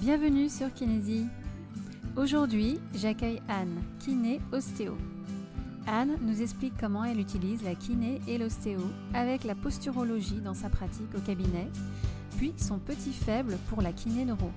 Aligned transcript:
Bienvenue 0.00 0.48
sur 0.48 0.72
Kinésie. 0.72 1.26
Aujourd'hui, 2.16 2.80
j'accueille 2.94 3.42
Anne, 3.48 3.82
kiné 3.98 4.40
ostéo. 4.50 4.96
Anne 5.86 6.16
nous 6.22 6.40
explique 6.40 6.72
comment 6.80 7.04
elle 7.04 7.20
utilise 7.20 7.62
la 7.62 7.74
kiné 7.74 8.18
et 8.26 8.38
l'ostéo 8.38 8.80
avec 9.12 9.44
la 9.44 9.54
posturologie 9.54 10.40
dans 10.40 10.54
sa 10.54 10.70
pratique 10.70 11.14
au 11.14 11.20
cabinet, 11.20 11.68
puis 12.38 12.54
son 12.56 12.78
petit 12.78 13.12
faible 13.12 13.58
pour 13.68 13.82
la 13.82 13.92
kiné 13.92 14.24
neuro. 14.24 14.50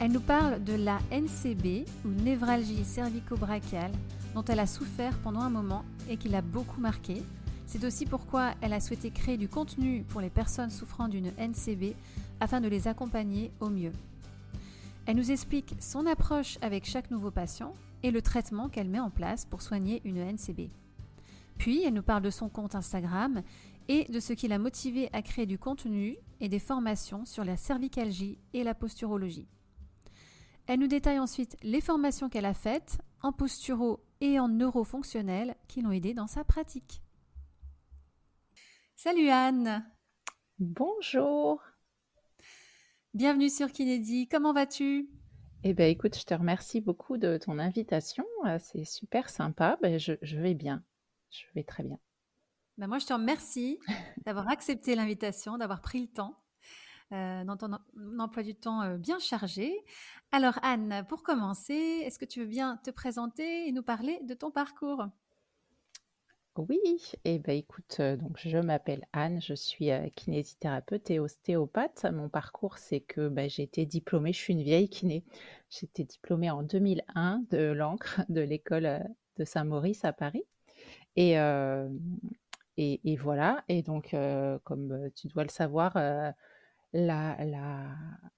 Elle 0.00 0.10
nous 0.10 0.20
parle 0.20 0.64
de 0.64 0.74
la 0.74 0.98
NCB 1.12 1.88
ou 2.04 2.08
névralgie 2.08 2.84
cervico-brachiale 2.84 3.92
dont 4.34 4.44
elle 4.48 4.58
a 4.58 4.66
souffert 4.66 5.16
pendant 5.18 5.42
un 5.42 5.50
moment 5.50 5.84
et 6.10 6.16
qui 6.16 6.28
l'a 6.28 6.42
beaucoup 6.42 6.80
marquée. 6.80 7.22
C'est 7.66 7.84
aussi 7.84 8.06
pourquoi 8.06 8.54
elle 8.60 8.72
a 8.72 8.80
souhaité 8.80 9.10
créer 9.12 9.36
du 9.36 9.48
contenu 9.48 10.04
pour 10.08 10.20
les 10.20 10.30
personnes 10.30 10.70
souffrant 10.70 11.06
d'une 11.06 11.30
NCB 11.38 11.94
afin 12.40 12.60
de 12.60 12.66
les 12.66 12.88
accompagner 12.88 13.52
au 13.60 13.68
mieux. 13.68 13.92
Elle 15.06 15.16
nous 15.16 15.30
explique 15.30 15.76
son 15.80 16.04
approche 16.04 16.58
avec 16.62 16.84
chaque 16.84 17.12
nouveau 17.12 17.30
patient 17.30 17.74
et 18.02 18.10
le 18.10 18.22
traitement 18.22 18.68
qu'elle 18.68 18.88
met 18.88 18.98
en 18.98 19.10
place 19.10 19.44
pour 19.44 19.62
soigner 19.62 20.02
une 20.04 20.18
NCB. 20.18 20.68
Puis, 21.58 21.84
elle 21.84 21.94
nous 21.94 22.02
parle 22.02 22.22
de 22.22 22.30
son 22.30 22.48
compte 22.48 22.74
Instagram 22.74 23.42
et 23.88 24.04
de 24.10 24.18
ce 24.18 24.32
qui 24.32 24.48
l'a 24.48 24.58
motivée 24.58 25.08
à 25.12 25.22
créer 25.22 25.46
du 25.46 25.58
contenu 25.58 26.16
et 26.40 26.48
des 26.48 26.58
formations 26.58 27.24
sur 27.24 27.44
la 27.44 27.56
cervicalgie 27.56 28.38
et 28.52 28.64
la 28.64 28.74
posturologie. 28.74 29.46
Elle 30.66 30.80
nous 30.80 30.88
détaille 30.88 31.20
ensuite 31.20 31.56
les 31.62 31.80
formations 31.80 32.28
qu'elle 32.28 32.44
a 32.44 32.52
faites 32.52 32.98
en 33.22 33.32
posturo 33.32 34.00
et 34.20 34.40
en 34.40 34.48
neurofonctionnel 34.48 35.54
qui 35.68 35.82
l'ont 35.82 35.92
aidée 35.92 36.14
dans 36.14 36.26
sa 36.26 36.42
pratique. 36.42 37.00
Salut 38.96 39.28
Anne 39.28 39.88
Bonjour 40.58 41.62
Bienvenue 43.16 43.48
sur 43.48 43.72
Kinédi, 43.72 44.28
comment 44.28 44.52
vas-tu? 44.52 45.08
Eh 45.64 45.72
bien 45.72 45.86
écoute, 45.86 46.18
je 46.18 46.24
te 46.24 46.34
remercie 46.34 46.82
beaucoup 46.82 47.16
de 47.16 47.38
ton 47.38 47.58
invitation, 47.58 48.26
euh, 48.44 48.58
c'est 48.60 48.84
super 48.84 49.30
sympa, 49.30 49.78
ben, 49.80 49.98
je, 49.98 50.12
vais 50.36 50.52
bien, 50.52 50.84
je 51.30 51.44
vais 51.54 51.62
très 51.62 51.82
bien. 51.82 51.98
Ben 52.76 52.88
moi 52.88 52.98
je 52.98 53.06
te 53.06 53.14
remercie 53.14 53.78
d'avoir 54.26 54.50
accepté 54.50 54.94
l'invitation, 54.94 55.56
d'avoir 55.56 55.80
pris 55.80 56.02
le 56.02 56.08
temps 56.08 56.38
euh, 57.12 57.42
dans 57.44 57.56
ton 57.56 57.70
emploi 58.18 58.42
du 58.42 58.54
temps 58.54 58.82
euh, 58.82 58.98
bien 58.98 59.18
chargé. 59.18 59.72
Alors 60.30 60.58
Anne, 60.60 61.02
pour 61.08 61.22
commencer, 61.22 62.02
est-ce 62.04 62.18
que 62.18 62.26
tu 62.26 62.40
veux 62.40 62.46
bien 62.46 62.76
te 62.84 62.90
présenter 62.90 63.66
et 63.66 63.72
nous 63.72 63.82
parler 63.82 64.20
de 64.24 64.34
ton 64.34 64.50
parcours? 64.50 65.06
Oui, 66.58 66.78
et 67.24 67.34
eh 67.34 67.38
ben 67.38 67.56
écoute, 67.56 67.96
euh, 68.00 68.16
donc 68.16 68.38
je 68.38 68.58
m'appelle 68.58 69.06
Anne, 69.12 69.40
je 69.40 69.54
suis 69.54 69.90
kinésithérapeute 70.14 71.10
et 71.10 71.18
ostéopathe. 71.18 72.06
Mon 72.12 72.28
parcours, 72.28 72.78
c'est 72.78 73.00
que 73.00 73.28
bah, 73.28 73.48
j'ai 73.48 73.62
été 73.62 73.86
diplômée, 73.86 74.32
je 74.32 74.38
suis 74.38 74.52
une 74.52 74.62
vieille 74.62 74.88
kiné. 74.88 75.24
J'ai 75.70 75.84
été 75.86 76.04
diplômée 76.04 76.50
en 76.50 76.62
2001 76.62 77.44
de 77.50 77.72
l'encre 77.72 78.20
de 78.28 78.40
l'école 78.40 79.04
de 79.38 79.44
Saint-Maurice 79.44 80.04
à 80.04 80.12
Paris. 80.12 80.44
Et, 81.16 81.36
voilà, 83.16 83.64
et 83.68 83.82
donc 83.82 84.14
comme 84.64 85.10
tu 85.14 85.28
dois 85.28 85.44
le 85.44 85.50
savoir, 85.50 85.96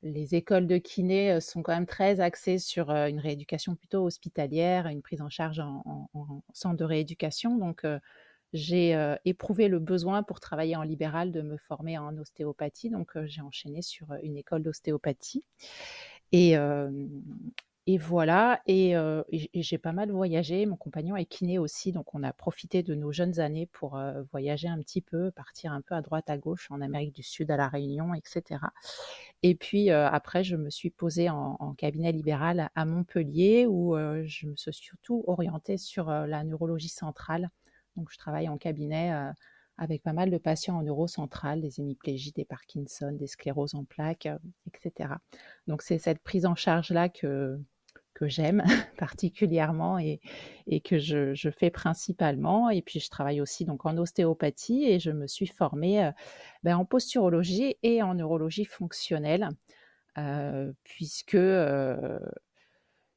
les 0.03 0.35
écoles 0.35 0.67
de 0.67 0.79
kiné 0.79 1.33
euh, 1.33 1.41
sont 1.41 1.63
quand 1.63 1.73
même 1.73 1.87
très 1.87 2.21
axées 2.21 2.59
sur 2.59 2.91
euh, 2.91 3.09
une 3.09 3.21
rééducation 3.21 3.75
plutôt 3.75 4.05
hospitalière, 4.05 4.87
une 4.87 5.03
prise 5.03 5.23
en 5.23 5.29
charge 5.29 5.61
en, 5.61 6.09
centre 6.53 6.77
de 6.77 6.85
rééducation. 6.85 7.57
Donc, 7.57 7.85
euh, 7.85 7.99
j'ai 8.55 8.97
éprouvé 9.27 9.69
le 9.69 9.79
besoin 9.79 10.23
pour 10.23 10.41
travailler 10.41 10.75
en 10.75 10.83
libéral 10.83 11.33
de 11.33 11.43
me 11.43 11.59
former 11.59 11.99
en 11.99 12.17
ostéopathie. 12.17 12.89
Donc, 12.89 13.11
j'ai 13.27 13.43
enchaîné 13.43 13.83
sur 13.83 14.15
une 14.23 14.39
école 14.39 14.63
d'ostéopathie. 14.63 15.45
Et, 16.33 16.57
et 17.91 17.97
voilà, 17.97 18.61
et, 18.67 18.95
j'ai 19.55 19.79
pas 19.79 19.93
mal 19.93 20.11
voyagé. 20.13 20.67
Mon 20.67 20.77
compagnon 20.77 21.17
est 21.17 21.25
kiné 21.25 21.59
aussi, 21.59 21.91
donc 21.91 22.15
on 22.15 22.23
a 22.23 22.35
profité 22.35 22.83
de 22.83 22.95
nos 22.95 23.13
jeunes 23.13 23.41
années 23.41 23.65
pour 23.65 23.99
voyager 24.31 24.69
un 24.69 24.79
petit 24.79 25.01
peu, 25.01 25.31
partir 25.31 25.73
un 25.73 25.81
peu 25.81 25.95
à 25.95 26.03
droite, 26.03 26.29
à 26.29 26.37
gauche, 26.37 26.71
en 26.71 26.83
Amérique 26.83 27.15
du 27.15 27.23
Sud, 27.23 27.51
à 27.51 27.57
La 27.57 27.67
Réunion, 27.67 28.13
etc. 28.13 28.61
Et 29.43 29.55
puis 29.55 29.89
après, 29.89 30.45
je 30.45 30.57
me 30.57 30.69
suis 30.69 30.91
posée 30.91 31.31
en, 31.31 31.57
en, 31.61 31.73
cabinet 31.73 32.13
libéral 32.13 32.69
à 32.75 32.85
Montpellier, 32.85 33.65
où 33.67 33.97
je 33.97 34.49
me 34.49 34.55
suis 34.55 34.75
surtout 34.75 35.25
orientée 35.27 35.79
sur 35.79 36.11
la 36.11 36.45
neurologie 36.45 36.91
centrale. 36.91 37.49
Donc 37.97 38.11
je 38.13 38.19
travaille 38.19 38.51
en 38.51 38.59
cabinet 38.59 39.33
avec 39.79 40.03
pas 40.03 40.13
mal 40.13 40.31
de 40.31 40.37
patients 40.37 40.77
en 40.77 40.83
neurocentrale, 40.83 41.63
des 41.63 41.81
hémiplégies, 41.81 42.33
des 42.33 42.45
Parkinson, 42.45 43.13
des 43.13 43.29
scléroses 43.29 43.75
en 43.75 43.85
plaques, 43.85 44.29
etc. 44.67 45.15
Donc 45.69 45.81
c'est 45.81 45.99
cette 45.99 46.19
prise 46.19 46.45
en 46.45 46.55
charge-là 46.55 47.09
que, 47.09 47.59
que 48.19 48.29
j'aime 48.29 48.63
particulièrement 48.99 49.99
et, 49.99 50.21
et 50.67 50.81
que 50.81 50.99
je, 50.99 51.51
fais 51.51 51.71
principalement. 51.71 52.69
Et 52.71 52.83
puis 52.83 53.01
je 53.01 53.09
travaille 53.11 53.41
aussi 53.41 53.65
donc 53.65 53.87
en 53.87 53.97
ostéopathie 53.97 54.85
et 54.85 54.99
je 54.99 55.11
me 55.11 55.27
suis 55.27 55.47
formée 55.47 56.05
euh, 56.05 56.11
ben, 56.65 56.77
en 56.77 56.85
posturologie 56.85 57.77
et 57.83 58.03
en 58.03 58.15
neurologie 58.15 58.65
fonctionnelle 58.65 59.49
euh, 60.19 60.73
puisque 60.83 61.37
euh, 61.37 62.19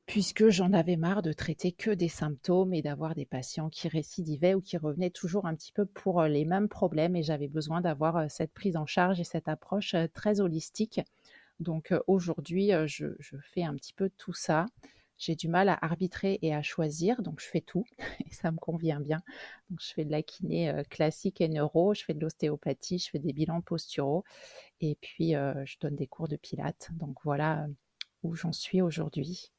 puisque 0.06 0.50
j'en 0.50 0.73
avais 0.73 0.97
marre 0.97 1.22
de 1.22 1.31
traiter 1.31 1.72
que 1.72 1.90
des 1.90 2.09
symptômes 2.09 2.73
et 2.73 2.81
d'avoir 2.81 3.16
des 3.16 3.25
patients 3.25 3.69
qui 3.69 3.88
récidivaient 3.88 4.56
ou 4.56 4.61
qui 4.61 4.78
revenaient 4.78 5.09
toujours 5.09 5.45
un 5.45 5.56
petit 5.56 5.72
peu 5.72 5.85
pour 5.85 6.23
les 6.23 6.44
mêmes 6.44 6.67
problèmes 6.67 7.16
et 7.16 7.23
j'avais 7.23 7.47
besoin 7.47 7.79
d'avoir 7.79 8.29
cette 8.29 8.51
prise 8.51 8.75
en 8.75 8.85
charge 8.85 9.22
et 9.22 9.23
cette 9.23 9.47
approche 9.47 9.95
très 10.13 10.41
holistique 10.41 11.00
donc 11.61 11.94
aujourd'hui, 12.07 12.72
je, 12.88 13.05
fais 13.53 13.63
un 13.63 13.75
petit 13.75 13.94
peu 13.94 14.09
tout 14.17 14.33
ça. 14.33 14.66
J'ai 15.17 15.35
du 15.35 15.47
mal 15.47 15.69
à 15.69 15.77
arbitrer 15.81 16.39
et 16.41 16.55
à 16.55 16.63
choisir, 16.63 17.22
donc 17.22 17.39
je 17.39 17.45
fais 17.45 17.61
tout 17.61 17.85
et 18.25 18.33
ça 18.33 18.51
me 18.51 18.57
convient 18.57 18.99
bien. 18.99 19.22
Donc 19.69 19.79
je 19.79 19.94
fais 19.94 20.03
de 20.03 20.11
la 20.11 20.23
kiné 20.23 20.83
classique 20.89 21.39
et 21.39 21.47
neuro, 21.47 21.94
je 21.94 22.03
fais 22.03 22.16
de 22.16 22.19
l'ostéopathie, 22.19 22.97
je 22.97 23.11
fais 23.11 23.19
des 23.19 23.31
bilans 23.31 23.61
posturaux 23.61 24.23
et 24.79 24.97
puis 24.99 25.33
je 25.33 25.77
donne 25.79 25.95
des 25.95 26.07
cours 26.07 26.27
de 26.27 26.35
pilates. 26.35 26.89
Donc 26.94 27.17
voilà 27.23 27.67
où 28.23 28.35
j'en 28.35 28.51
suis 28.51 28.81
aujourd'hui. 28.81 29.51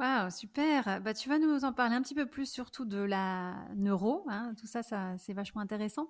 Waouh, 0.00 0.28
super. 0.30 1.00
Bah, 1.02 1.14
tu 1.14 1.28
vas 1.28 1.38
nous 1.38 1.64
en 1.64 1.72
parler 1.72 1.94
un 1.94 2.02
petit 2.02 2.16
peu 2.16 2.26
plus, 2.26 2.50
surtout 2.50 2.84
de 2.84 2.98
la 2.98 3.54
neuro. 3.76 4.24
Hein. 4.28 4.54
Tout 4.58 4.66
ça, 4.66 4.82
ça 4.82 5.14
c'est 5.18 5.32
vachement 5.32 5.60
intéressant. 5.60 6.08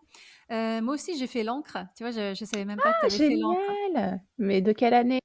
Euh, 0.51 0.81
moi 0.81 0.95
aussi, 0.95 1.19
j'ai 1.19 1.27
fait 1.27 1.43
l'encre. 1.43 1.79
Tu 1.95 2.03
vois, 2.03 2.11
je 2.11 2.31
ne 2.31 2.47
savais 2.47 2.65
même 2.65 2.79
pas 2.79 2.93
que 2.95 3.09
tu 3.09 3.23
avais 3.23 3.29
fait 3.29 3.37
l'encre. 3.37 4.21
Mais 4.39 4.63
de 4.63 4.73
quelle 4.73 4.95
année? 4.95 5.21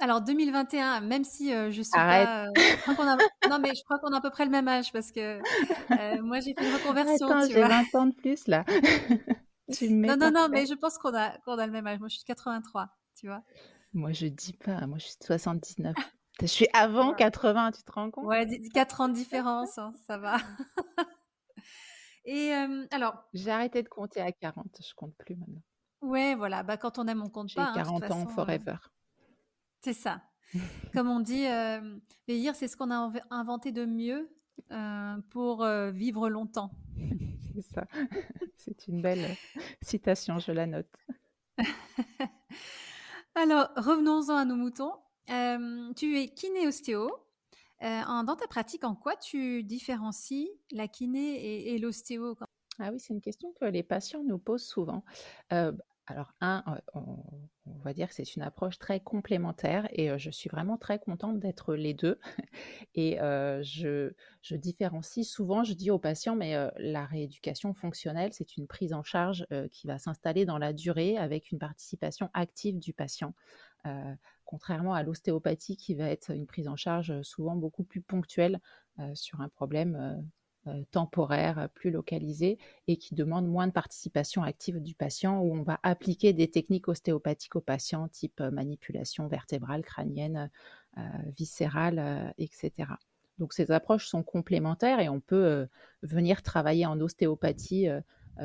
Alors, 0.00 0.20
2021, 0.20 1.00
même 1.00 1.24
si 1.24 1.54
euh, 1.54 1.70
je 1.70 1.80
suis 1.80 1.92
pas. 1.92 2.46
Euh, 2.46 2.50
non, 3.48 3.58
mais 3.60 3.70
je 3.74 3.82
crois 3.84 3.98
qu'on 4.00 4.12
a 4.12 4.18
à 4.18 4.20
peu 4.20 4.30
près 4.30 4.44
le 4.44 4.50
même 4.50 4.68
âge 4.68 4.92
parce 4.92 5.12
que 5.12 5.40
moi, 6.22 6.40
j'ai 6.40 6.54
fait 6.54 6.66
une 6.66 6.74
reconversion. 6.74 7.28
Attends, 7.28 7.48
j'ai 7.48 7.60
20 7.60 7.94
ans 7.94 8.06
de 8.06 8.14
plus 8.14 8.48
là. 8.48 8.64
non, 9.80 10.16
non, 10.16 10.32
non, 10.32 10.48
mais 10.50 10.66
je 10.66 10.74
pense 10.74 10.98
qu'on 10.98 11.14
a, 11.14 11.38
qu'on 11.44 11.56
a 11.56 11.66
le 11.66 11.72
même 11.72 11.86
âge. 11.86 12.00
Moi, 12.00 12.08
je 12.08 12.16
suis 12.16 12.24
de 12.24 12.26
83, 12.26 12.88
tu 13.18 13.28
vois. 13.28 13.42
Moi, 13.94 14.12
je 14.12 14.26
dis 14.26 14.52
pas. 14.52 14.86
Moi, 14.88 14.98
je 14.98 15.06
suis 15.06 15.16
de 15.20 15.24
79. 15.24 15.94
Je 16.40 16.46
suis 16.46 16.68
avant 16.74 17.14
80, 17.14 17.72
tu 17.72 17.82
te 17.82 17.92
rends 17.92 18.10
compte? 18.10 18.26
Ouais, 18.26 18.46
4 18.74 19.00
ans 19.00 19.08
de 19.08 19.14
différence, 19.14 19.78
hein, 19.78 19.94
ça 20.06 20.18
va. 20.18 20.36
Et 22.24 22.52
alors. 22.90 23.24
J'ai 23.32 23.50
arrêté 23.50 23.82
de 23.82 23.88
compter 23.88 24.20
à 24.20 24.32
40, 24.32 24.66
je 24.80 24.94
compte 24.94 25.14
plus 25.16 25.36
maintenant. 25.36 25.62
Ouais, 26.02 26.34
voilà. 26.34 26.62
Bah, 26.62 26.76
quand 26.76 26.98
on 26.98 27.06
aime, 27.06 27.22
on 27.22 27.30
compte 27.30 27.54
pas. 27.54 27.72
J'ai 27.74 27.80
40 27.80 28.02
hein, 28.02 28.10
ans 28.10 28.26
forever. 28.26 28.76
c'est 29.80 29.92
ça. 29.92 30.22
Comme 30.92 31.08
on 31.08 31.20
dit, 31.20 31.46
vieillir, 32.26 32.54
c'est 32.54 32.68
ce 32.68 32.76
qu'on 32.76 32.90
a 32.90 33.12
inventé 33.30 33.72
de 33.72 33.84
mieux 33.84 34.28
pour 35.30 35.64
vivre 35.92 36.28
longtemps. 36.28 36.70
c'est 37.54 37.62
ça. 37.62 37.86
C'est 38.56 38.88
une 38.88 39.00
belle 39.00 39.36
citation, 39.82 40.38
je 40.38 40.52
la 40.52 40.66
note. 40.66 40.90
Alors, 43.34 43.68
revenons-en 43.76 44.36
à 44.36 44.44
nos 44.44 44.56
moutons 44.56 44.92
tu 45.26 46.18
es 46.18 46.28
kiné-ostéo. 46.28 47.10
dans 47.80 48.36
ta 48.38 48.46
pratique, 48.48 48.84
en 48.84 48.94
quoi 48.94 49.16
tu 49.16 49.62
différencies 49.64 50.50
la 50.72 50.88
kiné 50.88 51.72
et, 51.72 51.78
l'ostéo 51.78 52.36
Ah 52.78 52.90
oui, 52.92 53.00
c'est 53.00 53.12
une 53.12 53.20
question 53.20 53.52
que 53.60 53.66
les 53.66 53.82
patients 53.82 54.22
nous 54.24 54.38
posent 54.38 54.66
souvent. 54.66 55.04
alors, 55.50 56.32
un, 56.40 56.62
on, 56.94 57.16
va 57.84 57.92
dire 57.92 58.08
que 58.08 58.14
c'est 58.14 58.36
une 58.36 58.42
approche 58.42 58.78
très 58.78 59.00
complémentaire 59.00 59.88
et 59.92 60.16
je 60.18 60.30
suis 60.30 60.48
vraiment 60.48 60.76
très 60.76 60.98
contente 60.98 61.40
d'être 61.40 61.74
les 61.74 61.94
deux. 61.94 62.18
Et 62.94 63.18
je, 63.18 64.12
je, 64.42 64.56
différencie 64.56 65.28
souvent, 65.28 65.64
je 65.64 65.74
dis 65.74 65.90
aux 65.90 65.98
patients, 65.98 66.36
mais 66.36 66.54
la 66.78 67.04
rééducation 67.04 67.74
fonctionnelle, 67.74 68.32
c'est 68.32 68.56
une 68.56 68.66
prise 68.66 68.92
en 68.92 69.02
charge 69.02 69.46
qui 69.72 69.86
va 69.86 69.98
s'installer 69.98 70.44
dans 70.44 70.58
la 70.58 70.72
durée 70.72 71.18
avec 71.18 71.50
une 71.50 71.58
participation 71.58 72.30
active 72.32 72.78
du 72.78 72.92
patient 72.92 73.34
contrairement 74.46 74.94
à 74.94 75.02
l'ostéopathie 75.02 75.76
qui 75.76 75.94
va 75.94 76.08
être 76.08 76.30
une 76.30 76.46
prise 76.46 76.68
en 76.68 76.76
charge 76.76 77.20
souvent 77.22 77.56
beaucoup 77.56 77.84
plus 77.84 78.00
ponctuelle 78.00 78.60
sur 79.14 79.42
un 79.42 79.48
problème 79.50 80.24
temporaires, 80.90 81.68
plus 81.74 81.90
localisés 81.90 82.58
et 82.88 82.96
qui 82.96 83.14
demandent 83.14 83.48
moins 83.48 83.66
de 83.66 83.72
participation 83.72 84.42
active 84.42 84.80
du 84.82 84.94
patient, 84.94 85.40
où 85.40 85.54
on 85.54 85.62
va 85.62 85.78
appliquer 85.82 86.32
des 86.32 86.50
techniques 86.50 86.88
ostéopathiques 86.88 87.56
au 87.56 87.60
patient, 87.60 88.08
type 88.08 88.40
manipulation 88.40 89.28
vertébrale, 89.28 89.82
crânienne, 89.82 90.50
viscérale, 91.36 92.34
etc. 92.38 92.72
Donc 93.38 93.52
ces 93.52 93.70
approches 93.70 94.08
sont 94.08 94.22
complémentaires 94.22 95.00
et 95.00 95.08
on 95.08 95.20
peut 95.20 95.68
venir 96.02 96.42
travailler 96.42 96.86
en 96.86 97.00
ostéopathie, 97.00 97.88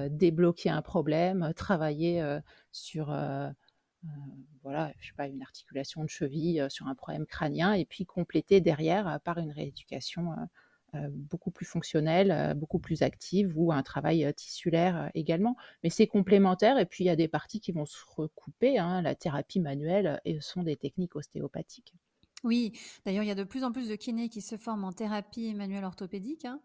débloquer 0.09 0.69
un 0.69 0.81
problème, 0.81 1.53
travailler 1.56 2.24
sur 2.71 3.15
voilà, 4.63 4.92
je 5.00 5.07
sais 5.07 5.13
pas, 5.15 5.27
une 5.27 5.42
articulation 5.42 6.03
de 6.03 6.09
cheville 6.09 6.65
sur 6.69 6.88
un 6.88 6.95
problème 6.95 7.25
crânien 7.25 7.74
et 7.74 7.86
puis 7.86 8.06
compléter 8.06 8.62
derrière 8.62 9.19
par 9.24 9.38
une 9.38 9.51
rééducation 9.51 10.33
beaucoup 11.09 11.51
plus 11.51 11.65
fonctionnelle, 11.65 12.53
beaucoup 12.56 12.80
plus 12.80 13.01
active 13.01 13.53
ou 13.56 13.71
un 13.71 13.83
travail 13.83 14.33
tissulaire 14.36 15.09
également. 15.13 15.56
Mais 15.83 15.89
c'est 15.89 16.07
complémentaire 16.07 16.77
et 16.77 16.86
puis 16.86 17.03
il 17.03 17.07
y 17.07 17.12
a 17.12 17.15
des 17.15 17.27
parties 17.27 17.59
qui 17.59 17.71
vont 17.71 17.86
se 17.86 17.98
recouper. 18.15 18.77
Hein. 18.77 19.01
La 19.01 19.15
thérapie 19.15 19.59
manuelle 19.59 20.19
et 20.25 20.42
sont 20.42 20.63
des 20.63 20.75
techniques 20.75 21.15
ostéopathiques. 21.15 21.94
Oui, 22.44 22.74
d'ailleurs, 23.06 23.24
il 23.24 23.28
y 23.28 23.32
a 23.32 23.36
de 23.36 23.44
plus 23.44 23.64
en 23.64 23.72
plus 23.72 23.88
de 23.88 23.96
kinés 23.96 24.30
qui 24.30 24.42
se 24.42 24.58
forment 24.58 24.86
en 24.86 24.92
thérapie 24.92 25.54
manuelle 25.54 25.84
orthopédique, 25.84 26.46
hein, 26.46 26.60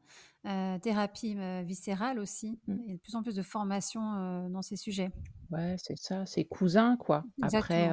euh, 0.46 0.78
thérapie 0.78 1.34
euh, 1.36 1.62
viscérale 1.62 2.18
aussi. 2.18 2.58
Il 2.68 2.86
y 2.86 2.92
a 2.92 2.94
de 2.94 3.00
plus 3.00 3.14
en 3.14 3.22
plus 3.22 3.34
de 3.34 3.42
formations 3.42 4.14
euh, 4.14 4.48
dans 4.48 4.62
ces 4.62 4.76
sujets. 4.76 5.10
Ouais, 5.50 5.76
c'est 5.78 5.98
ça, 5.98 6.24
c'est 6.24 6.44
cousin, 6.44 6.96
quoi. 6.96 7.24
Après, 7.42 7.90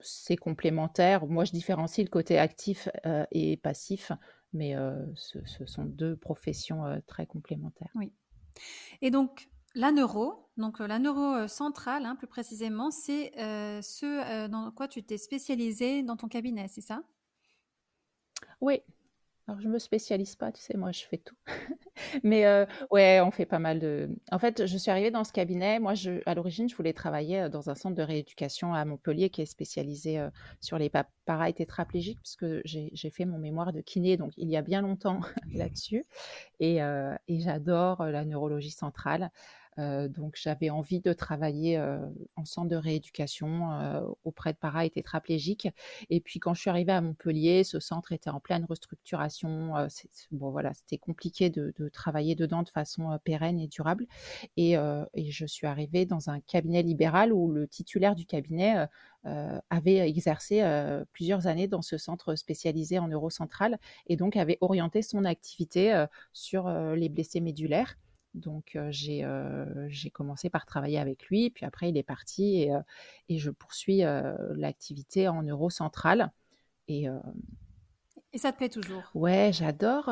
c'est 0.00 0.36
complémentaire. 0.36 1.26
Moi, 1.26 1.44
je 1.44 1.52
différencie 1.52 2.04
le 2.04 2.10
côté 2.10 2.38
actif 2.38 2.88
et 3.32 3.56
passif, 3.56 4.12
mais 4.52 4.76
ce, 5.14 5.38
ce, 5.46 5.64
sont 5.64 5.84
deux 5.84 6.16
professions 6.16 6.84
très 7.06 7.26
complémentaires. 7.26 7.90
Oui. 7.94 8.12
Et 9.00 9.10
donc, 9.10 9.48
la 9.76 9.92
neuro, 9.92 10.50
donc 10.56 10.80
la 10.80 10.98
neuro 10.98 11.46
centrale, 11.46 12.06
hein, 12.06 12.16
plus 12.16 12.26
précisément, 12.26 12.90
c'est 12.90 13.32
ce 13.36 14.48
dans 14.48 14.72
quoi 14.72 14.88
tu 14.88 15.02
t'es 15.02 15.18
spécialisé 15.18 16.02
dans 16.02 16.16
ton 16.16 16.28
cabinet, 16.28 16.66
c'est 16.68 16.80
ça? 16.80 17.02
Oui. 18.60 18.80
Alors 19.46 19.60
je 19.60 19.68
me 19.68 19.78
spécialise 19.78 20.34
pas, 20.34 20.50
tu 20.50 20.60
sais, 20.60 20.76
moi 20.76 20.90
je 20.92 21.04
fais 21.04 21.18
tout. 21.18 21.36
Mais 22.24 22.44
ouais, 22.90 23.20
on 23.20 23.30
fait 23.30 23.46
pas 23.46 23.58
mal 23.58 23.78
de. 23.78 24.08
En 24.30 24.38
fait, 24.38 24.66
je 24.66 24.76
suis 24.76 24.90
arrivée 24.90 25.10
dans 25.10 25.24
ce 25.24 25.32
cabinet. 25.32 25.78
Moi, 25.78 25.94
je, 25.94 26.20
à 26.26 26.34
l'origine, 26.34 26.68
je 26.68 26.76
voulais 26.76 26.92
travailler 26.92 27.48
dans 27.48 27.70
un 27.70 27.74
centre 27.74 27.96
de 27.96 28.02
rééducation 28.02 28.74
à 28.74 28.84
Montpellier 28.84 29.30
qui 29.30 29.42
est 29.42 29.46
spécialisé 29.46 30.24
sur 30.60 30.78
les 30.78 30.90
pareils 31.24 31.54
tétraplégiques, 31.54 32.20
puisque 32.20 32.46
j'ai 32.64 33.10
fait 33.10 33.24
mon 33.24 33.38
mémoire 33.38 33.72
de 33.72 33.80
kiné, 33.80 34.16
donc 34.16 34.32
il 34.36 34.48
y 34.48 34.56
a 34.56 34.62
bien 34.62 34.82
longtemps 34.82 35.20
là-dessus. 35.52 36.04
Et, 36.60 36.76
et 36.76 37.40
j'adore 37.40 38.04
la 38.04 38.24
neurologie 38.24 38.70
centrale. 38.70 39.30
Euh, 39.78 40.08
donc 40.08 40.38
j'avais 40.40 40.70
envie 40.70 41.00
de 41.00 41.12
travailler 41.12 41.76
euh, 41.76 41.98
en 42.36 42.44
centre 42.44 42.68
de 42.68 42.76
rééducation 42.76 43.72
euh, 43.72 44.00
auprès 44.24 44.52
de 44.52 44.58
et 44.82 44.90
tétraplégiques. 44.90 45.68
Et 46.10 46.20
puis 46.20 46.40
quand 46.40 46.54
je 46.54 46.60
suis 46.60 46.70
arrivée 46.70 46.92
à 46.92 47.00
Montpellier, 47.00 47.62
ce 47.62 47.78
centre 47.78 48.12
était 48.12 48.30
en 48.30 48.40
pleine 48.40 48.64
restructuration. 48.64 49.74
bon 50.32 50.50
voilà, 50.50 50.74
c'était 50.74 50.98
compliqué 50.98 51.50
de, 51.50 51.72
travailler 51.88 52.34
dedans 52.34 52.62
de 52.62 52.68
façon 52.68 53.18
pérenne 53.24 53.58
et 53.58 53.68
durable. 53.68 54.06
Et, 54.56 54.72
et, 55.14 55.30
je 55.30 55.46
suis 55.46 55.66
arrivée 55.66 56.06
dans 56.06 56.30
un 56.30 56.40
cabinet 56.40 56.82
libéral 56.82 57.32
où 57.32 57.50
le 57.50 57.66
titulaire 57.68 58.14
du 58.14 58.26
cabinet 58.26 58.86
avait 59.70 60.08
exercé 60.08 60.62
plusieurs 61.12 61.46
années 61.46 61.68
dans 61.68 61.82
ce 61.82 61.98
centre 61.98 62.34
spécialisé 62.34 62.98
en 62.98 63.08
neurocentrale 63.08 63.78
et 64.06 64.16
donc 64.16 64.36
avait 64.36 64.58
orienté 64.60 65.02
son 65.02 65.24
activité 65.24 66.06
sur 66.32 66.70
les 66.94 67.08
blessés 67.08 67.40
médulaires. 67.40 67.96
Donc 68.34 68.78
j'ai 68.90 69.24
commencé 70.12 70.50
par 70.50 70.66
travailler 70.66 70.98
avec 70.98 71.26
lui, 71.26 71.50
puis 71.50 71.64
après 71.64 71.88
il 71.88 71.96
est 71.96 72.02
parti 72.02 72.62
et, 72.62 72.72
et 73.28 73.38
je 73.38 73.50
poursuis 73.50 74.02
l'activité 74.54 75.28
en 75.28 75.42
euro 75.42 75.70
central. 75.70 76.32
Et, 76.88 77.06
et 78.32 78.38
ça 78.38 78.52
te 78.52 78.58
plaît 78.58 78.68
toujours? 78.68 79.02
Ouais, 79.14 79.50
j'adore. 79.52 80.10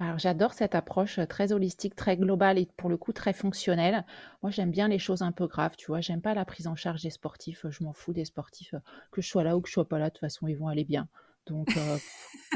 Alors 0.00 0.18
j'adore 0.18 0.52
cette 0.54 0.76
approche 0.76 1.18
très 1.28 1.52
holistique, 1.52 1.96
très 1.96 2.16
globale 2.16 2.56
et 2.58 2.66
pour 2.76 2.88
le 2.88 2.96
coup 2.96 3.12
très 3.12 3.32
fonctionnelle. 3.32 4.04
Moi 4.42 4.50
j'aime 4.52 4.70
bien 4.70 4.86
les 4.86 4.98
choses 5.00 5.22
un 5.22 5.32
peu 5.32 5.48
graves, 5.48 5.74
tu 5.76 5.86
vois. 5.86 6.00
J'aime 6.00 6.20
pas 6.22 6.34
la 6.34 6.44
prise 6.44 6.68
en 6.68 6.76
charge 6.76 7.02
des 7.02 7.10
sportifs. 7.10 7.66
Je 7.68 7.82
m'en 7.82 7.92
fous 7.92 8.12
des 8.12 8.24
sportifs, 8.24 8.74
que 9.10 9.20
je 9.20 9.28
sois 9.28 9.42
là 9.42 9.56
ou 9.56 9.60
que 9.60 9.68
je 9.68 9.72
sois 9.72 9.88
pas 9.88 9.98
là. 9.98 10.06
De 10.06 10.10
toute 10.10 10.20
façon 10.20 10.46
ils 10.46 10.56
vont 10.56 10.68
aller 10.68 10.84
bien. 10.84 11.08
Donc 11.46 11.68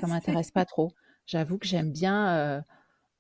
ça 0.01 0.07
m'intéresse 0.07 0.53
pas 0.53 0.65
trop. 0.65 0.93
J'avoue 1.27 1.59
que 1.59 1.67
j'aime 1.67 1.91
bien 1.93 2.65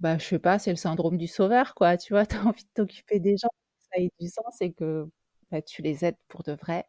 bah, 0.00 0.18
je 0.18 0.24
sais 0.24 0.38
pas, 0.38 0.58
c'est 0.58 0.70
le 0.70 0.76
syndrome 0.76 1.16
du 1.16 1.28
sauveur, 1.28 1.74
quoi. 1.74 1.96
Tu 1.96 2.12
vois, 2.12 2.26
tu 2.26 2.36
as 2.36 2.44
envie 2.44 2.64
de 2.64 2.70
t'occuper 2.74 3.20
des 3.20 3.36
gens, 3.36 3.48
ça 3.78 4.00
ait 4.00 4.10
du 4.20 4.28
sens 4.28 4.60
et 4.60 4.72
que 4.72 5.08
bah, 5.50 5.62
tu 5.62 5.82
les 5.82 6.04
aides 6.04 6.16
pour 6.28 6.42
de 6.42 6.52
vrai. 6.52 6.86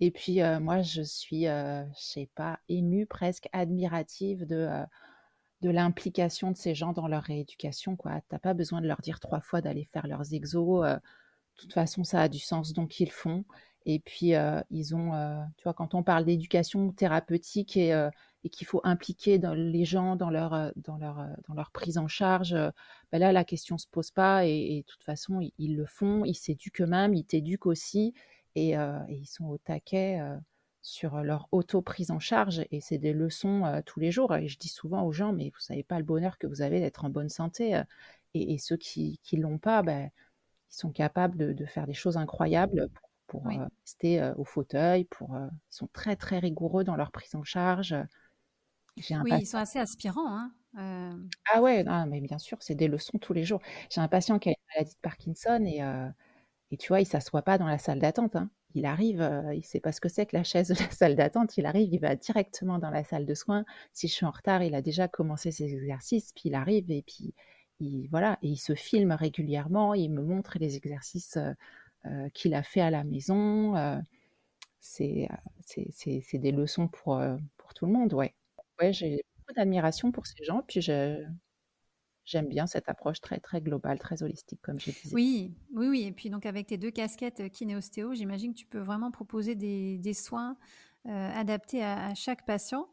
Et 0.00 0.10
puis, 0.10 0.40
moi, 0.60 0.82
je 0.82 1.02
suis, 1.02 1.44
je 1.44 1.84
sais 1.94 2.28
pas, 2.34 2.58
émue, 2.68 3.06
presque 3.06 3.48
admirative 3.52 4.46
de, 4.46 4.68
de 5.62 5.70
l'implication 5.70 6.50
de 6.50 6.56
ces 6.56 6.74
gens 6.74 6.92
dans 6.92 7.08
leur 7.08 7.22
rééducation, 7.22 7.96
quoi. 7.96 8.20
T'as 8.28 8.38
pas 8.38 8.54
besoin 8.54 8.80
de 8.80 8.86
leur 8.86 9.00
dire 9.00 9.20
trois 9.20 9.40
fois 9.40 9.60
d'aller 9.60 9.88
faire 9.92 10.06
leurs 10.06 10.34
exos. 10.34 10.84
de 10.84 11.00
toute 11.56 11.72
façon, 11.72 12.04
ça 12.04 12.20
a 12.20 12.28
du 12.28 12.38
sens, 12.38 12.72
donc 12.72 13.00
ils 13.00 13.06
le 13.06 13.10
font. 13.10 13.44
Et 13.86 14.00
puis, 14.00 14.32
ils 14.70 14.94
ont, 14.94 15.46
tu 15.56 15.62
vois, 15.64 15.74
quand 15.74 15.94
on 15.94 16.02
parle 16.02 16.24
d'éducation 16.24 16.92
thérapeutique 16.92 17.76
et, 17.76 17.92
et 18.46 18.48
qu'il 18.48 18.68
faut 18.68 18.80
impliquer 18.84 19.38
les 19.38 19.84
gens 19.84 20.14
dans 20.14 20.30
leur, 20.30 20.54
euh, 20.54 20.70
dans 20.76 20.98
leur, 20.98 21.18
euh, 21.18 21.26
dans 21.48 21.54
leur 21.54 21.72
prise 21.72 21.98
en 21.98 22.06
charge, 22.06 22.52
euh, 22.52 22.70
ben 23.10 23.18
là, 23.18 23.32
la 23.32 23.44
question 23.44 23.74
ne 23.74 23.80
se 23.80 23.88
pose 23.88 24.12
pas 24.12 24.46
et, 24.46 24.84
de 24.86 24.86
toute 24.86 25.02
façon, 25.02 25.40
ils, 25.58 25.76
le 25.76 25.84
font, 25.84 26.24
ils 26.24 26.36
s'éduquent 26.36 26.82
eux-mêmes, 26.82 27.12
ils 27.12 27.24
t'éduquent 27.24 27.66
aussi 27.66 28.14
et, 28.54 28.74
ils 29.08 29.26
sont 29.26 29.46
au 29.46 29.58
taquet 29.58 30.20
sur 30.86 31.20
leur 31.22 31.48
auto-prise 31.50 32.12
en 32.12 32.20
charge 32.20 32.64
et 32.70 32.80
c'est 32.80 32.98
des 32.98 33.12
leçons 33.12 33.82
tous 33.86 33.98
les 33.98 34.12
jours. 34.12 34.36
Et 34.36 34.46
je 34.46 34.56
dis 34.56 34.68
souvent 34.68 35.02
aux 35.02 35.10
gens, 35.10 35.32
mais 35.32 35.50
vous 35.52 35.60
savez 35.60 35.82
pas 35.82 35.98
le 35.98 36.04
bonheur 36.04 36.38
que 36.38 36.46
vous 36.46 36.62
avez 36.62 36.78
d'être 36.78 37.04
en 37.04 37.10
bonne 37.10 37.28
santé. 37.28 37.82
et, 38.34 38.58
ceux 38.58 38.76
qui 38.76 39.18
ne 39.32 39.42
l'ont 39.42 39.58
pas, 39.58 39.82
ben, 39.82 40.10
ils 40.70 40.76
sont 40.76 40.92
capables 40.92 41.54
de, 41.56 41.66
faire 41.66 41.88
des 41.88 41.94
choses 41.94 42.16
incroyables 42.16 42.88
pour, 43.26 43.44
rester 43.46 44.32
au 44.36 44.44
fauteuil. 44.44 45.04
Pour, 45.06 45.36
ils 45.36 45.74
sont 45.76 45.88
très 45.92 46.14
très 46.14 46.38
rigoureux 46.38 46.84
dans 46.84 46.94
leur 46.94 47.10
prise 47.10 47.34
en 47.34 47.42
charge 47.42 47.94
oui, 48.96 49.30
ils 49.40 49.46
sont 49.46 49.58
assez 49.58 49.78
aspirants. 49.78 50.50
Hein. 50.74 51.18
Ah 51.52 51.60
ouais, 51.60 51.84
mais 52.06 52.20
bien 52.20 52.38
sûr, 52.38 52.58
c'est 52.60 52.74
des 52.74 52.88
leçons 52.88 53.18
tous 53.18 53.32
les 53.32 53.44
jours. 53.44 53.60
J'ai 53.90 54.00
un 54.00 54.08
patient 54.08 54.38
qui 54.38 54.50
a 54.50 54.52
une 54.52 54.74
maladie 54.74 54.94
de 54.94 55.00
Parkinson 55.02 55.64
et, 55.66 55.82
et 56.70 56.76
tu 56.76 56.88
vois, 56.88 57.00
il 57.00 57.06
s'assoit 57.06 57.42
pas 57.42 57.58
dans 57.58 57.66
la 57.66 57.78
salle 57.78 57.98
d'attente. 57.98 58.36
Hein. 58.36 58.50
Il 58.76 58.86
arrive, 58.86 59.20
euh, 59.22 59.54
il 59.54 59.64
sait 59.64 59.80
pas 59.80 59.90
ce 59.90 60.00
que 60.00 60.08
c'est 60.08 60.26
que 60.26 60.36
la 60.36 60.44
chaise 60.44 60.68
de 60.68 60.74
la 60.74 60.90
salle 60.90 61.16
d'attente. 61.16 61.56
Il 61.56 61.66
arrive, 61.66 61.92
il 61.92 61.98
va 61.98 62.14
directement 62.14 62.78
dans 62.78 62.90
la 62.90 63.04
salle 63.04 63.26
de 63.26 63.34
soins. 63.34 63.64
Si 63.92 64.06
je 64.06 64.12
suis 64.14 64.26
en 64.26 64.30
retard, 64.30 64.62
il 64.62 64.74
a 64.74 64.82
déjà 64.82 65.08
commencé 65.08 65.50
ses 65.50 65.74
exercices, 65.74 66.32
puis 66.32 66.44
il 66.46 66.54
arrive 66.54 66.90
et 66.90 67.02
puis 67.02 67.34
il, 67.80 68.06
voilà, 68.10 68.38
et 68.42 68.48
il 68.48 68.56
se 68.58 68.74
filme 68.74 69.12
régulièrement. 69.12 69.94
Il 69.94 70.10
me 70.10 70.22
montre 70.22 70.58
les 70.60 70.76
exercices 70.76 71.38
qu'il 72.34 72.54
a 72.54 72.62
fait 72.62 72.80
à 72.80 72.90
la 72.90 73.02
maison. 73.02 73.74
c'est 74.80 75.28
c'est 75.64 76.38
des 76.38 76.52
leçons 76.52 76.88
pour, 76.88 77.20
pour 77.56 77.74
tout 77.74 77.86
le 77.86 77.92
monde, 77.92 78.14
ouais. 78.14 78.34
Ouais, 78.80 78.92
j'ai 78.92 79.24
beaucoup 79.38 79.54
d'admiration 79.54 80.12
pour 80.12 80.26
ces 80.26 80.44
gens, 80.44 80.62
puis 80.68 80.80
j'aime 82.26 82.48
bien 82.48 82.66
cette 82.66 82.88
approche 82.88 83.20
très, 83.20 83.38
très 83.38 83.60
globale, 83.60 83.98
très 83.98 84.22
holistique, 84.22 84.60
comme 84.60 84.78
je 84.78 84.90
disais. 84.90 85.14
Oui, 85.14 85.54
oui, 85.72 85.88
oui. 85.88 86.02
Et 86.02 86.12
puis 86.12 86.28
donc 86.28 86.44
avec 86.44 86.66
tes 86.66 86.76
deux 86.76 86.90
casquettes 86.90 87.40
euh, 87.40 87.48
kiné-ostéo, 87.48 88.14
j'imagine 88.14 88.52
que 88.52 88.58
tu 88.58 88.66
peux 88.66 88.80
vraiment 88.80 89.10
proposer 89.10 89.54
des, 89.54 90.14
soins 90.14 90.58
euh, 91.06 91.30
adaptés 91.34 91.82
à, 91.82 92.14
chaque 92.14 92.44
patient. 92.44 92.88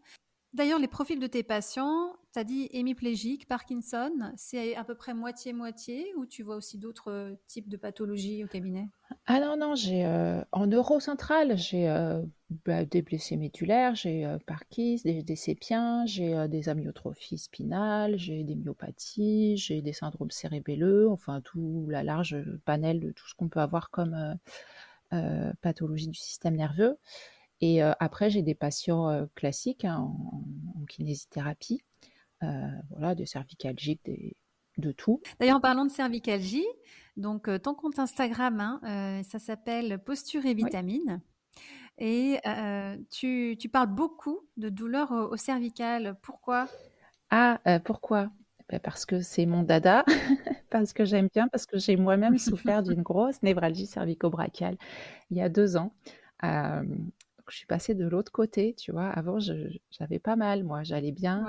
D'ailleurs, 0.53 0.77
les 0.77 0.87
profils 0.87 1.19
de 1.19 1.25
tes 1.25 1.41
patients, 1.41 2.15
tu 2.31 2.37
as 2.37 2.43
dit 2.43 2.69
hémiplégique, 2.71 3.47
Parkinson, 3.47 4.11
c'est 4.35 4.75
à 4.75 4.83
peu 4.83 4.93
près 4.93 5.15
moitié-moitié 5.15 6.13
ou 6.15 6.27
tu 6.27 6.43
vois 6.43 6.55
aussi 6.55 6.77
d'autres 6.77 7.11
euh, 7.11 7.33
types 7.47 7.69
de 7.69 7.77
pathologies 7.77 8.43
au 8.43 8.47
cabinet? 8.47 8.87
Ah 9.25 9.39
non, 9.39 9.57
non, 9.57 9.73
j'ai 9.73 10.05
euh, 10.05 10.43
en 10.51 10.67
neurocentral, 10.67 11.57
j'ai 11.57 11.89
euh, 11.89 12.21
bah, 12.65 12.85
des 12.85 13.01
blessés 13.01 13.35
médulaires, 13.35 13.95
j'ai 13.95 14.27
Parkinson, 14.45 15.01
des, 15.05 15.23
des 15.23 15.35
sépiens, 15.35 16.05
j'ai 16.05 16.47
des 16.47 16.69
amyotrophies 16.69 17.39
spinales, 17.39 18.19
j'ai 18.19 18.43
des 18.43 18.55
myopathies, 18.55 19.57
j'ai 19.57 19.81
des 19.81 19.93
syndromes 19.93 20.29
cérébelleux, 20.29 21.09
enfin 21.09 21.41
tout 21.41 21.87
la 21.89 22.03
large 22.03 22.37
panel 22.65 22.99
de 22.99 23.11
tout 23.11 23.27
ce 23.27 23.33
qu'on 23.33 23.49
peut 23.49 23.59
avoir 23.59 23.89
comme 23.89 24.37
pathologie 25.61 26.07
du 26.07 26.19
système 26.19 26.55
nerveux. 26.55 26.97
Et 27.65 27.81
après, 27.81 28.29
j'ai 28.29 28.41
des 28.41 28.55
patients 28.55 29.25
classiques 29.35 29.85
hein, 29.85 29.99
en, 29.99 30.85
kinésithérapie, 30.85 31.81
voilà, 32.41 33.15
des 33.15 33.25
cervicalgiques, 33.25 34.01
de 34.77 34.91
tout. 34.91 35.21
D'ailleurs, 35.39 35.57
en 35.57 35.61
parlant 35.61 35.85
de 35.85 35.91
cervicalgie, 35.91 36.65
donc 37.15 37.49
ton 37.61 37.73
compte 37.73 37.99
Instagram, 37.99 38.59
hein, 38.59 39.21
ça 39.23 39.39
s'appelle 39.39 39.97
Posture 40.03 40.45
et 40.45 40.53
Vitamines. 40.53 41.21
Et 41.99 42.41
tu, 43.11 43.69
parles 43.71 43.95
beaucoup 43.95 44.41
de 44.57 44.67
douleurs 44.67 45.13
au, 45.13 45.37
cervical. 45.37 46.17
Pourquoi? 46.21 46.67
Ah, 47.29 47.61
pourquoi? 47.85 48.29
Bah, 48.69 48.79
parce 48.79 49.05
que 49.05 49.21
c'est 49.21 49.45
mon 49.45 49.63
dada, 49.63 50.03
parce 50.69 50.91
que 50.91 51.05
j'aime 51.05 51.29
bien, 51.33 51.47
parce 51.47 51.65
que 51.65 51.77
j'ai 51.77 51.95
moi-même 51.95 52.37
souffert 52.37 52.83
d'une 52.83 53.01
grosse 53.03 53.41
névralgie 53.41 53.85
cervico-brachiale 53.85 54.75
il 55.31 55.37
y 55.37 55.41
a 55.41 55.47
deux 55.47 55.77
ans. 55.77 55.93
Je 57.49 57.57
suis 57.57 57.65
passée 57.65 57.95
de 57.95 58.07
l'autre 58.07 58.31
côté, 58.31 58.73
tu 58.77 58.91
vois. 58.91 59.09
Avant, 59.09 59.39
j'avais 59.39 60.19
pas 60.19 60.35
mal, 60.35 60.63
moi, 60.63 60.83
j'allais 60.83 61.11
bien. 61.11 61.45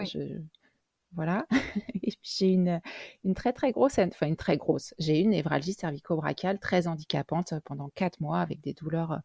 voilà. 1.13 1.47
j'ai 2.23 2.49
une, 2.49 2.81
une 3.25 3.35
très 3.35 3.53
très 3.53 3.73
grosse, 3.73 3.99
enfin 3.99 4.27
une 4.27 4.37
très 4.37 4.57
grosse. 4.57 4.95
J'ai 4.99 5.21
une 5.21 5.31
névralgie 5.31 5.75
cervico-brachiale 5.75 6.59
très 6.59 6.87
handicapante 6.87 7.55
pendant 7.65 7.89
quatre 7.91 8.21
mois 8.21 8.41
avec 8.41 8.61
des 8.61 8.75
douleurs 8.75 9.21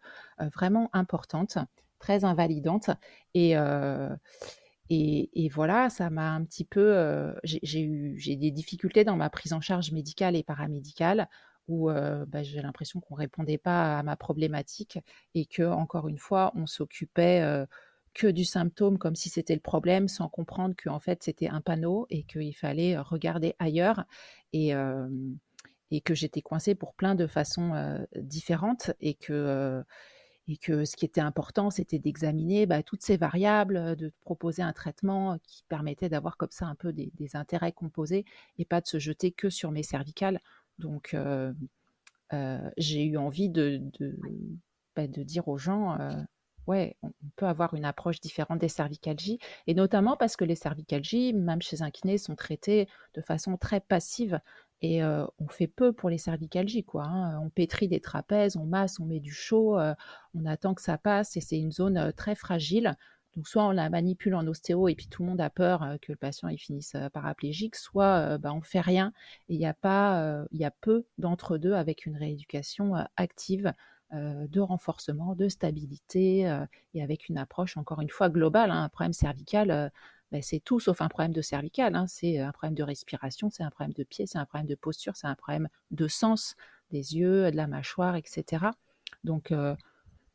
vraiment 0.54 0.90
importantes, 0.94 1.58
très 2.00 2.24
invalidantes. 2.24 2.92
Et, 3.34 3.56
et, 4.90 5.50
voilà, 5.50 5.90
ça 5.90 6.10
m'a 6.10 6.32
un 6.32 6.44
petit 6.44 6.66
peu. 6.66 6.98
Euh, 6.98 7.34
j'ai 7.44 7.82
eu 7.82 8.16
j'ai 8.18 8.36
des 8.36 8.52
difficultés 8.52 9.04
dans 9.04 9.16
ma 9.16 9.30
prise 9.30 9.54
en 9.54 9.62
charge 9.62 9.92
médicale 9.92 10.36
et 10.36 10.44
paramédicale 10.44 11.30
où 11.70 11.90
bah, 11.90 12.44
j'ai 12.44 12.62
l'impression 12.62 13.00
qu'on 13.00 13.16
répondait 13.16 13.58
pas 13.58 14.00
à 14.00 14.04
ma 14.04 14.16
problématique 14.16 15.00
et 15.36 15.46
que 15.46 15.64
encore 15.64 16.08
une 16.08 16.18
fois, 16.18 16.52
on 16.56 16.66
s'occupait 16.66 17.66
que 18.14 18.28
du 18.28 18.44
symptôme 18.44 18.98
comme 18.98 19.16
si 19.16 19.30
c'était 19.30 19.54
le 19.54 19.62
problème, 19.62 20.08
sans 20.08 20.28
comprendre 20.28 20.76
qu'en 20.82 21.00
fait 21.00 21.24
c'était 21.24 21.48
un 21.48 21.62
panneau 21.62 22.08
et 22.10 22.24
qu'il 22.24 22.56
fallait 22.56 22.98
regarder 22.98 23.56
ailleurs 23.60 24.04
et 24.52 24.74
et 25.92 26.02
que 26.02 26.14
j'étais 26.14 26.42
coincée 26.42 26.76
pour 26.76 26.94
plein 26.94 27.16
de 27.16 27.28
façons 27.28 27.98
différentes 28.16 28.92
et 29.00 29.14
que 29.14 29.84
et 30.50 30.58
que 30.58 30.84
ce 30.84 30.96
qui 30.96 31.06
était 31.06 31.22
important, 31.22 31.70
c'était 31.70 32.00
d'examiner 32.00 32.66
bah, 32.66 32.82
toutes 32.82 33.04
ces 33.04 33.18
variables, 33.18 33.96
de 33.96 34.12
proposer 34.22 34.64
un 34.64 34.74
traitement 34.74 35.38
qui 35.44 35.64
permettait 35.70 36.10
d'avoir 36.10 36.38
comme 36.38 36.50
ça 36.50 36.66
un 36.66 36.74
peu 36.74 36.92
des, 36.92 37.12
intérêts 37.36 37.72
composés 37.72 38.26
et 38.58 38.66
pas 38.66 38.82
de 38.82 38.88
se 38.88 38.98
jeter 38.98 39.32
que 39.32 39.52
sur 39.52 39.72
mes 39.72 39.84
cervicales. 39.84 40.42
Donc, 40.80 41.16
j'ai 42.78 43.06
eu 43.06 43.18
envie 43.18 43.50
de, 43.50 43.82
bah, 44.96 45.08
dire 45.08 45.48
aux 45.48 45.58
gens, 45.58 45.98
ouais, 46.68 46.98
on 47.04 47.12
peut 47.36 47.48
avoir 47.48 47.74
une 47.74 47.86
approche 47.86 48.20
différente 48.20 48.60
des 48.60 48.68
cervicalgies, 48.68 49.40
et 49.68 49.74
notamment 49.74 50.18
parce 50.18 50.36
que 50.36 50.46
les 50.46 50.56
cervicalgies, 50.56 51.34
même 51.34 51.62
chez 51.62 51.82
un 51.82 51.92
kiné, 51.92 52.18
sont 52.18 52.36
traitées 52.36 52.88
de 53.14 53.22
façon 53.22 53.58
très 53.58 53.80
passive. 53.80 54.40
Et 54.82 55.04
on 55.04 55.48
fait 55.50 55.68
peu 55.68 55.92
pour 55.92 56.10
les 56.10 56.18
cervicalgies, 56.18 56.86
quoi. 56.86 57.04
Hein. 57.04 57.40
On 57.42 57.50
pétrit 57.50 57.90
des 57.90 58.00
trapèzes, 58.00 58.56
on 58.56 58.66
masse, 58.66 59.00
on 59.00 59.06
met 59.06 59.20
du 59.20 59.34
chaud, 59.34 59.78
on 60.34 60.46
attend 60.46 60.74
que 60.74 60.82
ça 60.82 60.98
passe 60.98 61.36
et 61.36 61.42
c'est 61.42 61.60
une 61.60 61.72
zone 61.72 62.14
très 62.16 62.34
fragile. 62.34 62.96
Donc 63.36 63.48
soit 63.48 63.64
on 63.64 63.72
la 63.72 63.90
manipule 63.90 64.36
en 64.36 64.46
ostéo 64.48 64.88
et 64.88 64.96
puis 64.96 65.08
tout 65.08 65.24
le 65.24 65.30
monde 65.30 65.42
a 65.42 65.50
peur 65.50 65.98
que 66.02 66.12
le 66.12 66.16
patient 66.16 66.50
il 66.50 66.58
finisse 66.58 66.96
paraplégique, 67.14 67.76
soit 67.76 68.38
bah, 68.38 68.54
on 68.54 68.62
fait 68.62 68.82
rien 68.82 69.14
et 69.48 69.56
il 69.56 69.60
y 69.60 69.66
a 69.66 69.74
pas, 69.74 70.46
il 70.52 70.60
y 70.60 70.66
a 70.66 70.72
peu 70.72 71.06
d'entre 71.18 71.58
deux 71.58 71.74
avec 71.74 72.06
une 72.06 72.18
rééducation 72.18 72.96
active 73.16 73.74
de 74.12 74.60
renforcement, 74.60 75.36
de 75.36 75.48
stabilité 75.48 76.52
et 76.94 77.04
avec 77.04 77.30
une 77.30 77.38
approche 77.38 77.78
encore 77.78 78.02
une 78.02 78.10
fois 78.10 78.30
globale. 78.30 78.72
Hein. 78.72 78.84
Un 78.84 78.90
problème 78.90 79.14
cervical, 79.14 79.92
ben, 80.32 80.42
c'est 80.42 80.60
tout 80.60 80.80
sauf 80.80 81.02
un 81.02 81.08
problème 81.08 81.34
de 81.34 81.42
cervical. 81.42 81.96
Hein. 81.96 82.08
C'est 82.08 82.40
un 82.40 82.52
problème 82.52 82.76
de 82.76 82.84
respiration, 82.84 83.50
c'est 83.52 83.64
un 83.64 83.70
problème 83.70 83.94
de 83.94 84.04
pied, 84.04 84.26
c'est 84.26 84.40
un 84.40 84.46
problème 84.46 84.68
de 84.68 84.76
posture, 84.76 85.16
c'est 85.16 85.28
un 85.28 85.36
problème 85.36 85.70
de 85.92 86.08
sens 86.08 86.56
des 86.92 87.16
yeux, 87.16 87.52
de 87.52 87.56
la 87.56 87.68
mâchoire, 87.68 88.16
etc. 88.16 88.66
Donc 89.24 89.54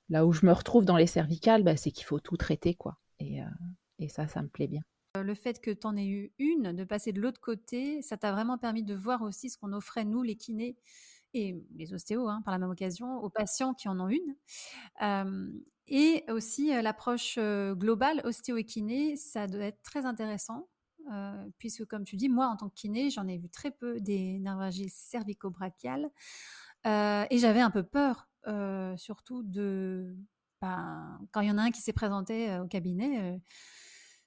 là 0.09 0.27
où 0.27 0.33
je 0.33 0.45
me 0.47 0.53
retrouve 0.53 0.85
dans 0.85 0.97
les 0.97 1.07
cervicales, 1.07 1.63
ben, 1.63 1.77
c'est 1.77 1.91
qu'il 1.91 2.05
faut 2.05 2.21
tout 2.21 2.37
traiter, 2.37 2.75
quoi. 2.75 2.99
Et, 3.21 3.43
euh, 3.43 4.09
ça, 4.09 4.29
ça 4.29 4.43
me 4.43 4.49
plaît 4.49 4.67
bien. 4.67 4.83
Euh, 5.17 5.23
le 5.23 5.35
fait 5.35 5.61
que 5.61 5.71
tu 5.71 5.87
en 5.87 5.97
aies 5.97 6.07
eu 6.07 6.33
une, 6.39 6.73
de 6.73 6.85
passer 6.85 7.13
de 7.13 7.21
l'autre 7.21 7.41
côté, 7.41 8.03
ça 8.03 8.17
t'a 8.17 8.33
vraiment 8.33 8.59
permis 8.59 8.83
de 8.83 8.95
voir 8.95 9.23
aussi 9.23 9.49
ce 9.49 9.57
qu'on 9.57 9.73
offrait, 9.73 10.05
nous, 10.05 10.23
les 10.23 10.37
kinés, 10.37 10.77
et 11.33 11.57
les 11.75 11.93
ostéos, 11.95 12.29
hein, 12.29 12.43
par 12.45 12.53
la 12.53 12.59
même 12.59 12.71
occasion, 12.71 13.19
aux 13.19 13.31
patients 13.31 13.75
qui 13.75 13.89
en 13.89 13.99
ont 13.99 14.09
une. 14.09 14.37
et 15.87 16.25
aussi 16.31 16.69
l'approche 16.81 17.39
globale 17.39 18.21
ostéo 18.25 18.57
et 18.57 18.65
kiné, 18.65 19.17
ça 19.17 19.47
doit 19.47 19.65
être 19.65 19.83
très 19.83 20.07
intéressant. 20.07 20.69
puisque 21.59 21.85
comme 21.87 22.05
tu 22.05 22.17
dis, 22.17 22.29
moi 22.29 22.47
en 22.47 22.57
tant 22.57 22.69
que 22.69 22.75
kiné, 22.75 23.11
j'en 23.11 23.27
ai 23.27 23.37
vu 23.39 23.49
très 23.49 23.73
peu 23.73 24.01
des 24.01 24.39
névralgies 24.39 24.91
cervico-brachiales 24.91 26.09
et 26.85 27.39
j'avais 27.39 27.61
un 27.61 27.71
peu 27.71 27.83
peur, 27.83 28.29
surtout 28.97 29.43
de 29.43 30.17
ben, 30.61 31.19
quand 31.33 31.41
il 31.41 31.49
y 31.49 31.51
en 31.51 31.59
a 31.59 31.63
un 31.63 31.71
qui 31.71 31.81
s'est 31.81 31.93
présenté 31.93 32.59
au 32.59 32.67
cabinet, 32.67 33.41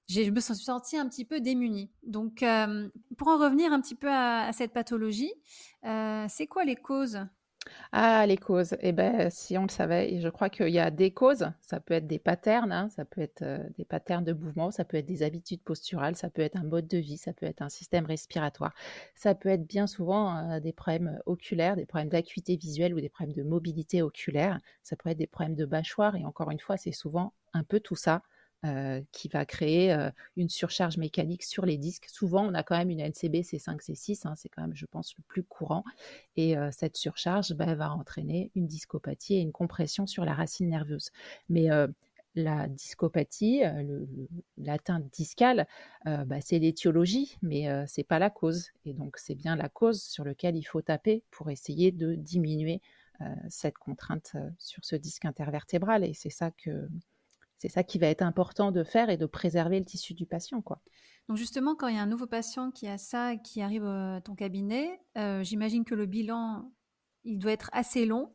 je 0.07 0.31
me 0.31 0.39
suis 0.39 0.55
sentie 0.55 0.97
un 0.97 1.07
petit 1.07 1.25
peu 1.25 1.41
démunie. 1.41 1.91
Donc, 2.03 2.41
euh, 2.43 2.89
pour 3.17 3.27
en 3.27 3.37
revenir 3.37 3.73
un 3.73 3.81
petit 3.81 3.95
peu 3.95 4.09
à, 4.09 4.51
cette 4.53 4.73
pathologie, 4.73 5.33
euh, 5.85 6.25
c'est 6.29 6.47
quoi 6.47 6.63
les 6.63 6.75
causes 6.75 7.19
ah, 7.91 8.25
les 8.25 8.37
causes. 8.37 8.75
Eh 8.81 8.91
bien, 8.91 9.29
si 9.29 9.57
on 9.57 9.63
le 9.63 9.69
savait, 9.69 10.19
je 10.19 10.29
crois 10.29 10.49
qu'il 10.49 10.69
y 10.69 10.79
a 10.79 10.91
des 10.91 11.11
causes. 11.11 11.47
Ça 11.61 11.79
peut 11.79 11.93
être 11.93 12.07
des 12.07 12.19
patterns, 12.19 12.71
hein, 12.71 12.89
ça 12.89 13.05
peut 13.05 13.21
être 13.21 13.41
euh, 13.41 13.59
des 13.77 13.85
patterns 13.85 14.23
de 14.23 14.33
mouvement, 14.33 14.71
ça 14.71 14.85
peut 14.85 14.97
être 14.97 15.05
des 15.05 15.23
habitudes 15.23 15.61
posturales, 15.61 16.15
ça 16.15 16.29
peut 16.29 16.41
être 16.41 16.57
un 16.57 16.63
mode 16.63 16.87
de 16.87 16.97
vie, 16.97 17.17
ça 17.17 17.33
peut 17.33 17.45
être 17.45 17.61
un 17.61 17.69
système 17.69 18.05
respiratoire. 18.05 18.73
Ça 19.15 19.35
peut 19.35 19.49
être 19.49 19.65
bien 19.67 19.87
souvent 19.87 20.59
des 20.59 20.73
problèmes 20.73 21.19
oculaires, 21.25 21.75
des 21.75 21.85
problèmes 21.85 22.09
d'acuité 22.09 22.55
visuelle 22.57 22.93
ou 22.93 23.01
des 23.01 23.09
problèmes 23.09 23.35
de 23.35 23.43
mobilité 23.43 24.01
oculaire. 24.01 24.59
Ça 24.83 24.95
peut 24.95 25.09
être 25.09 25.17
des 25.17 25.27
problèmes 25.27 25.55
de 25.55 25.65
mâchoire. 25.65 26.15
Et 26.15 26.25
encore 26.25 26.51
une 26.51 26.59
fois, 26.59 26.77
c'est 26.77 26.91
souvent 26.91 27.33
un 27.53 27.63
peu 27.63 27.79
tout 27.79 27.95
ça 27.95 28.21
euh, 28.65 29.03
qui 29.11 29.27
va 29.27 29.45
créer 29.45 29.93
euh, 29.93 30.09
une 30.35 30.49
surcharge 30.49 30.97
mécanique 30.97 31.43
sur 31.43 31.63
les 31.63 31.77
disques. 31.77 32.07
Souvent, 32.09 32.43
on 32.43 32.55
a 32.55 32.63
quand 32.63 32.75
même 32.75 32.89
une 32.89 33.01
NCB 33.01 33.43
C5, 33.43 33.79
C6, 33.79 34.25
hein, 34.25 34.33
c'est 34.35 34.49
quand 34.49 34.63
même, 34.63 34.75
je 34.75 34.87
pense, 34.87 35.15
le 35.15 35.23
plus 35.27 35.43
courant. 35.43 35.83
Et 36.37 36.57
euh, 36.57 36.71
cette 36.71 36.97
surcharge 36.97 37.53
bah, 37.53 37.75
va 37.75 37.93
entraîner 37.93 38.49
une 38.55 38.65
discopathie 38.65 39.35
et 39.35 39.41
une 39.41 39.51
compression 39.51 40.07
sur 40.07 40.25
la 40.25 40.33
racine 40.33 40.69
nerveuse. 40.69 41.11
Mais 41.49 41.67
la 42.33 42.67
discopathie, 42.67 43.61
l'atteinte 44.57 45.05
discale, 45.13 45.67
bah, 46.05 46.41
c'est 46.41 46.57
l'étiologie, 46.57 47.37
mais 47.43 47.67
c'est 47.87 48.03
pas 48.03 48.17
la 48.17 48.31
cause. 48.31 48.71
Et 48.85 48.93
donc, 48.93 49.17
c'est 49.17 49.35
bien 49.35 49.55
la 49.55 49.69
cause 49.69 50.01
sur 50.01 50.23
laquelle 50.23 50.55
il 50.55 50.63
faut 50.63 50.81
taper 50.81 51.23
pour 51.29 51.51
essayer 51.51 51.91
de 51.91 52.15
diminuer 52.15 52.81
cette 53.49 53.77
contrainte 53.77 54.35
sur 54.57 54.83
ce 54.83 54.95
disque 54.95 55.25
intervertébral. 55.25 56.03
Et 56.03 56.13
c'est 56.13 56.31
ça 56.31 56.49
que 56.51 56.87
c'est 57.57 57.69
ça 57.69 57.83
qui 57.83 57.97
va 57.97 58.07
être 58.07 58.21
important 58.21 58.71
de 58.71 58.83
faire 58.83 59.09
et 59.09 59.17
de 59.17 59.25
préserver 59.25 59.79
le 59.79 59.85
tissu 59.85 60.13
du 60.13 60.25
patient. 60.25 60.61
Quoi. 60.61 60.81
Donc 61.27 61.37
justement, 61.37 61.75
quand 61.75 61.87
il 61.87 61.95
y 61.95 61.99
a 61.99 62.01
un 62.01 62.07
nouveau 62.07 62.27
patient 62.27 62.71
qui 62.71 62.87
a 62.87 62.97
ça, 62.97 63.35
qui 63.35 63.61
arrive 63.61 63.85
à 63.85 64.21
ton 64.21 64.35
cabinet, 64.35 64.99
euh, 65.17 65.43
j'imagine 65.43 65.83
que 65.83 65.95
le 65.95 66.05
bilan, 66.05 66.71
il 67.23 67.39
doit 67.39 67.51
être 67.51 67.69
assez 67.73 68.05
long 68.05 68.33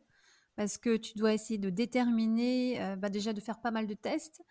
parce 0.55 0.77
que 0.77 0.97
tu 0.97 1.17
dois 1.17 1.33
essayer 1.33 1.57
de 1.57 1.69
déterminer, 1.69 2.81
euh, 2.81 2.95
bah, 2.95 3.09
déjà 3.09 3.33
de 3.33 3.39
faire 3.39 3.61
pas 3.61 3.71
mal 3.71 3.87
de 3.87 3.95
tests 3.95 4.43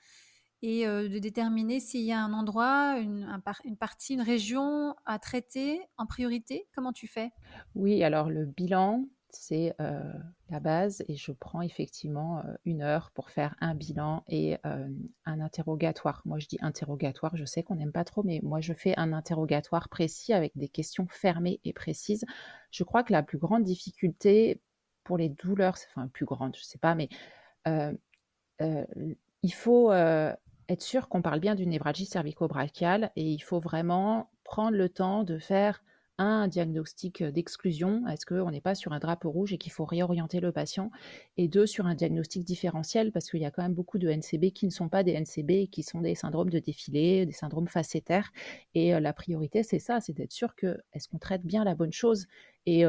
et 0.63 0.87
euh, 0.87 1.09
de 1.09 1.19
déterminer 1.19 1.79
s'il 1.79 2.03
y 2.03 2.13
a 2.13 2.21
un 2.21 2.33
endroit, 2.33 2.99
une, 2.99 3.29
une, 3.65 3.77
partie, 3.77 4.15
une 4.15 4.23
région 4.23 4.97
à 5.05 5.19
traiter 5.19 5.81
en 5.97 6.07
priorité. 6.07 6.67
Comment 6.75 6.93
tu 6.93 7.07
fais? 7.07 7.31
Oui, 7.75 8.03
alors 8.03 8.31
le 8.31 8.47
bilan, 8.47 9.07
c'est 9.35 9.75
la 9.79 10.61
base 10.61 11.03
et 11.09 11.17
je 11.17 11.33
prends 11.33 11.63
effectivement 11.63 12.43
une 12.65 12.83
heure 12.83 13.11
pour 13.13 13.31
faire 13.31 13.57
un 13.61 13.75
bilan 13.75 14.25
et 14.29 14.59
un 14.63 15.41
interrogatoire. 15.41 16.23
Moi, 16.25 16.39
je 16.39 16.47
dis 16.47 16.59
interrogatoire, 16.61 17.37
je 17.37 17.45
sais 17.45 17.63
qu'on 17.63 17.77
n'aime 17.77 17.93
pas 17.93 18.05
trop, 18.05 18.23
mais 18.23 18.41
moi, 18.43 18.61
je 18.61 18.73
fais 18.73 18.95
un 18.99 19.13
interrogatoire 19.13 19.89
précis 19.89 20.33
avec 20.33 20.53
des 20.57 20.69
questions 20.69 21.07
fermées 21.11 21.61
et 21.65 21.73
précises. 21.73 22.25
Je 22.71 22.85
crois 22.85 23.03
que 23.03 23.13
la 23.13 23.23
plus 23.23 23.39
grande 23.39 23.65
difficulté 23.65 24.61
pour 25.05 25.19
les 25.19 25.29
douleurs, 25.29 25.77
enfin, 25.89 26.09
plus 26.09 26.27
grande, 26.27 26.55
je 26.55 26.61
ne 26.61 26.65
sais 26.65 26.79
pas, 26.79 26.95
mais 26.95 27.09
il 29.43 29.55
faut 29.55 29.93
être 29.93 30.83
sûr 30.83 31.09
qu'on 31.09 31.23
parle 31.23 31.41
bien 31.41 31.55
d'une 31.55 31.71
névralgie 31.71 32.07
cervico-brachiale 32.07 33.11
et 33.17 33.25
il 33.25 33.41
faut 33.41 33.61
vraiment 33.61 34.31
prendre 34.45 34.77
le 34.77 34.89
temps 34.89 35.25
de 35.25 35.39
faire 35.39 35.83
un 36.23 36.49
diagnostic 36.49 37.23
d'exclusion, 37.23 38.07
est-ce 38.07 38.25
qu'on 38.27 38.51
n'est 38.51 38.61
pas 38.61 38.75
sur 38.75 38.93
un 38.93 38.99
drapeau 38.99 39.31
rouge 39.31 39.53
et 39.53 39.59
qu'il 39.59 39.73
faut 39.73 39.85
réorienter 39.85 40.41
le 40.41 40.53
patient, 40.53 40.91
et 41.37 41.49
deux, 41.49 41.67
sur 41.67 41.87
un 41.87 41.95
diagnostic 41.95 42.45
différentiel, 42.45 43.13
parce 43.13 43.31
qu'il 43.31 43.41
y 43.41 43.45
a 43.45 43.51
quand 43.51 43.63
même 43.63 43.75
beaucoup 43.75 43.99
de 43.99 44.09
NCB 44.09 44.53
qui 44.53 44.67
ne 44.67 44.71
sont 44.71 44.89
pas 44.89 45.03
des 45.03 45.13
NCB 45.13 45.51
et 45.51 45.67
qui 45.67 45.83
sont 45.83 46.01
des 46.01 46.15
syndromes 46.15 46.51
de 46.51 46.59
défilé, 46.59 47.27
des 47.27 47.33
syndromes 47.33 47.69
facétaires, 47.69 48.33
et 48.75 48.99
la 48.99 49.13
priorité, 49.13 49.63
c'est 49.63 49.79
ça, 49.79 50.01
c'est 50.01 50.13
d'être 50.13 50.33
sûr 50.33 50.55
que 50.55 50.79
est-ce 50.93 51.09
qu'on 51.09 51.19
traite 51.19 51.45
bien 51.45 51.65
la 51.65 51.75
bonne 51.75 51.93
chose, 51.93 52.27
et 52.67 52.85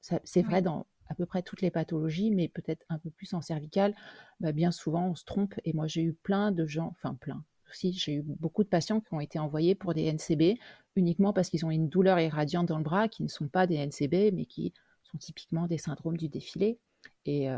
c'est 0.00 0.42
vrai 0.42 0.62
dans 0.62 0.86
à 1.08 1.14
peu 1.14 1.26
près 1.26 1.42
toutes 1.42 1.60
les 1.60 1.70
pathologies, 1.70 2.30
mais 2.30 2.48
peut-être 2.48 2.86
un 2.88 2.98
peu 2.98 3.10
plus 3.10 3.34
en 3.34 3.42
cervical, 3.42 3.94
bah, 4.40 4.52
bien 4.52 4.70
souvent 4.72 5.08
on 5.08 5.14
se 5.14 5.24
trompe, 5.24 5.54
et 5.64 5.74
moi 5.74 5.86
j'ai 5.86 6.02
eu 6.02 6.14
plein 6.14 6.52
de 6.52 6.66
gens, 6.66 6.88
enfin 6.96 7.14
plein, 7.14 7.44
j'ai 7.74 8.14
eu 8.14 8.22
beaucoup 8.22 8.64
de 8.64 8.68
patients 8.68 9.00
qui 9.00 9.14
ont 9.14 9.20
été 9.20 9.38
envoyés 9.38 9.74
pour 9.74 9.94
des 9.94 10.12
NCB 10.12 10.58
uniquement 10.96 11.32
parce 11.32 11.48
qu'ils 11.48 11.64
ont 11.64 11.70
une 11.70 11.88
douleur 11.88 12.18
irradiante 12.20 12.66
dans 12.66 12.78
le 12.78 12.84
bras, 12.84 13.08
qui 13.08 13.22
ne 13.22 13.28
sont 13.28 13.48
pas 13.48 13.66
des 13.66 13.76
NCB, 13.76 14.32
mais 14.32 14.46
qui 14.46 14.72
sont 15.04 15.18
typiquement 15.18 15.66
des 15.66 15.78
syndromes 15.78 16.16
du 16.16 16.28
défilé. 16.28 16.78
Et, 17.24 17.48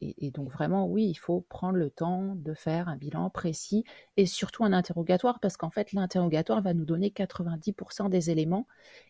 et, 0.00 0.30
donc 0.30 0.50
vraiment, 0.50 0.86
oui, 0.86 1.06
il 1.06 1.14
faut 1.14 1.42
prendre 1.48 1.76
le 1.76 1.90
temps 1.90 2.34
de 2.34 2.54
faire 2.54 2.88
un 2.88 2.96
bilan 2.96 3.30
précis 3.30 3.84
et 4.16 4.26
surtout 4.26 4.64
un 4.64 4.72
interrogatoire 4.72 5.40
parce 5.40 5.56
qu'en 5.56 5.70
fait, 5.70 5.92
l'interrogatoire 5.92 6.62
va 6.62 6.74
nous 6.74 6.84
donner 6.84 7.10
90% 7.10 8.08
des 8.08 8.30
éléments. 8.30 8.66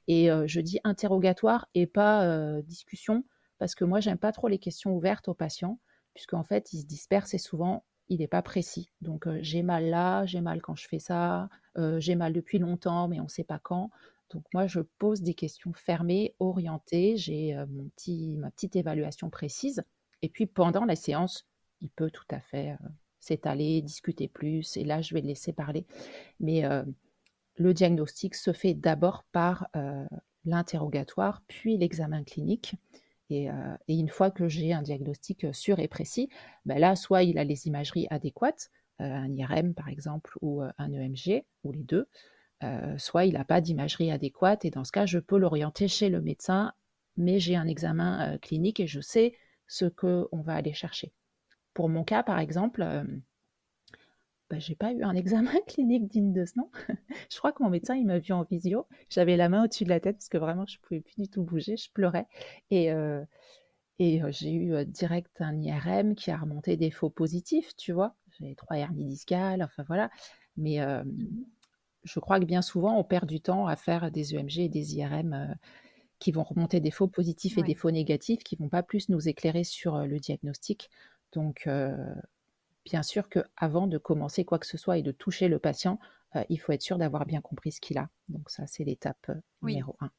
Et 0.09 0.29
je 0.47 0.61
dis 0.61 0.81
interrogatoire 0.85 1.69
et 1.75 1.87
pas 1.87 2.61
discussion 2.63 3.25
parce 3.59 3.75
que 3.75 3.85
moi, 3.85 4.01
j'aime 4.01 4.19
pas 4.19 4.33
trop 4.33 4.49
les 4.49 4.59
questions 4.59 4.95
ouvertes 4.97 5.29
aux 5.29 5.35
patients 5.35 5.79
puisqu'en 6.15 6.45
fait, 6.45 6.73
ils 6.73 6.81
se 6.81 6.87
dispersent 6.87 7.35
et 7.35 7.39
souvent, 7.39 7.85
il 8.11 8.19
n'est 8.19 8.29
pas 8.29 8.43
précis. 8.43 8.91
Donc, 9.01 9.27
j'ai 9.41 9.63
mal 9.63 9.87
là, 9.87 10.27
j'ai 10.27 10.43
mal 10.43 10.61
quand 10.61 10.77
je 10.77 10.87
fais 10.87 10.99
ça, 10.99 11.49
j'ai 11.97 12.17
mal 12.17 12.35
depuis 12.35 12.59
longtemps, 12.59 13.09
mais 13.09 13.21
on 13.21 13.25
ne 13.25 13.29
sait 13.29 13.45
pas 13.45 13.59
quand. 13.59 13.91
Donc, 14.29 14.45
moi, 14.53 14.67
je 14.67 14.81
pose 14.99 15.23
des 15.23 15.35
questions 15.35 15.73
fermées, 15.73 16.35
orientées, 16.39 17.17
j'ai 17.17 17.57
mon 17.69 17.89
petit, 17.89 18.37
ma 18.37 18.51
petite 18.51 18.77
évaluation 18.77 19.31
précise. 19.31 19.83
Et 20.23 20.29
puis, 20.29 20.47
pendant 20.47 20.85
la 20.85 20.97
séance, 20.97 21.47
il 21.81 21.89
peut 21.89 22.11
tout 22.11 22.27
à 22.31 22.41
fait 22.41 22.77
s'étaler, 23.21 23.81
discuter 23.81 24.29
plus, 24.29 24.77
et 24.77 24.85
là, 24.85 25.01
je 25.03 25.15
vais 25.15 25.21
le 25.21 25.29
laisser 25.29 25.53
parler. 25.53 25.87
Mais 26.41 26.63
le 27.57 27.75
diagnostic 27.75 28.35
se 28.35 28.53
fait 28.53 28.75
d'abord 28.75 29.25
par 29.33 29.69
l'interrogatoire, 30.45 31.43
puis 31.47 31.77
l'examen 31.77 32.25
clinique. 32.25 32.75
Euh, 33.31 33.77
et, 33.89 33.99
une 33.99 34.09
fois 34.09 34.31
que 34.31 34.49
j'ai 34.49 34.73
un 34.73 34.83
diagnostic 34.83 35.45
euh, 35.45 35.53
sûr 35.53 35.79
et 35.79 35.89
précis, 35.89 36.29
ben 36.65 36.79
là, 36.79 36.97
soit 36.97 37.23
il 37.23 37.39
a 37.39 37.45
les 37.45 37.67
imageries 37.67 38.07
adéquates, 38.11 38.71
euh, 39.01 39.05
un 39.05 39.33
IRM 39.33 39.75
par 39.75 39.89
exemple, 39.89 40.37
ou 40.41 40.63
un 40.63 40.93
EMG, 40.93 41.45
ou 41.65 41.73
les 41.73 41.83
deux, 41.83 42.09
soit 42.99 43.25
il 43.25 43.33
n'a 43.35 43.45
pas 43.45 43.63
d'imagerie 43.63 44.11
adéquate, 44.11 44.67
et 44.67 44.71
dans 44.71 44.85
ce 44.85 44.93
cas, 44.93 45.07
je 45.07 45.19
peux 45.19 45.39
l'orienter 45.39 45.89
chez 45.89 46.11
le 46.11 46.21
médecin, 46.21 46.75
mais 47.17 47.41
j'ai 47.41 47.57
un 47.57 47.67
examen 47.67 48.37
clinique 48.39 48.81
et 48.81 48.87
je 48.87 49.01
sais 49.01 49.33
ce 49.67 49.87
qu'on 49.87 50.43
va 50.43 50.57
aller 50.57 50.75
chercher. 50.75 51.15
Pour 51.73 51.89
mon 51.89 52.05
cas, 52.05 52.23
par 52.23 52.39
exemple, 52.39 52.85
bah, 54.51 54.59
j'ai 54.59 54.75
pas 54.75 54.93
eu 54.93 55.03
un 55.05 55.15
examen 55.15 55.53
clinique 55.69 56.09
digne 56.09 56.33
de 56.33 56.45
ce 56.45 56.59
nom. 56.59 56.69
je 57.31 57.39
crois 57.39 57.53
que 57.53 57.63
mon 57.63 57.71
médecin, 57.71 57.95
il 57.95 58.05
m'a 58.05 58.19
vu 58.19 58.33
en 58.33 58.43
visio. 58.43 58.87
J'avais 59.09 59.37
la 59.37 59.49
main 59.49 59.65
au-dessus 59.65 59.85
de 59.85 59.89
la 59.89 60.01
tête 60.01 60.17
parce 60.17 60.29
que 60.29 60.39
vraiment, 60.39 60.67
je 60.67 60.79
pouvais 60.81 61.01
plus 61.01 61.15
du 61.17 61.29
tout 61.29 61.43
bouger. 61.43 61.77
Je 61.77 61.91
pleurais. 61.93 62.27
Et, 62.71 62.91
euh, 62.93 63.25
et 64.01 64.23
euh, 64.23 64.33
j'ai 64.33 64.53
eu 64.53 64.75
euh, 64.75 64.85
direct 64.85 65.41
un 65.41 65.57
IRM 65.57 66.17
qui 66.17 66.33
a 66.33 66.37
remonté 66.37 66.77
des 66.77 66.91
faux 66.91 67.11
positifs, 67.11 67.77
tu 67.77 67.93
vois. 67.93 68.17
J'ai 68.39 68.57
trois 68.57 68.77
hernies 68.77 69.05
discales, 69.05 69.63
enfin 69.63 69.85
voilà. 69.87 70.11
Mais 70.57 70.79
je 72.05 72.21
crois 72.21 72.41
que 72.41 72.45
bien 72.45 72.61
souvent, 72.61 72.99
on 72.99 73.05
perd 73.05 73.27
du 73.27 73.41
temps 73.41 73.67
à 73.67 73.77
faire 73.77 74.11
des 74.11 74.35
EMG 74.35 74.59
et 74.59 74.69
des 74.69 74.97
IRM 74.97 75.55
qui 76.19 76.33
vont 76.33 76.43
remonter 76.43 76.81
des 76.81 76.91
faux 76.91 77.07
positifs 77.07 77.57
et 77.57 77.63
des 77.63 77.75
faux 77.75 77.91
négatifs, 77.91 78.43
qui 78.43 78.57
vont 78.57 78.69
pas 78.69 78.83
plus 78.83 79.09
nous 79.09 79.29
éclairer 79.29 79.65
sur 79.65 79.99
le 79.99 80.19
diagnostic. 80.19 80.91
Donc, 81.33 81.67
bien 82.91 83.03
sûr 83.05 83.29
qu'avant 83.29 83.87
de 83.87 83.99
commencer 83.99 84.45
quoi 84.45 84.59
que 84.59 84.67
ce 84.67 84.77
soit 84.77 84.99
et 84.99 85.03
de 85.03 85.13
toucher 85.13 85.47
le 85.47 85.61
patient, 85.61 86.01
euh, 86.35 86.43
il 86.49 86.59
faut 86.59 86.73
être 86.73 86.83
sûr 86.83 86.99
d'avoir 86.99 87.25
bien 87.25 87.41
compris 87.41 87.71
ce 87.71 87.81
qu'il 87.81 87.99
a. 87.99 88.09
Donc 88.29 88.51
ça, 88.51 88.67
c'est 88.67 88.83
l'étape 88.83 89.29
euh, 89.29 89.35
numéro 89.63 89.97
un. 90.01 90.11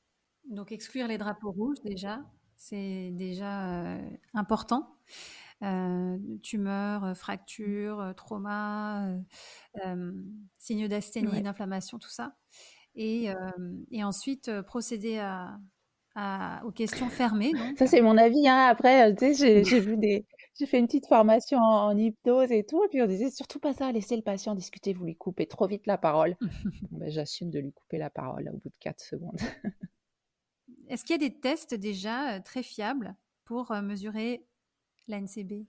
Donc 0.49 0.71
exclure 0.71 1.07
les 1.07 1.17
drapeaux 1.17 1.51
rouges 1.51 1.81
déjà, 1.83 2.21
c'est 2.55 3.11
déjà 3.11 3.83
euh, 3.83 4.09
important. 4.33 4.95
tumeur, 6.41 7.15
fracture, 7.15 8.13
trauma, 8.15 9.15
signe 10.57 10.87
d'asthénie, 10.87 11.41
d'inflammation, 11.41 11.99
tout 11.99 12.09
ça. 12.09 12.35
Et, 12.95 13.29
ensuite 14.01 14.61
procéder 14.61 15.19
à, 16.15 16.61
aux 16.65 16.71
questions 16.71 17.09
fermées. 17.09 17.51
Ça, 17.77 17.85
c'est 17.85 18.01
mon 18.01 18.17
avis. 18.17 18.47
Hein. 18.47 18.65
Après, 18.69 19.13
j'ai 19.35 19.79
vu 19.79 19.97
des, 19.97 20.25
j'ai 20.57 20.65
fait 20.65 20.79
une 20.79 20.87
petite 20.87 21.07
formation 21.07 21.59
en, 21.59 21.97
hypnose 21.97 22.51
et 22.51 22.63
tout, 22.63 22.83
et 22.83 22.87
puis 22.87 23.01
on 23.01 23.07
disait 23.07 23.31
surtout 23.31 23.59
pas 23.59 23.73
ça, 23.73 23.91
laissez 23.91 24.15
le 24.15 24.21
patient 24.21 24.55
discuter, 24.55 24.93
vous 24.93 25.05
lui 25.05 25.15
coupez 25.15 25.47
trop 25.47 25.67
vite 25.67 25.87
la 25.87 25.97
parole. 25.97 26.35
Ben, 26.91 27.09
j'assume 27.09 27.49
de 27.49 27.59
lui 27.59 27.71
couper 27.71 27.97
la 27.97 28.09
parole 28.09 28.49
au 28.49 28.57
bout 28.57 28.69
de 28.69 28.75
4 28.79 28.99
secondes. 28.99 29.39
Est-ce 30.89 31.03
qu'il 31.03 31.19
y 31.19 31.25
a 31.25 31.29
des 31.29 31.39
tests 31.39 31.73
déjà 31.73 32.35
euh, 32.35 32.39
très 32.43 32.63
fiables 32.63 33.15
pour 33.45 33.71
euh, 33.71 33.81
mesurer 33.81 34.45
l'ANCB 35.07 35.65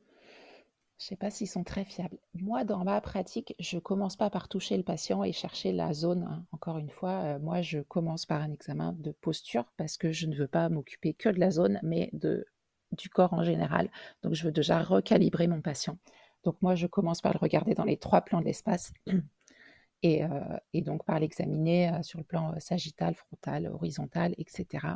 je 1.03 1.07
ne 1.07 1.09
sais 1.09 1.17
pas 1.17 1.31
s'ils 1.31 1.49
sont 1.49 1.65
très 1.65 1.85
fiables. 1.85 2.17
Moi, 2.35 2.63
dans 2.63 2.85
ma 2.85 3.01
pratique, 3.01 3.57
je 3.59 3.75
ne 3.75 3.81
commence 3.81 4.15
pas 4.15 4.31
par 4.31 4.49
toucher 4.49 4.77
le 4.77 4.85
patient 4.85 5.25
et 5.25 5.33
chercher 5.33 5.73
la 5.73 5.93
zone. 5.93 6.23
Hein. 6.23 6.47
Encore 6.53 6.79
une 6.79 6.91
fois, 6.91 7.23
euh, 7.25 7.39
moi, 7.41 7.61
je 7.61 7.81
commence 7.81 8.25
par 8.25 8.41
un 8.41 8.53
examen 8.53 8.93
de 9.01 9.11
posture 9.11 9.65
parce 9.77 9.97
que 9.97 10.13
je 10.13 10.29
ne 10.29 10.37
veux 10.37 10.47
pas 10.47 10.69
m'occuper 10.69 11.13
que 11.13 11.29
de 11.29 11.41
la 11.41 11.51
zone, 11.51 11.81
mais 11.83 12.09
de 12.13 12.47
du 12.93 13.09
corps 13.09 13.33
en 13.33 13.45
général. 13.45 13.91
Donc, 14.23 14.35
je 14.35 14.45
veux 14.45 14.53
déjà 14.53 14.83
recalibrer 14.83 15.47
mon 15.47 15.61
patient. 15.61 15.99
Donc, 16.45 16.61
moi, 16.61 16.75
je 16.75 16.87
commence 16.87 17.21
par 17.21 17.33
le 17.33 17.39
regarder 17.39 17.75
dans 17.75 17.85
les 17.85 17.97
trois 17.97 18.23
plans 18.23 18.41
de 18.41 18.47
l'espace 18.47 18.93
et, 20.03 20.25
euh, 20.25 20.29
et, 20.73 20.83
donc 20.83 21.05
par 21.05 21.19
l'examiner 21.21 21.93
euh, 21.93 22.03
sur 22.03 22.19
le 22.19 22.25
plan 22.25 22.53
euh, 22.53 22.59
sagittal, 22.59 23.15
frontal, 23.15 23.69
horizontal, 23.69 24.35
etc. 24.39 24.87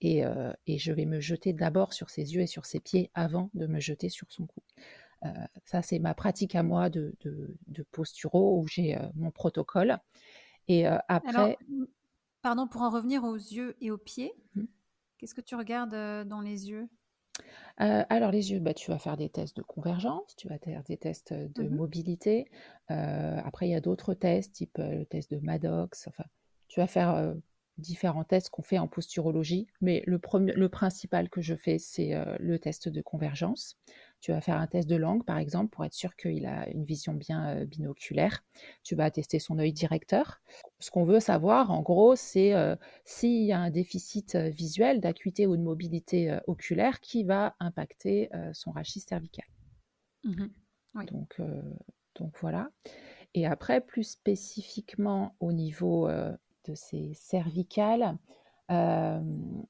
Et, 0.00 0.22
et 0.66 0.76
je 0.76 0.92
vais 0.92 1.06
me 1.06 1.18
jeter 1.18 1.54
d'abord 1.54 1.94
sur 1.94 2.10
ses 2.10 2.34
yeux 2.34 2.42
et 2.42 2.46
sur 2.46 2.66
ses 2.66 2.78
pieds 2.78 3.10
avant 3.14 3.48
de 3.54 3.66
me 3.66 3.80
jeter 3.80 4.10
sur 4.10 4.30
son 4.30 4.46
cou. 4.46 4.60
ça, 5.64 5.80
c'est 5.80 5.98
ma 5.98 6.12
pratique 6.12 6.54
à 6.54 6.62
moi 6.62 6.90
de, 6.90 7.14
de, 7.20 7.56
de 7.68 7.82
posturo 7.84 8.60
où 8.60 8.66
j'ai 8.66 8.98
mon 9.14 9.30
protocole. 9.30 9.96
Et 10.68 10.84
après. 10.84 11.56
pardon, 12.42 12.68
pour 12.68 12.82
en 12.82 12.90
revenir 12.90 13.24
aux 13.24 13.36
yeux 13.36 13.76
et 13.80 13.90
aux 13.90 13.96
pieds, 13.96 14.34
mmh. 14.56 14.64
qu'est-ce 15.16 15.34
que 15.34 15.40
tu 15.40 15.54
regardes 15.54 16.28
dans 16.28 16.42
les 16.42 16.68
yeux? 16.68 16.86
Euh, 17.80 18.04
alors 18.08 18.30
les 18.30 18.52
yeux, 18.52 18.60
bah, 18.60 18.74
tu 18.74 18.90
vas 18.90 18.98
faire 18.98 19.16
des 19.16 19.28
tests 19.28 19.56
de 19.56 19.62
convergence, 19.62 20.36
tu 20.36 20.48
vas 20.48 20.58
faire 20.58 20.82
des 20.84 20.96
tests 20.96 21.32
de 21.32 21.64
mmh 21.64 21.74
mobilité. 21.74 22.46
Après, 22.88 23.66
il 23.66 23.70
y 23.70 23.74
a 23.74 23.80
d'autres 23.80 24.14
tests, 24.14 24.52
type 24.52 24.78
le 24.78 25.04
test 25.04 25.30
de 25.30 25.38
Maddox. 25.38 26.06
Enfin, 26.08 26.24
tu 26.68 26.80
vas 26.80 26.86
faire 26.86 27.34
différents 27.78 28.24
tests 28.24 28.50
qu'on 28.50 28.62
fait 28.62 28.78
en 28.78 28.86
posturologie, 28.86 29.66
mais 29.80 30.04
le, 30.06 30.20
le 30.38 30.68
principal 30.68 31.28
que 31.28 31.40
je 31.40 31.54
fais, 31.56 31.78
c'est 31.78 32.14
le 32.38 32.58
test 32.58 32.88
de 32.88 33.02
convergence. 33.02 33.76
Tu 34.24 34.32
vas 34.32 34.40
faire 34.40 34.56
un 34.56 34.66
test 34.66 34.88
de 34.88 34.96
langue, 34.96 35.22
par 35.22 35.36
exemple, 35.36 35.68
pour 35.68 35.84
être 35.84 35.92
sûr 35.92 36.16
qu'il 36.16 36.46
a 36.46 36.66
une 36.70 36.86
vision 36.86 37.12
bien 37.12 37.66
binoculaire. 37.66 38.42
Tu 38.82 38.94
vas 38.94 39.10
tester 39.10 39.38
son 39.38 39.58
œil 39.58 39.74
directeur. 39.74 40.40
Ce 40.78 40.90
qu'on 40.90 41.04
veut 41.04 41.20
savoir, 41.20 41.70
en 41.70 41.82
gros, 41.82 42.16
c'est 42.16 42.54
euh, 42.54 42.74
s'il 43.04 43.44
y 43.44 43.52
a 43.52 43.58
un 43.58 43.68
déficit 43.68 44.34
visuel, 44.34 45.02
d'acuité 45.02 45.46
ou 45.46 45.58
de 45.58 45.62
mobilité 45.62 46.38
oculaire 46.46 47.00
qui 47.00 47.22
va 47.22 47.54
impacter 47.60 48.30
son 48.54 48.70
rachis 48.70 49.00
cervical. 49.00 49.44
Mmh 50.24 50.46
donc, 51.10 51.38
donc 52.14 52.32
voilà. 52.40 52.70
Et 53.34 53.44
après, 53.44 53.82
plus 53.82 54.04
spécifiquement 54.04 55.36
au 55.38 55.52
niveau 55.52 56.08
de 56.08 56.74
ces 56.74 57.12
cervicales, 57.12 58.16
moi 58.70 59.66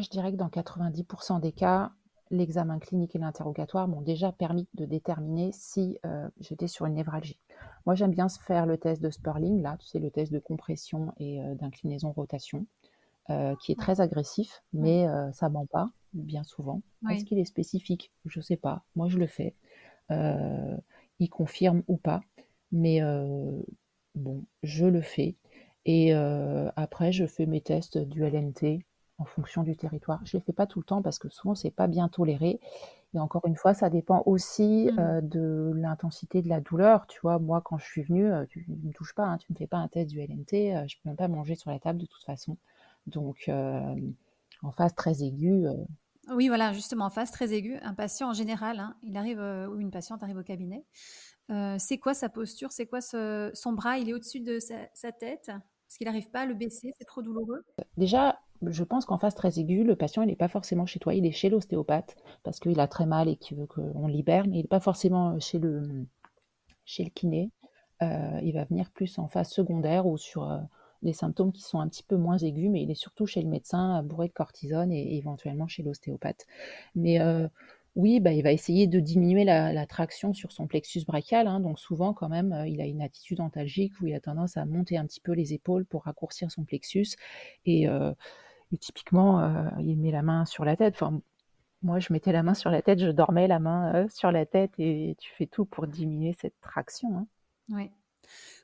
je 0.00 0.10
dirais 0.10 0.32
que 0.32 0.36
dans 0.36 0.48
90% 0.48 1.38
des 1.38 1.52
cas, 1.52 1.92
l'examen 2.32 2.78
clinique 2.78 3.14
et 3.14 3.18
l'interrogatoire 3.18 3.86
m'ont 3.86 4.00
déjà 4.00 4.32
permis 4.32 4.66
de 4.74 4.84
déterminer 4.84 5.50
si 5.52 5.98
euh, 6.04 6.28
j'étais 6.40 6.66
sur 6.66 6.86
une 6.86 6.94
névralgie. 6.94 7.38
Moi, 7.86 7.94
j'aime 7.94 8.10
bien 8.10 8.28
faire 8.28 8.66
le 8.66 8.78
test 8.78 9.02
de 9.02 9.10
Sperling, 9.10 9.62
là, 9.62 9.76
tu 9.78 9.86
sais, 9.86 9.98
le 9.98 10.10
test 10.10 10.32
de 10.32 10.38
compression 10.38 11.12
et 11.18 11.42
euh, 11.42 11.54
d'inclinaison-rotation, 11.54 12.66
euh, 13.30 13.54
qui 13.56 13.72
est 13.72 13.78
très 13.78 14.00
agressif, 14.00 14.62
mais 14.72 15.06
ça 15.32 15.48
ment 15.48 15.66
pas, 15.66 15.90
bien 16.14 16.42
souvent. 16.42 16.82
Est-ce 17.08 17.24
qu'il 17.24 17.38
est 17.38 17.44
spécifique? 17.44 18.12
Je 18.24 18.40
ne 18.40 18.42
sais 18.42 18.56
pas. 18.56 18.82
Moi, 18.96 19.08
je 19.08 19.18
le 19.18 19.26
fais. 19.26 19.54
il 20.10 21.30
confirme 21.30 21.82
ou 21.86 21.96
pas, 21.98 22.22
mais 22.72 23.00
bon, 24.14 24.44
je 24.62 24.86
le 24.86 25.02
fais. 25.02 25.36
Et 25.84 26.12
après, 26.14 27.12
je 27.12 27.26
fais 27.26 27.46
mes 27.46 27.60
tests 27.60 27.98
du 27.98 28.24
LNT, 28.24 28.84
en 29.22 29.24
fonction 29.24 29.62
du 29.62 29.76
territoire. 29.76 30.20
Je 30.24 30.36
ne 30.36 30.40
les 30.40 30.44
fais 30.44 30.52
pas 30.52 30.66
tout 30.66 30.80
le 30.80 30.84
temps 30.84 31.00
parce 31.00 31.18
que 31.18 31.28
souvent, 31.28 31.54
c'est 31.54 31.70
pas 31.70 31.86
bien 31.86 32.08
toléré. 32.08 32.60
Et 33.14 33.20
encore 33.20 33.46
une 33.46 33.56
fois, 33.56 33.72
ça 33.72 33.88
dépend 33.88 34.22
aussi 34.26 34.90
mmh. 34.90 34.98
euh, 34.98 35.20
de 35.20 35.72
l'intensité 35.76 36.42
de 36.42 36.48
la 36.48 36.60
douleur. 36.60 37.06
Tu 37.06 37.20
vois, 37.20 37.38
moi, 37.38 37.60
quand 37.64 37.78
je 37.78 37.84
suis 37.84 38.02
venue, 38.02 38.32
euh, 38.32 38.44
tu 38.46 38.64
ne 38.68 38.88
me 38.88 38.92
touches 38.92 39.14
pas, 39.14 39.24
hein, 39.24 39.38
tu 39.38 39.46
ne 39.50 39.54
me 39.54 39.58
fais 39.58 39.66
pas 39.66 39.76
un 39.76 39.88
test 39.88 40.10
du 40.10 40.20
LNT, 40.20 40.74
euh, 40.74 40.84
je 40.88 40.96
ne 40.96 41.02
peux 41.02 41.08
même 41.10 41.16
pas 41.16 41.28
manger 41.28 41.54
sur 41.54 41.70
la 41.70 41.78
table 41.78 41.98
de 41.98 42.06
toute 42.06 42.24
façon. 42.24 42.56
Donc, 43.06 43.50
en 44.62 44.70
phase 44.70 44.94
très 44.94 45.22
aiguë. 45.22 45.66
Oui, 46.30 46.46
voilà, 46.46 46.72
justement, 46.72 47.06
en 47.06 47.10
phase 47.10 47.32
très 47.32 47.52
aiguë, 47.52 47.78
un 47.82 47.94
patient 47.94 48.30
en 48.30 48.32
général, 48.32 48.78
hein, 48.78 48.96
il 49.02 49.16
arrive, 49.16 49.40
ou 49.40 49.80
une 49.80 49.90
patiente 49.90 50.22
arrive 50.22 50.38
au 50.38 50.44
cabinet. 50.44 50.84
c'est 51.78 51.98
quoi 51.98 52.14
sa 52.14 52.28
posture? 52.28 52.70
C'est 52.70 52.86
quoi 52.86 53.00
son 53.00 53.72
bras? 53.72 53.98
Il 53.98 54.08
est 54.08 54.14
au-dessus 54.14 54.40
de 54.40 54.60
sa, 54.60 54.76
sa 54.94 55.10
tête? 55.10 55.46
Parce 55.92 55.98
qu'il 55.98 56.06
n'arrive 56.06 56.30
pas 56.30 56.40
à 56.40 56.46
le 56.46 56.54
baisser 56.54 56.94
C'est 56.96 57.04
trop 57.04 57.20
douloureux? 57.20 57.64
Déjà, 57.98 58.38
je 58.66 58.84
pense 58.84 59.04
qu'en 59.04 59.18
phase 59.18 59.34
très 59.34 59.58
aiguë, 59.58 59.84
le 59.84 59.96
patient, 59.96 60.22
il 60.22 60.26
n'est 60.26 60.36
pas 60.36 60.48
forcément 60.48 60.86
chez 60.86 60.98
toi, 60.98 61.14
il 61.14 61.26
est 61.26 61.32
chez 61.32 61.48
l'ostéopathe 61.48 62.16
parce 62.42 62.60
qu'il 62.60 62.78
a 62.80 62.86
très 62.86 63.06
mal 63.06 63.28
et 63.28 63.36
qu'il 63.36 63.56
veut 63.56 63.66
qu'on 63.66 64.06
libère, 64.06 64.46
mais 64.46 64.58
il 64.58 64.62
n'est 64.62 64.68
pas 64.68 64.80
forcément 64.80 65.38
chez 65.40 65.58
le, 65.58 66.06
chez 66.84 67.04
le 67.04 67.10
kiné. 67.10 67.50
Euh, 68.02 68.40
il 68.42 68.52
va 68.54 68.64
venir 68.64 68.90
plus 68.90 69.18
en 69.18 69.28
phase 69.28 69.50
secondaire 69.50 70.06
ou 70.06 70.18
sur 70.18 70.50
euh, 70.50 70.58
des 71.02 71.12
symptômes 71.12 71.52
qui 71.52 71.62
sont 71.62 71.80
un 71.80 71.88
petit 71.88 72.02
peu 72.02 72.16
moins 72.16 72.38
aigus, 72.38 72.70
mais 72.70 72.82
il 72.82 72.90
est 72.90 72.96
surtout 72.96 73.26
chez 73.26 73.42
le 73.42 73.48
médecin 73.48 74.02
bourré 74.02 74.28
de 74.28 74.32
cortisone 74.32 74.92
et, 74.92 75.16
éventuellement 75.16 75.68
chez 75.68 75.82
l'ostéopathe. 75.82 76.46
Mais 76.94 77.18
oui, 77.94 78.20
bah, 78.20 78.32
il 78.32 78.42
va 78.42 78.52
essayer 78.52 78.86
de 78.86 79.00
diminuer 79.00 79.44
la, 79.44 79.86
traction 79.86 80.32
sur 80.32 80.52
son 80.52 80.66
plexus 80.66 81.04
brachial. 81.04 81.46
Hein. 81.46 81.60
donc 81.60 81.78
souvent, 81.78 82.14
quand 82.14 82.28
même, 82.28 82.64
il 82.66 82.80
a 82.80 82.86
une 82.86 83.02
attitude 83.02 83.40
antalgique 83.40 84.00
où 84.00 84.06
il 84.06 84.14
a 84.14 84.20
tendance 84.20 84.56
à 84.56 84.64
monter 84.64 84.96
un 84.96 85.06
petit 85.06 85.20
peu 85.20 85.32
les 85.32 85.52
épaules 85.52 85.84
pour 85.84 86.04
raccourcir 86.04 86.50
son 86.50 86.64
plexus. 86.64 87.16
Et, 87.66 87.88
typiquement, 88.78 89.76
il 89.78 89.98
met 89.98 90.10
la 90.10 90.22
main 90.22 90.44
sur 90.44 90.64
la 90.64 90.76
tête. 90.76 90.94
Enfin, 90.94 91.20
moi, 91.82 91.98
je 91.98 92.12
mettais 92.12 92.32
la 92.32 92.42
main 92.42 92.54
sur 92.54 92.70
la 92.70 92.82
tête, 92.82 93.00
je 93.00 93.10
dormais 93.10 93.48
la 93.48 93.58
main 93.58 94.06
sur 94.08 94.30
la 94.30 94.46
tête 94.46 94.72
et 94.78 95.16
tu 95.18 95.32
fais 95.32 95.46
tout 95.46 95.64
pour 95.64 95.86
diminuer 95.86 96.36
cette 96.40 96.60
traction. 96.60 97.18
Hein. 97.18 97.26
Oui. 97.68 97.90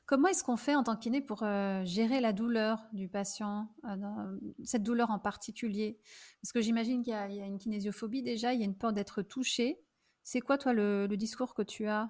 Comment 0.09 0.29
est-ce 0.29 0.43
qu'on 0.43 0.57
fait 0.57 0.73
en 0.73 0.81
tant 0.81 0.95
qu'iné 0.95 1.21
pour 1.21 1.43
euh, 1.43 1.83
gérer 1.85 2.19
la 2.19 2.33
douleur 2.33 2.87
du 2.93 3.07
patient, 3.07 3.67
euh, 3.85 4.39
cette 4.63 4.81
douleur 4.81 5.11
en 5.11 5.19
particulier? 5.19 5.99
Parce 6.41 6.51
que 6.51 6.61
j'imagine 6.61 7.03
qu'il 7.03 7.13
y, 7.13 7.15
a 7.15 7.45
une 7.45 7.59
kinésiophobie 7.59 8.23
déjà, 8.23 8.53
il 8.53 8.59
y 8.59 8.63
a 8.63 8.65
une 8.65 8.75
peur 8.75 8.91
d'être 8.91 9.21
touché. 9.21 9.79
C'est 10.23 10.41
quoi, 10.41 10.57
toi, 10.57 10.73
le, 10.73 11.07
discours 11.09 11.53
que 11.53 11.61
tu 11.61 11.87
as? 11.87 12.09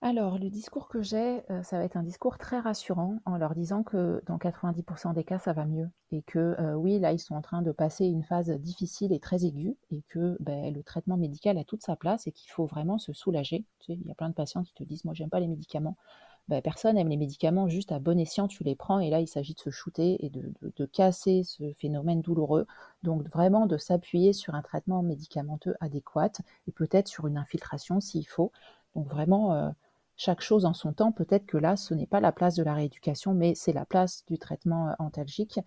Alors, 0.00 0.38
le 0.38 0.48
discours 0.48 0.88
que 0.88 1.02
j'ai, 1.02 1.42
euh, 1.50 1.62
ça 1.64 1.76
va 1.76 1.84
être 1.84 1.96
un 1.96 2.04
discours 2.04 2.38
très 2.38 2.60
rassurant 2.60 3.18
en 3.24 3.36
leur 3.36 3.56
disant 3.56 3.82
que 3.82 4.22
dans 4.26 4.38
90% 4.38 5.12
des 5.12 5.24
cas, 5.24 5.40
ça 5.40 5.52
va 5.52 5.64
mieux. 5.64 5.90
Et 6.12 6.22
que 6.22 6.74
oui, 6.74 7.00
là, 7.00 7.12
ils 7.12 7.18
sont 7.18 7.34
en 7.34 7.42
train 7.42 7.62
de 7.62 7.72
passer 7.72 8.06
une 8.06 8.22
phase 8.22 8.48
difficile 8.48 9.12
et 9.12 9.18
très 9.18 9.44
aiguë 9.44 9.76
et 9.90 10.02
que 10.08 10.36
ben, 10.40 10.72
le 10.72 10.82
traitement 10.84 11.16
médical 11.16 11.58
a 11.58 11.64
toute 11.64 11.82
sa 11.82 11.96
place 11.96 12.28
et 12.28 12.32
qu'il 12.32 12.50
faut 12.50 12.66
vraiment 12.66 12.98
se 12.98 13.12
soulager. 13.12 13.64
Il 13.88 14.06
y 14.06 14.10
a 14.12 14.14
plein 14.14 14.28
de 14.28 14.34
patients 14.34 14.62
qui 14.62 14.72
te 14.72 14.84
disent, 14.84 15.04
moi, 15.04 15.14
j'aime 15.14 15.30
pas 15.30 15.40
les 15.40 15.48
médicaments. 15.48 15.96
Bah, 16.48 16.62
personne 16.62 16.96
aime 16.96 17.08
les 17.08 17.18
médicaments, 17.18 17.68
juste 17.68 17.92
à 17.92 17.98
bon 17.98 18.18
escient, 18.18 18.48
tu 18.48 18.64
les 18.64 18.74
prends 18.74 19.00
et 19.00 19.10
là, 19.10 19.20
il 19.20 19.28
s'agit 19.28 19.52
de 19.52 19.60
se 19.60 19.68
shooter 19.68 20.24
et 20.24 20.30
de, 20.30 20.86
casser 20.86 21.42
ce 21.44 21.74
phénomène 21.74 22.22
douloureux. 22.22 22.66
Donc, 23.02 23.28
vraiment 23.28 23.66
de 23.66 23.76
s'appuyer 23.76 24.32
sur 24.32 24.54
un 24.54 24.62
traitement 24.62 25.02
médicamenteux 25.02 25.74
adéquat 25.80 26.32
et 26.66 26.72
peut-être 26.72 27.08
sur 27.08 27.26
une 27.26 27.36
infiltration 27.36 28.00
s'il 28.00 28.26
faut. 28.26 28.50
Donc, 28.94 29.08
vraiment, 29.08 29.52
euh, 29.52 29.68
chaque 30.18 30.42
chose 30.42 30.66
en 30.66 30.74
son 30.74 30.92
temps. 30.92 31.12
Peut-être 31.12 31.46
que 31.46 31.56
là, 31.56 31.76
ce 31.76 31.94
n'est 31.94 32.06
pas 32.06 32.20
la 32.20 32.32
place 32.32 32.54
de 32.56 32.62
la 32.62 32.74
rééducation, 32.74 33.32
mais 33.32 33.54
c'est 33.54 33.72
la 33.72 33.86
place 33.86 34.24
du 34.26 34.38
traitement 34.38 34.90
euh, 34.90 34.92
antalgique. 34.98 35.60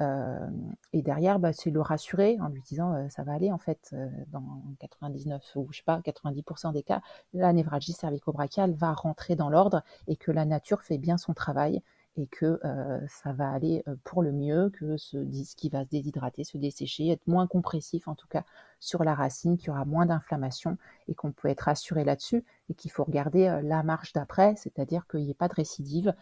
Euh, 0.00 0.48
et, 0.92 1.02
derrière, 1.02 1.38
bah, 1.38 1.52
c'est 1.52 1.70
le 1.70 1.80
rassurer 1.80 2.38
en 2.40 2.48
lui 2.48 2.62
disant 2.62 2.94
euh, 2.94 3.08
ça 3.08 3.22
va 3.22 3.32
aller 3.32 3.52
en 3.52 3.58
fait 3.58 3.90
euh, 3.92 4.08
dans 4.28 4.62
99 4.80 5.42
ou 5.56 5.68
je 5.70 5.78
sais 5.78 5.84
pas 5.84 6.00
90% 6.00 6.72
des 6.72 6.82
cas, 6.82 7.02
la 7.32 7.52
névralgie 7.52 7.92
cervico-brachiale 7.92 8.72
va 8.72 8.92
rentrer 8.92 9.36
dans 9.36 9.48
l'ordre 9.48 9.82
et 10.08 10.16
que 10.16 10.30
la 10.30 10.44
nature 10.44 10.82
fait 10.82 10.98
bien 10.98 11.18
son 11.18 11.34
travail 11.34 11.82
et 12.16 12.26
que 12.26 12.60
ça 13.08 13.32
va 13.32 13.50
aller 13.50 13.84
pour 14.04 14.22
le 14.22 14.32
mieux, 14.32 14.70
que 14.70 14.96
ce 14.96 15.16
disque 15.16 15.58
qui 15.58 15.68
va 15.68 15.84
se 15.84 15.88
déshydrater, 15.90 16.44
se 16.44 16.58
dessécher, 16.58 17.08
être 17.08 17.26
moins 17.26 17.46
compressif 17.46 18.08
en 18.08 18.14
tout 18.14 18.28
cas 18.28 18.44
sur 18.80 19.04
la 19.04 19.14
racine, 19.14 19.56
qu'il 19.56 19.68
y 19.68 19.70
aura 19.70 19.84
moins 19.84 20.06
d'inflammation 20.06 20.76
et 21.08 21.14
qu'on 21.14 21.32
peut 21.32 21.48
être 21.48 21.62
rassuré 21.62 22.04
là-dessus 22.04 22.44
et 22.68 22.74
qu'il 22.74 22.90
faut 22.90 23.04
regarder 23.04 23.60
la 23.62 23.82
marche 23.82 24.12
d'après, 24.12 24.56
c'est-à-dire 24.56 25.06
qu'il 25.06 25.20
n'y 25.20 25.30
ait 25.30 25.34
pas 25.34 25.48
de 25.48 25.54
récidive 25.54 26.14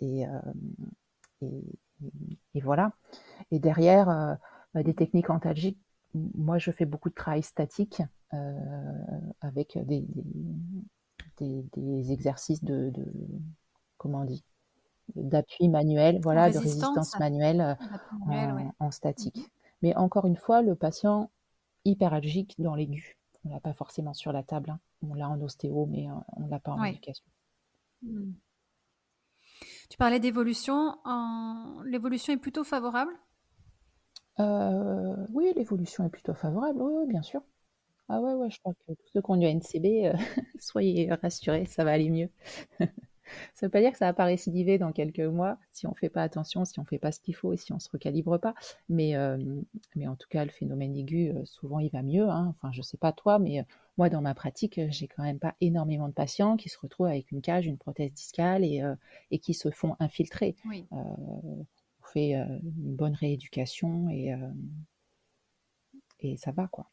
et, 0.00 0.26
voilà. 2.62 2.92
Et 3.50 3.58
derrière, 3.58 4.38
bah, 4.74 4.82
des 4.82 4.94
techniques 4.94 5.30
antalgiques, 5.30 5.78
moi 6.14 6.58
je 6.58 6.70
fais 6.70 6.86
beaucoup 6.86 7.10
de 7.10 7.14
travail 7.14 7.42
statique 7.42 8.02
avec 9.40 9.78
des, 9.86 10.06
des, 11.38 12.12
exercices 12.12 12.62
de, 12.64 12.92
comment 13.96 14.22
on 14.22 14.24
dit 14.24 14.44
d'appui 15.14 15.68
manuel, 15.68 16.20
voilà, 16.22 16.50
de 16.50 16.58
résistance 16.58 17.18
manuelle, 17.18 17.76
euh, 18.30 18.70
en, 18.78 18.90
statique. 18.90 19.36
Mhm. 19.36 19.46
Mais 19.82 19.96
encore 19.96 20.26
une 20.26 20.36
fois, 20.36 20.62
le 20.62 20.74
patient 20.74 21.30
hyperalgique 21.84 22.54
dans 22.58 22.74
l'aigu, 22.74 23.16
on 23.44 23.50
l'a 23.50 23.60
pas 23.60 23.72
forcément 23.72 24.14
sur 24.14 24.32
la 24.32 24.42
table, 24.42 24.70
hein. 24.70 24.80
on 25.02 25.14
l'a 25.14 25.28
en 25.28 25.40
ostéo, 25.40 25.86
mais 25.86 26.06
on 26.36 26.46
l'a 26.48 26.58
pas 26.58 26.72
en 26.72 26.84
éducation. 26.84 27.24
Mhm. 28.02 28.34
Tu 29.88 29.96
parlais 29.96 30.20
d'évolution. 30.20 30.98
L'évolution 31.84 32.32
est 32.32 32.38
plutôt 32.38 32.64
favorable? 32.64 33.12
Euh, 34.40 35.16
Oui, 35.32 35.52
l'évolution 35.56 36.04
est 36.04 36.10
plutôt 36.10 36.34
favorable, 36.34 36.80
oui, 36.82 37.06
bien 37.06 37.22
sûr. 37.22 37.42
Ah 38.08 38.20
ouais, 38.20 38.34
ouais, 38.34 38.50
je 38.50 38.58
crois 38.60 38.74
que 38.74 38.92
tous 38.92 39.08
ceux 39.12 39.20
qui 39.20 39.30
ont 39.30 39.36
du 39.36 39.46
NCB, 39.46 40.06
euh, 40.06 40.12
soyez 40.60 41.12
rassurés, 41.12 41.66
ça 41.66 41.84
va 41.84 41.92
aller 41.92 42.10
mieux. 42.10 42.30
Ça 43.54 43.66
ne 43.66 43.68
veut 43.68 43.70
pas 43.70 43.80
dire 43.80 43.92
que 43.92 43.98
ça 43.98 44.06
va 44.06 44.12
pas 44.12 44.24
récidiver 44.24 44.78
dans 44.78 44.92
quelques 44.92 45.20
mois 45.20 45.58
si 45.72 45.86
on 45.86 45.90
ne 45.90 45.96
fait 45.96 46.08
pas 46.08 46.22
attention, 46.22 46.64
si 46.64 46.78
on 46.78 46.82
ne 46.82 46.88
fait 46.88 46.98
pas 46.98 47.12
ce 47.12 47.20
qu'il 47.20 47.34
faut 47.34 47.52
et 47.52 47.56
si 47.56 47.72
on 47.72 47.76
ne 47.76 47.80
se 47.80 47.90
recalibre 47.90 48.38
pas. 48.38 48.54
Mais, 48.88 49.16
euh, 49.16 49.36
mais 49.96 50.08
en 50.08 50.16
tout 50.16 50.28
cas, 50.28 50.44
le 50.44 50.50
phénomène 50.50 50.96
aigu, 50.96 51.30
euh, 51.30 51.44
souvent, 51.44 51.78
il 51.78 51.90
va 51.90 52.02
mieux. 52.02 52.28
Hein. 52.28 52.46
Enfin, 52.48 52.72
je 52.72 52.78
ne 52.78 52.84
sais 52.84 52.96
pas 52.96 53.12
toi, 53.12 53.38
mais 53.38 53.60
euh, 53.60 53.64
moi, 53.96 54.08
dans 54.08 54.20
ma 54.20 54.34
pratique, 54.34 54.80
j'ai 54.88 55.08
quand 55.08 55.22
même 55.22 55.38
pas 55.38 55.54
énormément 55.60 56.08
de 56.08 56.14
patients 56.14 56.56
qui 56.56 56.68
se 56.68 56.78
retrouvent 56.78 57.06
avec 57.06 57.30
une 57.32 57.40
cage, 57.42 57.66
une 57.66 57.78
prothèse 57.78 58.12
discale 58.12 58.64
et, 58.64 58.82
et 59.32 59.38
qui 59.40 59.54
se 59.54 59.70
font 59.70 59.96
infiltrer. 59.98 60.54
on 60.92 61.66
fait 62.12 62.32
une 62.32 62.94
bonne 62.96 63.14
rééducation 63.14 64.08
et, 64.08 64.34
et 66.20 66.36
ça 66.36 66.52
va, 66.52 66.68
quoi. 66.68 66.88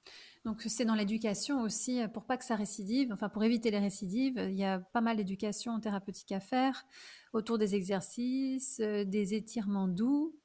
Donc 0.46 0.62
c'est 0.62 0.86
dans 0.86 0.94
l'éducation 0.94 1.62
aussi, 1.62 2.00
euh, 2.02 2.08
pour 2.08 2.24
pas 2.24 2.38
que 2.38 2.46
ça 2.46 2.56
récidive, 2.56 3.12
enfin 3.12 3.30
pour 3.30 3.44
éviter 3.44 3.72
les 3.72 3.80
récidives, 3.80 4.38
il 4.38 4.56
y 4.56 4.64
a 4.64 4.80
pas 4.80 5.02
mal 5.02 5.18
d'éducation 5.18 5.80
thérapeutique 5.80 6.32
à 6.32 6.40
faire 6.40 6.86
autour 7.34 7.58
des 7.58 7.74
exercices, 7.74 8.80
euh, 8.80 9.04
des 9.06 9.34
étirements 9.34 9.88
doux. 9.88 10.36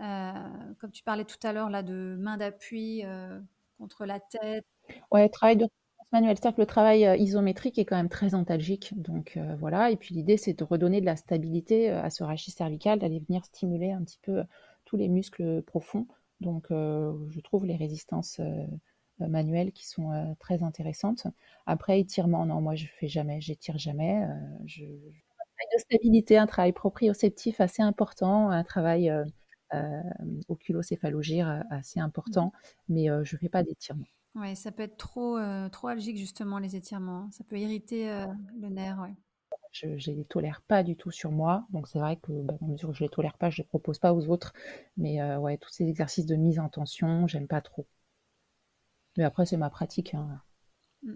Euh, 0.00 0.32
comme 0.80 0.90
tu 0.90 1.04
parlais 1.04 1.24
tout 1.24 1.38
à 1.44 1.52
l'heure 1.52 1.70
là 1.70 1.84
de 1.84 2.16
main 2.18 2.36
d'appui 2.36 3.04
contre 3.78 4.06
la 4.06 4.18
tête. 4.18 4.64
Ouais, 5.12 5.28
travail 5.28 5.56
de 5.56 5.68
manuel, 6.10 6.36
que 6.40 6.60
le 6.60 6.66
travail 6.66 7.06
isométrique 7.22 7.78
est 7.78 7.84
quand 7.84 7.94
même 7.94 8.08
très 8.08 8.34
antalgique. 8.34 8.92
Donc 9.00 9.38
voilà, 9.60 9.92
et 9.92 9.96
puis 9.96 10.16
l'idée 10.16 10.36
c'est 10.36 10.54
de 10.54 10.64
redonner 10.64 11.00
de 11.00 11.06
la 11.06 11.14
stabilité 11.14 11.90
à 11.90 12.10
ce 12.10 12.24
rachis 12.24 12.50
cervical, 12.50 12.98
d'aller 12.98 13.20
venir 13.20 13.44
stimuler 13.44 13.92
un 13.92 14.02
petit 14.02 14.18
peu 14.20 14.42
tous 14.84 14.96
les 14.96 15.08
muscles 15.08 15.62
profonds. 15.62 16.08
Donc 16.40 16.66
je 16.70 17.40
trouve 17.40 17.64
les 17.64 17.76
résistances 17.76 18.40
euh, 18.40 18.66
manuelles 19.18 19.72
qui 19.72 19.86
sont 19.86 20.12
euh, 20.12 20.34
très 20.38 20.62
intéressantes. 20.62 21.26
Après, 21.66 22.00
étirement, 22.00 22.46
non, 22.46 22.60
moi 22.60 22.74
je 22.74 22.86
fais 22.86 23.08
jamais, 23.08 23.40
j'étire 23.40 23.78
jamais. 23.78 24.24
Euh, 24.24 24.34
je, 24.66 24.84
un 24.84 25.46
travail 25.56 25.68
de 25.74 25.78
stabilité, 25.78 26.38
un 26.38 26.46
travail 26.46 26.72
proprioceptif 26.72 27.60
assez 27.60 27.82
important, 27.82 28.50
un 28.50 28.64
travail 28.64 29.10
euh, 29.10 30.02
oculocéphalogire 30.48 31.64
assez 31.70 32.00
important, 32.00 32.52
mais 32.88 33.06
je 33.06 33.36
ne 33.36 33.38
fais 33.40 33.48
pas 33.48 33.62
d'étirement. 33.62 34.04
Oui, 34.36 34.54
ça 34.56 34.72
peut 34.72 34.82
être 34.82 34.96
trop, 34.96 35.38
trop 35.70 35.88
algique 35.88 36.16
justement 36.16 36.58
les 36.58 36.76
étirements. 36.76 37.28
Ça 37.30 37.44
peut 37.44 37.58
irriter 37.58 38.08
le 38.60 38.68
nerf. 38.68 39.00
Ouais. 39.00 39.14
Je 39.72 39.86
ne 39.88 40.16
les 40.16 40.24
tolère 40.24 40.62
pas 40.62 40.84
du 40.84 40.96
tout 40.96 41.10
sur 41.10 41.32
moi. 41.32 41.66
Donc 41.70 41.88
c'est 41.88 41.98
vrai 41.98 42.16
que 42.16 42.30
bah, 42.30 42.54
dans 42.60 42.68
mesure 42.68 42.90
où 42.90 42.92
je 42.92 43.02
ne 43.02 43.08
les 43.08 43.12
tolère 43.12 43.36
pas, 43.36 43.50
je 43.50 43.62
ne 43.62 43.64
les 43.64 43.68
propose 43.68 43.98
pas 43.98 44.12
aux 44.12 44.28
autres. 44.28 44.52
Mais 44.96 45.22
ouais, 45.36 45.56
tous 45.56 45.70
ces 45.70 45.88
exercices 45.88 46.26
de 46.26 46.36
mise 46.36 46.60
en 46.60 46.68
tension, 46.68 47.26
j'aime 47.26 47.48
pas 47.48 47.60
trop. 47.60 47.86
Mais 49.16 49.24
après, 49.24 49.46
c'est 49.46 49.56
ma 49.56 49.70
pratique. 49.70 50.14
Hein. 50.14 50.40
Mm. 51.02 51.14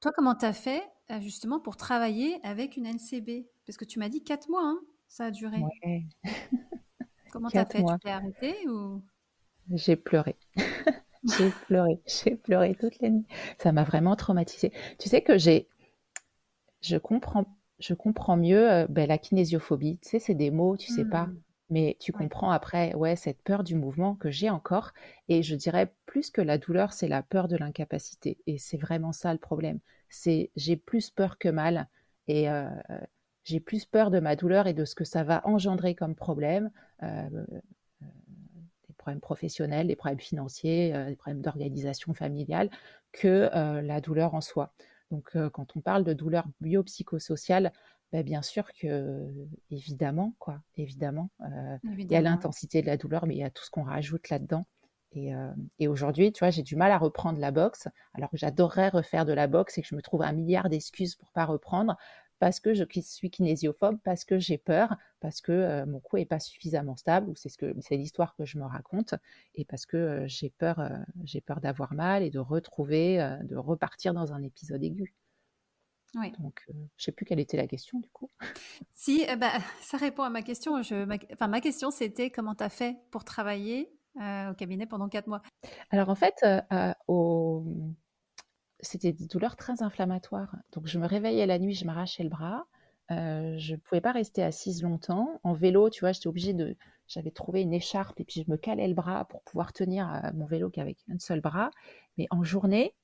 Toi, 0.00 0.12
comment 0.14 0.34
tu 0.34 0.44
as 0.44 0.52
fait 0.52 0.82
euh, 1.10 1.20
justement 1.20 1.60
pour 1.60 1.76
travailler 1.76 2.38
avec 2.42 2.76
une 2.76 2.86
NCB 2.86 3.46
Parce 3.66 3.76
que 3.76 3.84
tu 3.84 3.98
m'as 3.98 4.08
dit 4.08 4.22
4 4.22 4.48
mois, 4.48 4.64
hein, 4.64 4.80
ça 5.08 5.26
a 5.26 5.30
duré. 5.30 5.58
comment 7.32 7.48
tu 7.48 7.58
as 7.58 7.66
fait? 7.66 7.82
Tu 7.82 7.98
t'es 8.02 8.10
arrêté 8.10 8.68
ou? 8.68 9.02
J'ai 9.72 9.96
pleuré. 9.96 10.36
j'ai 11.24 11.50
pleuré. 11.66 12.00
J'ai 12.06 12.36
pleuré 12.36 12.74
toute 12.74 13.00
la 13.00 13.10
nuit. 13.10 13.26
Ça 13.58 13.72
m'a 13.72 13.84
vraiment 13.84 14.16
traumatisée. 14.16 14.72
Tu 14.98 15.08
sais 15.08 15.22
que 15.22 15.38
j'ai. 15.38 15.68
Je 16.82 16.96
comprends, 16.96 17.46
je 17.78 17.94
comprends 17.94 18.36
mieux 18.36 18.70
euh, 18.70 18.86
ben, 18.88 19.08
la 19.08 19.18
kinésiophobie. 19.18 19.98
Tu 19.98 20.10
sais, 20.10 20.18
c'est 20.18 20.34
des 20.34 20.50
mots, 20.50 20.76
tu 20.76 20.92
sais 20.92 21.04
pas. 21.04 21.28
Mais 21.68 21.96
tu 21.98 22.12
comprends 22.12 22.50
après, 22.50 22.94
ouais, 22.94 23.16
cette 23.16 23.42
peur 23.42 23.64
du 23.64 23.74
mouvement 23.74 24.14
que 24.14 24.30
j'ai 24.30 24.50
encore. 24.50 24.92
Et 25.28 25.42
je 25.42 25.56
dirais 25.56 25.92
plus 26.06 26.30
que 26.30 26.40
la 26.40 26.58
douleur, 26.58 26.92
c'est 26.92 27.08
la 27.08 27.22
peur 27.22 27.48
de 27.48 27.56
l'incapacité. 27.56 28.38
Et 28.46 28.58
c'est 28.58 28.76
vraiment 28.76 29.12
ça 29.12 29.32
le 29.32 29.38
problème. 29.38 29.80
C'est 30.08 30.50
j'ai 30.54 30.76
plus 30.76 31.10
peur 31.10 31.38
que 31.38 31.48
mal. 31.48 31.88
Et 32.28 32.48
euh, 32.48 32.68
j'ai 33.42 33.58
plus 33.58 33.84
peur 33.84 34.10
de 34.10 34.20
ma 34.20 34.36
douleur 34.36 34.68
et 34.68 34.74
de 34.74 34.84
ce 34.84 34.94
que 34.94 35.04
ça 35.04 35.24
va 35.24 35.46
engendrer 35.46 35.96
comme 35.96 36.14
problème. 36.14 36.70
Euh, 37.02 37.28
euh, 38.02 38.06
des 38.86 38.94
problèmes 38.96 39.20
professionnels, 39.20 39.88
des 39.88 39.96
problèmes 39.96 40.20
financiers, 40.20 40.92
des 41.08 41.16
problèmes 41.16 41.42
d'organisation 41.42 42.14
familiale, 42.14 42.70
que 43.12 43.50
la 43.80 44.00
douleur 44.00 44.34
en 44.34 44.40
soi. 44.40 44.72
Donc, 45.10 45.36
quand 45.52 45.76
on 45.76 45.80
parle 45.80 46.02
de 46.02 46.12
douleur 46.12 46.44
biopsychosociale, 46.60 47.72
bah, 48.12 48.22
bien 48.22 48.42
sûr 48.42 48.72
que, 48.72 49.28
évidemment, 49.70 50.34
quoi, 50.38 50.60
évidemment, 50.76 51.30
euh, 51.42 51.76
il 51.84 52.10
y 52.10 52.16
a 52.16 52.20
l'intensité 52.20 52.80
de 52.80 52.86
la 52.86 52.96
douleur, 52.96 53.26
mais 53.26 53.34
il 53.34 53.38
y 53.40 53.44
a 53.44 53.50
tout 53.50 53.64
ce 53.64 53.70
qu'on 53.70 53.82
rajoute 53.82 54.28
là-dedans. 54.28 54.64
Et, 55.12 55.34
euh, 55.34 55.50
et 55.78 55.88
aujourd'hui, 55.88 56.32
tu 56.32 56.40
vois, 56.40 56.50
j'ai 56.50 56.62
du 56.62 56.76
mal 56.76 56.92
à 56.92 56.98
reprendre 56.98 57.38
la 57.40 57.50
boxe, 57.50 57.88
alors 58.14 58.30
que 58.30 58.36
j'adorerais 58.36 58.90
refaire 58.90 59.24
de 59.24 59.32
la 59.32 59.46
boxe 59.46 59.78
et 59.78 59.82
que 59.82 59.88
je 59.88 59.94
me 59.94 60.02
trouve 60.02 60.22
un 60.22 60.32
milliard 60.32 60.68
d'excuses 60.68 61.16
pour 61.16 61.32
pas 61.32 61.44
reprendre, 61.44 61.96
parce 62.38 62.60
que 62.60 62.74
je 62.74 62.84
suis 63.00 63.30
kinésiophobe, 63.30 63.98
parce 64.04 64.24
que 64.24 64.38
j'ai 64.38 64.58
peur, 64.58 64.96
parce 65.20 65.40
que 65.40 65.84
mon 65.86 66.00
cou 66.00 66.18
est 66.18 66.26
pas 66.26 66.38
suffisamment 66.38 66.94
stable, 66.94 67.30
ou 67.30 67.34
c'est 67.34 67.48
ce 67.48 67.56
que 67.56 67.74
c'est 67.80 67.96
l'histoire 67.96 68.36
que 68.36 68.44
je 68.44 68.58
me 68.58 68.64
raconte, 68.64 69.14
et 69.54 69.64
parce 69.64 69.86
que 69.86 70.24
j'ai 70.26 70.50
peur, 70.50 70.86
j'ai 71.24 71.40
peur 71.40 71.60
d'avoir 71.60 71.94
mal 71.94 72.22
et 72.22 72.30
de 72.30 72.38
retrouver, 72.38 73.16
de 73.44 73.56
repartir 73.56 74.12
dans 74.12 74.34
un 74.34 74.42
épisode 74.42 74.84
aigu. 74.84 75.14
Oui. 76.16 76.32
Donc, 76.38 76.64
je 76.68 76.72
je 76.96 77.04
sais 77.04 77.12
plus 77.12 77.24
quelle 77.24 77.40
était 77.40 77.56
la 77.56 77.66
question 77.66 78.00
du 78.00 78.08
coup. 78.10 78.30
Si, 78.92 79.24
bah, 79.38 79.52
ça 79.80 79.96
répond 79.96 80.22
à 80.22 80.30
ma 80.30 80.42
question. 80.42 80.82
Je, 80.82 81.04
ma, 81.04 81.16
enfin, 81.32 81.48
ma 81.48 81.60
question 81.60 81.90
c'était 81.90 82.30
comment 82.30 82.54
tu 82.54 82.64
as 82.64 82.68
fait 82.68 82.96
pour 83.10 83.24
travailler 83.24 83.92
au 84.18 84.54
cabinet 84.54 84.86
pendant 84.86 85.10
quatre 85.10 85.26
mois? 85.26 85.42
Alors 85.90 86.08
en 86.08 86.14
fait, 86.14 86.44
au 87.06 87.66
c'était 88.80 89.12
des 89.12 89.26
douleurs 89.26 89.56
très 89.56 89.82
inflammatoires. 89.82 90.54
Donc 90.72 90.86
je 90.86 90.98
me 90.98 91.06
réveillais 91.06 91.46
la 91.46 91.58
nuit, 91.58 91.74
je 91.74 91.84
m'arrachais 91.84 92.22
le 92.22 92.28
bras. 92.28 92.66
Euh, 93.12 93.56
je 93.58 93.74
ne 93.74 93.78
pouvais 93.78 94.00
pas 94.00 94.12
rester 94.12 94.42
assise 94.42 94.82
longtemps. 94.82 95.40
En 95.44 95.54
vélo, 95.54 95.90
tu 95.90 96.00
vois, 96.00 96.12
j'étais 96.12 96.26
obligée 96.26 96.54
de. 96.54 96.76
J'avais 97.06 97.30
trouvé 97.30 97.62
une 97.62 97.72
écharpe 97.72 98.18
et 98.20 98.24
puis 98.24 98.42
je 98.44 98.50
me 98.50 98.56
calais 98.56 98.88
le 98.88 98.94
bras 98.94 99.26
pour 99.26 99.42
pouvoir 99.42 99.72
tenir 99.72 100.12
euh, 100.12 100.30
mon 100.34 100.44
vélo 100.44 100.70
qu'avec 100.70 100.98
un 101.08 101.18
seul 101.18 101.40
bras. 101.40 101.70
Mais 102.18 102.26
en 102.30 102.42
journée, 102.42 102.94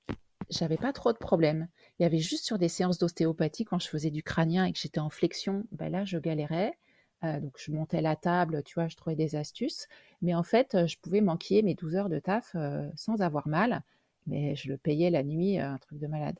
j'avais 0.52 0.76
pas 0.76 0.92
trop 0.92 1.12
de 1.12 1.18
problèmes. 1.18 1.68
Il 1.98 2.02
y 2.02 2.06
avait 2.06 2.18
juste 2.18 2.44
sur 2.44 2.58
des 2.58 2.68
séances 2.68 2.98
d'ostéopathie, 2.98 3.64
quand 3.64 3.78
je 3.78 3.88
faisais 3.88 4.10
du 4.10 4.22
crânien 4.22 4.64
et 4.64 4.72
que 4.72 4.78
j'étais 4.78 5.00
en 5.00 5.10
flexion, 5.10 5.64
ben 5.72 5.90
là, 5.90 6.04
je 6.04 6.18
galérais. 6.18 6.78
Euh, 7.24 7.40
donc, 7.40 7.56
je 7.58 7.72
montais 7.72 8.00
la 8.00 8.16
table, 8.16 8.62
tu 8.64 8.74
vois, 8.74 8.88
je 8.88 8.96
trouvais 8.96 9.16
des 9.16 9.36
astuces. 9.36 9.86
Mais 10.22 10.34
en 10.34 10.42
fait, 10.42 10.86
je 10.86 10.96
pouvais 10.98 11.20
manquer 11.20 11.62
mes 11.62 11.74
12 11.74 11.96
heures 11.96 12.08
de 12.08 12.18
taf 12.18 12.56
sans 12.96 13.20
avoir 13.20 13.48
mal 13.48 13.82
mais 14.26 14.54
je 14.54 14.68
le 14.68 14.76
payais 14.76 15.10
la 15.10 15.22
nuit, 15.22 15.58
un 15.58 15.78
truc 15.78 15.98
de 15.98 16.06
malade. 16.06 16.38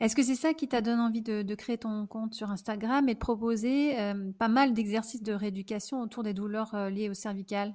Est-ce 0.00 0.16
que 0.16 0.22
c'est 0.22 0.34
ça 0.34 0.54
qui 0.54 0.68
t'a 0.68 0.80
donné 0.80 1.02
envie 1.02 1.20
de, 1.20 1.54
créer 1.54 1.78
ton 1.78 2.06
compte 2.06 2.34
sur 2.34 2.50
Instagram 2.50 3.08
et 3.08 3.14
de 3.14 3.18
proposer 3.18 3.96
pas 4.38 4.48
mal 4.48 4.72
d'exercices 4.72 5.22
de 5.22 5.32
rééducation 5.32 6.00
autour 6.00 6.22
des 6.22 6.34
douleurs 6.34 6.90
liées 6.90 7.10
au 7.10 7.14
cervical? 7.14 7.74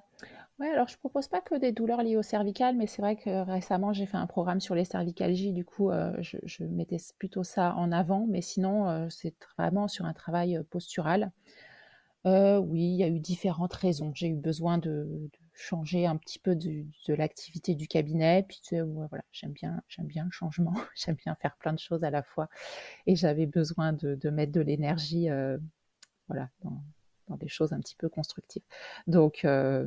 Oui, 0.59 0.67
alors 0.67 0.87
je 0.87 0.95
ne 0.95 0.99
propose 0.99 1.27
pas 1.29 1.39
que 1.39 1.55
des 1.55 1.71
douleurs 1.71 2.03
liées 2.03 2.17
au 2.17 2.21
cervical, 2.21 2.75
mais 2.75 2.85
c'est 2.85 3.01
vrai 3.01 3.15
que 3.15 3.45
récemment 3.49 3.93
j'ai 3.93 4.05
fait 4.05 4.17
un 4.17 4.27
programme 4.27 4.59
sur 4.59 4.75
les 4.75 4.83
cervicalgies, 4.83 5.53
du 5.53 5.63
coup 5.63 5.89
je, 6.19 6.63
mettais 6.65 6.97
plutôt 7.17 7.43
ça 7.43 7.75
en 7.75 7.93
avant, 7.93 8.27
mais 8.27 8.41
sinon 8.41 9.09
c'est 9.09 9.35
vraiment 9.57 9.87
sur 9.87 10.05
un 10.05 10.13
travail 10.13 10.61
postural. 10.69 11.31
oui, 12.25 12.81
il 12.81 12.95
y 12.97 13.03
a 13.03 13.07
eu 13.07 13.19
différentes 13.19 13.73
raisons. 13.73 14.11
J'ai 14.13 14.27
eu 14.27 14.35
besoin 14.35 14.77
de 14.79 15.29
changer 15.59 16.05
un 16.05 16.15
petit 16.17 16.39
peu 16.39 16.55
de, 16.55 16.85
l'activité 17.07 17.75
du 17.75 17.87
cabinet. 17.87 18.45
Puis 18.47 18.61
voilà, 19.09 19.23
j'aime 19.31 19.51
bien, 19.51 19.81
j'aime 19.87 20.07
bien 20.07 20.25
le 20.25 20.31
changement, 20.31 20.73
j'aime 20.95 21.15
bien 21.15 21.35
faire 21.35 21.55
plein 21.57 21.73
de 21.73 21.79
choses 21.79 22.03
à 22.03 22.09
la 22.09 22.23
fois. 22.23 22.49
Et 23.07 23.15
j'avais 23.15 23.45
besoin 23.45 23.93
de, 23.93 24.29
mettre 24.29 24.51
de 24.51 24.61
l'énergie, 24.61 25.29
euh, 25.29 25.57
voilà, 26.27 26.49
dans, 26.63 26.81
des 27.37 27.47
choses 27.47 27.73
un 27.73 27.79
petit 27.79 27.95
peu 27.95 28.09
constructives. 28.09 28.63
Donc 29.07 29.45
euh, 29.45 29.85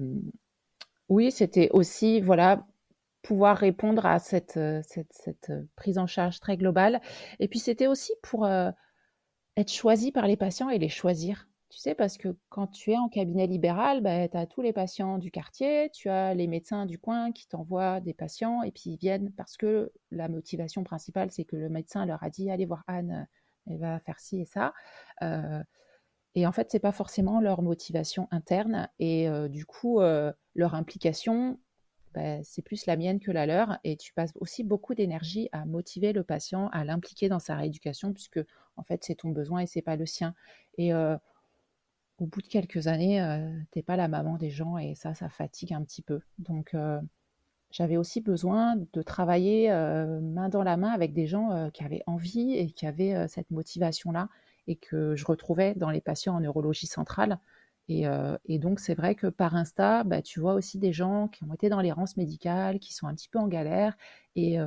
oui, 1.13 1.31
c'était 1.31 1.69
aussi 1.73 2.21
voilà 2.21 2.67
pouvoir 3.23 3.57
répondre 3.59 4.07
à 4.07 4.19
cette, 4.19 4.59
cette, 4.83 5.13
cette, 5.13 5.53
prise 5.77 5.99
en 5.99 6.07
charge 6.07 6.41
très 6.41 6.57
globale. 6.57 7.01
Et 7.39 7.49
puis 7.49 7.59
c'était 7.59 7.87
aussi 7.87 8.13
pour 8.23 8.47
euh, 8.47 8.71
être 9.57 9.71
choisi 9.71 10.11
par 10.11 10.27
les 10.27 10.37
patients 10.37 10.71
et 10.71 10.79
les 10.79 10.89
choisir. 10.89 11.49
Tu 11.69 11.79
sais, 11.79 11.95
parce 11.95 12.19
que 12.19 12.37
quand 12.49 12.67
tu 12.67 12.93
es 12.93 12.99
en 12.99 13.09
cabinet 13.09 13.47
libéral, 13.47 14.01
bah, 14.03 14.29
tu 14.29 14.37
as 14.37 14.47
tous 14.47 14.63
les 14.63 14.73
patients 14.73 15.19
du 15.19 15.31
quartier, 15.31 15.91
tu 15.93 16.09
as 16.09 16.35
les 16.35 16.47
médecins 16.47 16.87
du 16.87 16.99
coin 16.99 17.33
qui 17.33 17.47
t'envoient 17.47 18.01
des 18.01 18.15
patients 18.15 18.63
et 18.63 18.73
puis 18.73 18.91
ils 18.91 18.99
viennent 18.99 19.33
parce 19.33 19.57
que 19.57 19.93
la 20.11 20.29
motivation 20.29 20.83
principale, 20.83 21.31
c'est 21.31 21.45
que 21.45 21.57
le 21.57 21.69
médecin 21.69 22.07
leur 22.07 22.23
a 22.23 22.31
dit 22.31 22.51
allez 22.51 22.67
voir 22.67 22.85
Anne, 22.87 23.27
elle 23.67 23.79
va 23.79 24.01
faire 24.01 24.19
ci 24.19 24.41
et 24.41 24.45
ça. 24.47 24.73
Euh, 25.23 25.63
et 26.35 26.47
en 26.47 26.53
fait, 26.53 26.71
c'est 26.71 26.81
pas 26.81 26.93
forcément 26.93 27.41
leur 27.41 27.63
motivation 27.63 28.29
interne 28.31 28.89
et 28.99 29.29
euh, 29.29 29.49
du 29.49 29.67
coup, 29.67 30.01
euh, 30.01 30.33
leur 30.55 30.75
implication, 30.75 31.59
bah, 32.15 32.43
c'est 32.45 32.63
plus 32.63 32.87
la 32.87 32.97
mienne 32.97 33.21
que 33.21 33.31
la 33.31 33.47
leur. 33.47 33.79
Et 33.85 33.97
tu 33.97 34.13
passes 34.13 34.33
aussi 34.41 34.65
beaucoup 34.65 34.95
d'énergie 34.95 35.49
à 35.53 35.65
motiver 35.65 36.13
le 36.13 36.25
patient, 36.25 36.69
à 36.69 36.85
l'impliquer 36.85 37.29
dans 37.29 37.39
sa 37.39 37.57
rééducation, 37.57 38.13
puisque 38.13 38.41
en 38.77 38.83
fait, 38.83 39.05
c'est 39.05 39.17
ton 39.17 39.31
besoin 39.31 39.61
et 39.61 39.67
c'est 39.67 39.83
pas 39.83 39.97
le 39.97 40.07
sien. 40.07 40.35
Et 40.79 40.93
au 42.23 42.27
bout 42.27 42.41
de 42.41 42.47
quelques 42.47 42.87
années, 42.87 43.21
euh, 43.21 43.51
t'es 43.73 43.83
pas 43.83 43.97
la 43.97 44.07
maman 44.07 44.37
des 44.37 44.51
gens 44.51 44.79
et 44.79 44.95
ça, 44.95 45.13
ça 45.13 45.29
fatigue 45.29 45.73
un 45.73 45.83
petit 45.83 46.03
peu. 46.03 46.21
Donc, 46.39 46.75
euh, 46.75 47.01
j'avais 47.73 47.97
aussi 47.97 48.21
besoin 48.21 48.77
de 48.93 49.03
travailler 49.03 49.73
euh, 49.73 50.21
main 50.21 50.49
dans 50.49 50.63
la 50.63 50.77
main 50.77 50.91
avec 50.91 51.15
des 51.15 51.27
gens 51.27 51.71
qui 51.73 51.83
avaient 51.83 52.03
envie 52.07 52.55
et 52.55 52.71
qui 52.71 52.87
avaient 52.87 53.27
cette 53.29 53.51
motivation-là 53.51 54.29
et 54.69 54.77
que 54.77 55.17
je 55.17 55.25
retrouvais 55.25 55.75
dans 55.75 55.91
les 55.91 56.01
patients 56.01 56.37
en 56.37 56.41
neurologie 56.41 56.87
centrale. 56.87 57.39
Et, 58.01 58.59
donc, 58.59 58.81
c'est 58.81 58.95
vrai 58.95 59.15
que 59.15 59.27
par 59.27 59.55
Insta, 59.55 60.05
bah, 60.05 60.23
tu 60.23 60.41
vois 60.41 60.55
aussi 60.55 60.79
des 60.79 60.93
gens 60.93 61.29
qui 61.29 61.45
ont 61.45 61.55
été 61.55 61.69
dans 61.69 61.81
l'errance 61.81 62.17
médicale, 62.17 62.79
qui 62.79 62.93
sont 62.95 63.07
un 63.07 63.15
petit 63.15 63.29
peu 63.29 63.39
en 63.39 63.49
galère 63.49 63.97
et, 64.37 64.59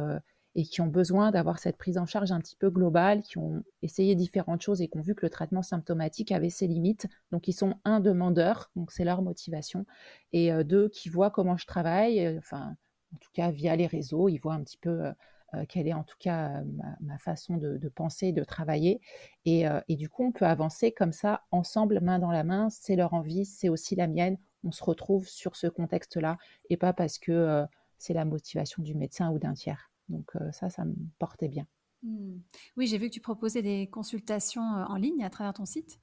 et 0.55 0.63
qui 0.63 0.81
ont 0.81 0.88
besoin 0.88 1.31
d'avoir 1.31 1.59
cette 1.59 1.77
prise 1.77 1.97
en 1.97 2.05
charge 2.05 2.31
un 2.31 2.39
petit 2.39 2.55
peu 2.55 2.69
globale, 2.69 3.21
qui 3.21 3.38
ont 3.38 3.63
essayé 3.81 4.15
différentes 4.15 4.61
choses 4.61 4.81
et 4.81 4.88
qui 4.88 4.97
ont 4.97 5.01
vu 5.01 5.13
que 5.13 5.25
le 5.25 5.29
traitement 5.29 5.61
symptomatique 5.61 6.31
avait 6.31 6.49
ses 6.49 6.67
limites. 6.67 7.07
Donc, 7.31 7.47
ils 7.47 7.53
sont 7.53 7.75
un 7.83 7.99
demandeur, 7.99 8.71
donc 8.75 8.91
c'est 8.91 9.03
leur 9.03 9.21
motivation, 9.21 9.85
et 10.31 10.53
euh, 10.53 10.63
deux 10.63 10.89
qui 10.89 11.09
voient 11.09 11.31
comment 11.31 11.57
je 11.57 11.65
travaille, 11.65 12.25
euh, 12.25 12.38
enfin, 12.38 12.75
en 13.13 13.17
tout 13.17 13.31
cas 13.33 13.51
via 13.51 13.75
les 13.75 13.88
réseaux, 13.88 14.29
ils 14.29 14.38
voient 14.38 14.53
un 14.53 14.63
petit 14.63 14.77
peu 14.77 15.11
euh, 15.55 15.65
quelle 15.67 15.87
est 15.87 15.93
en 15.93 16.03
tout 16.03 16.17
cas 16.19 16.61
ma, 17.01 17.17
façon 17.17 17.57
de, 17.57 17.89
penser, 17.89 18.31
de 18.31 18.43
travailler. 18.43 19.01
Et, 19.45 19.65
et, 19.87 19.95
du 19.95 20.09
coup, 20.09 20.25
on 20.25 20.31
peut 20.31 20.45
avancer 20.45 20.91
comme 20.91 21.11
ça, 21.11 21.43
ensemble, 21.51 21.99
main 22.01 22.19
dans 22.19 22.31
la 22.31 22.43
main. 22.43 22.69
C'est 22.69 22.95
leur 22.95 23.13
envie, 23.13 23.45
c'est 23.45 23.69
aussi 23.69 23.95
la 23.95 24.07
mienne. 24.07 24.37
On 24.63 24.71
se 24.71 24.83
retrouve 24.83 25.27
sur 25.27 25.55
ce 25.55 25.67
contexte-là 25.67 26.37
et 26.69 26.77
pas 26.77 26.93
parce 26.93 27.19
que 27.19 27.65
c'est 27.97 28.13
la 28.13 28.25
motivation 28.25 28.83
du 28.83 28.95
médecin 28.95 29.31
ou 29.31 29.39
d'un 29.39 29.53
tiers. 29.53 29.91
Donc 30.09 30.33
ça, 30.51 30.69
ça 30.69 30.85
me 30.85 30.95
portait 31.19 31.47
bien. 31.47 31.65
Mmh. 32.03 32.37
Oui, 32.77 32.87
j'ai 32.87 32.97
vu 32.97 33.09
que 33.09 33.13
tu 33.13 33.21
proposais 33.21 33.61
des 33.61 33.87
consultations 33.87 34.61
en 34.61 34.95
ligne 34.95 35.23
à 35.23 35.29
travers 35.29 35.53
ton 35.53 35.65
site. 35.65 35.99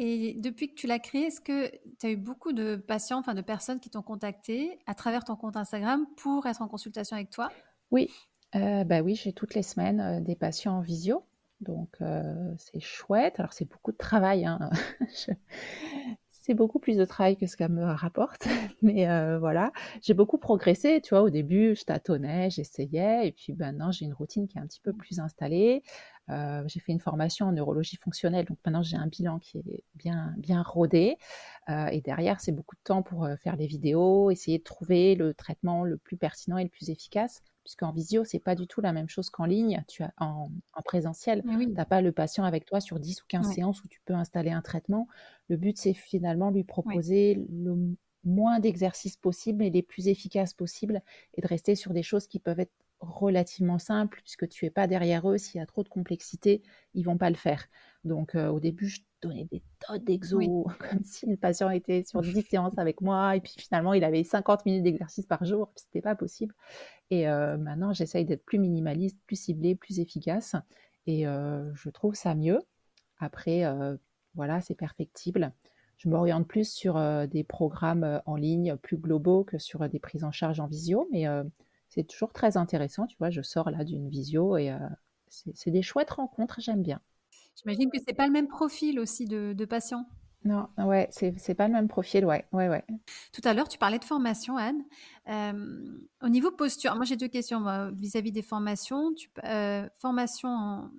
Et 0.00 0.34
depuis 0.34 0.68
que 0.68 0.74
tu 0.74 0.86
l'as 0.86 1.00
créé, 1.00 1.24
est-ce 1.24 1.40
que 1.40 1.72
tu 1.98 2.06
as 2.06 2.10
eu 2.10 2.16
beaucoup 2.16 2.52
de 2.52 2.76
patients, 2.76 3.18
enfin 3.18 3.34
de 3.34 3.40
personnes 3.40 3.80
qui 3.80 3.90
t'ont 3.90 4.00
contacté 4.00 4.78
à 4.86 4.94
travers 4.94 5.24
ton 5.24 5.34
compte 5.34 5.56
Instagram 5.56 6.06
pour 6.16 6.46
être 6.46 6.62
en 6.62 6.68
consultation 6.68 7.16
avec 7.16 7.30
toi? 7.30 7.50
Oui, 7.90 8.08
bah 8.52 9.00
oui, 9.02 9.14
j'ai 9.14 9.32
toutes 9.32 9.54
les 9.54 9.62
semaines 9.62 10.22
des 10.24 10.36
patients 10.36 10.78
en 10.78 10.80
visio. 10.80 11.24
Donc 11.60 11.98
c'est 12.56 12.80
chouette. 12.80 13.38
Alors 13.40 13.52
c'est 13.52 13.68
beaucoup 13.68 13.92
de 13.92 13.96
travail. 13.96 14.44
Hein. 14.46 14.70
c'est 16.48 16.54
beaucoup 16.54 16.78
plus 16.78 16.96
de 16.96 17.04
travail 17.04 17.36
que 17.36 17.46
ce 17.46 17.58
qu'elle 17.58 17.72
me 17.72 17.84
rapporte. 17.84 18.48
Mais 18.82 19.06
euh, 19.06 19.38
voilà, 19.38 19.70
j'ai 20.00 20.14
beaucoup 20.14 20.38
progressé. 20.38 21.02
Tu 21.02 21.10
vois, 21.10 21.22
au 21.22 21.28
début, 21.28 21.76
je 21.76 21.84
tâtonnais, 21.84 22.48
j'essayais. 22.48 23.28
Et 23.28 23.32
puis 23.32 23.52
maintenant, 23.52 23.92
j'ai 23.92 24.06
une 24.06 24.14
routine 24.14 24.48
qui 24.48 24.56
est 24.56 24.60
un 24.60 24.66
petit 24.66 24.80
peu 24.80 24.94
plus 24.94 25.20
installée. 25.20 25.82
Euh, 26.30 26.62
j'ai 26.66 26.80
fait 26.80 26.92
une 26.92 27.00
formation 27.00 27.46
en 27.46 27.52
neurologie 27.52 27.96
fonctionnelle. 27.96 28.46
Donc 28.46 28.58
maintenant, 28.64 28.82
j'ai 28.82 28.96
un 28.96 29.06
bilan 29.06 29.38
qui 29.38 29.58
est 29.58 29.84
bien, 29.94 30.34
bien 30.38 30.62
rodé. 30.62 31.16
Euh, 31.68 31.86
et 31.86 32.00
derrière, 32.00 32.40
c'est 32.40 32.52
beaucoup 32.52 32.76
de 32.76 32.82
temps 32.84 33.02
pour 33.02 33.28
faire 33.42 33.56
les 33.56 33.66
vidéos, 33.66 34.30
essayer 34.30 34.58
de 34.58 34.64
trouver 34.64 35.14
le 35.14 35.34
traitement 35.34 35.84
le 35.84 35.96
plus 35.96 36.16
pertinent 36.16 36.58
et 36.58 36.64
le 36.64 36.70
plus 36.70 36.90
efficace 36.90 37.42
puisqu'en 37.68 37.92
visio, 37.92 38.24
c'est 38.24 38.38
pas 38.38 38.54
du 38.54 38.66
tout 38.66 38.80
la 38.80 38.94
même 38.94 39.10
chose 39.10 39.28
qu'en 39.28 39.44
ligne, 39.44 39.84
tu 39.88 40.02
as 40.02 40.14
en, 40.16 40.50
présentiel. 40.86 41.42
Tu 41.42 41.66
n'as 41.66 41.84
pas 41.84 42.00
le 42.00 42.12
patient 42.12 42.44
avec 42.44 42.64
toi 42.64 42.80
sur 42.80 42.98
10 42.98 43.20
ou 43.20 43.26
15 43.28 43.52
séances 43.52 43.84
où 43.84 43.88
tu 43.88 44.00
peux 44.06 44.14
installer 44.14 44.50
un 44.50 44.62
traitement. 44.62 45.06
Le 45.48 45.58
but, 45.58 45.76
c'est 45.76 45.92
finalement 45.92 46.48
lui 46.48 46.64
proposer 46.64 47.46
le 47.50 47.94
moins 48.24 48.58
d'exercices 48.58 49.18
possibles 49.18 49.62
et 49.62 49.68
les 49.68 49.82
plus 49.82 50.08
efficaces 50.08 50.54
possibles 50.54 51.02
et 51.34 51.42
de 51.42 51.46
rester 51.46 51.74
sur 51.74 51.92
des 51.92 52.02
choses 52.02 52.26
qui 52.26 52.38
peuvent 52.38 52.58
être 52.60 52.72
relativement 53.00 53.78
simples 53.78 54.20
puisque 54.22 54.48
tu 54.48 54.66
es 54.66 54.70
pas 54.70 54.86
derrière 54.86 55.28
eux. 55.30 55.38
S'il 55.38 55.58
y 55.58 55.62
a 55.62 55.66
trop 55.66 55.82
de 55.82 55.88
complexité, 55.88 56.62
ils 56.94 57.04
vont 57.04 57.18
pas 57.18 57.30
le 57.30 57.36
faire. 57.36 57.66
Donc 58.04 58.34
euh, 58.34 58.48
au 58.48 58.60
début, 58.60 58.88
je 58.88 59.00
donnais 59.22 59.46
des 59.50 59.62
tonnes 59.80 60.04
d'exos 60.04 60.44
comme 60.78 61.04
si 61.04 61.26
le 61.26 61.36
patient 61.36 61.70
était 61.70 62.04
sur 62.04 62.22
10 62.22 62.42
séances 62.42 62.78
avec 62.78 63.00
moi 63.00 63.36
et 63.36 63.40
puis 63.40 63.54
finalement 63.56 63.94
il 63.94 64.04
avait 64.04 64.24
50 64.24 64.66
minutes 64.66 64.82
d'exercice 64.82 65.26
par 65.26 65.44
jour, 65.44 65.70
puis 65.74 65.84
c'était 65.84 66.02
pas 66.02 66.14
possible. 66.14 66.54
Et 67.10 67.28
euh, 67.28 67.56
maintenant, 67.56 67.92
j'essaye 67.92 68.24
d'être 68.26 68.44
plus 68.44 68.58
minimaliste, 68.58 69.18
plus 69.26 69.40
ciblé, 69.40 69.74
plus 69.74 69.98
efficace 69.98 70.56
et 71.06 71.26
euh, 71.26 71.72
je 71.74 71.88
trouve 71.88 72.14
ça 72.14 72.34
mieux. 72.34 72.60
Après, 73.18 73.64
voilà, 74.34 74.60
c'est 74.60 74.76
perfectible. 74.76 75.52
Je 75.96 76.08
m'oriente 76.08 76.46
plus 76.46 76.70
sur 76.72 77.00
des 77.26 77.42
programmes 77.42 78.22
en 78.26 78.36
ligne 78.36 78.76
plus 78.76 78.96
globaux 78.96 79.42
que 79.42 79.58
sur 79.58 79.88
des 79.88 79.98
prises 79.98 80.22
en 80.22 80.30
charge 80.30 80.60
en 80.60 80.68
visio, 80.68 81.08
mais 81.10 81.26
c'est 81.88 82.04
toujours 82.04 82.32
très 82.32 82.56
intéressant. 82.56 83.06
Tu 83.06 83.16
vois, 83.18 83.30
je 83.30 83.42
sors 83.42 83.70
là 83.70 83.84
d'une 83.84 84.08
visio 84.08 84.56
et 84.56 84.74
c'est 85.28 85.70
des 85.70 85.82
chouettes 85.82 86.10
rencontres, 86.10 86.60
j'aime 86.60 86.82
bien. 86.82 87.00
J'imagine 87.56 87.90
que 87.90 87.98
c'est 88.04 88.14
pas 88.14 88.26
le 88.26 88.32
même 88.32 88.48
profil 88.48 89.00
aussi 89.00 89.24
de, 89.26 89.64
patients. 89.64 90.06
Non, 90.44 90.68
ouais, 90.78 91.08
c'est 91.10 91.54
pas 91.54 91.66
le 91.66 91.72
même 91.72 91.88
profil, 91.88 92.24
ouais, 92.24 92.46
ouais, 92.52 92.68
ouais. 92.68 92.84
Tout 93.32 93.42
à 93.44 93.52
l'heure, 93.52 93.68
tu 93.68 93.78
parlais 93.78 93.98
de 93.98 94.04
formation, 94.04 94.56
Anne. 94.56 94.84
Euh, 95.28 95.98
au 96.22 96.28
niveau 96.28 96.50
posture, 96.52 96.94
moi 96.94 97.04
j'ai 97.04 97.16
deux 97.16 97.28
questions 97.28 97.90
vis-à-vis 97.92 98.32
des 98.32 98.42
formations. 98.42 99.12
Tu, 99.14 99.28
euh, 99.44 99.88
formation 99.98 100.48
en, 100.48 100.90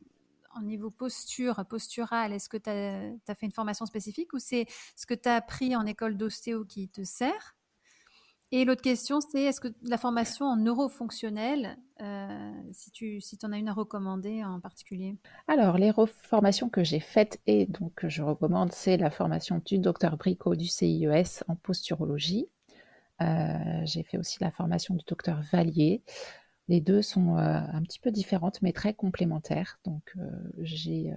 en 0.55 0.61
niveau 0.61 0.89
posture, 0.89 1.63
posturale, 1.65 2.33
est-ce 2.33 2.49
que 2.49 2.57
tu 2.57 2.69
as, 2.69 3.35
fait 3.35 3.45
une 3.45 3.51
formation 3.51 3.85
spécifique 3.85 4.33
ou 4.33 4.39
c'est 4.39 4.65
ce 4.95 5.05
que 5.05 5.13
tu 5.13 5.29
as 5.29 5.35
appris 5.35 5.75
en 5.75 5.85
école 5.85 6.17
d'ostéo 6.17 6.65
qui 6.65 6.89
te 6.89 7.03
sert? 7.03 7.55
Et 8.51 8.65
l'autre 8.65 8.81
question, 8.81 9.21
c'est 9.21 9.43
est-ce 9.43 9.61
que 9.61 9.67
la 9.83 9.97
formation 9.97 10.45
en 10.45 10.55
neurofonctionnel, 10.55 11.77
euh, 12.01 12.51
si 12.71 12.89
tu 12.89 13.21
si 13.21 13.37
en 13.43 13.51
as 13.51 13.57
une 13.57 13.69
à 13.69 13.73
recommander 13.73 14.43
en 14.43 14.59
particulier? 14.59 15.15
Alors, 15.47 15.77
les 15.77 15.91
formations 16.23 16.67
que 16.67 16.83
j'ai 16.83 16.99
faites 16.99 17.39
et 17.45 17.67
donc 17.67 17.93
que 17.93 18.09
je 18.09 18.23
recommande, 18.23 18.71
c'est 18.71 18.97
la 18.97 19.11
formation 19.11 19.61
du 19.63 19.77
docteur 19.77 20.17
Bricot 20.17 20.55
du 20.55 20.65
CIES 20.65 21.43
en 21.47 21.55
posturologie. 21.55 22.47
Euh, 23.21 23.55
j'ai 23.83 24.01
fait 24.03 24.17
aussi 24.17 24.37
la 24.41 24.49
formation 24.49 24.95
du 24.95 25.03
docteur 25.05 25.41
Vallier 25.51 26.01
les 26.69 26.81
deux 26.81 27.01
sont 27.01 27.35
euh, 27.35 27.41
un 27.41 27.81
petit 27.81 27.99
peu 27.99 28.11
différentes, 28.11 28.61
mais 28.61 28.73
très 28.73 28.93
complémentaires. 28.93 29.79
Donc, 29.85 30.13
j'ai 30.59 31.11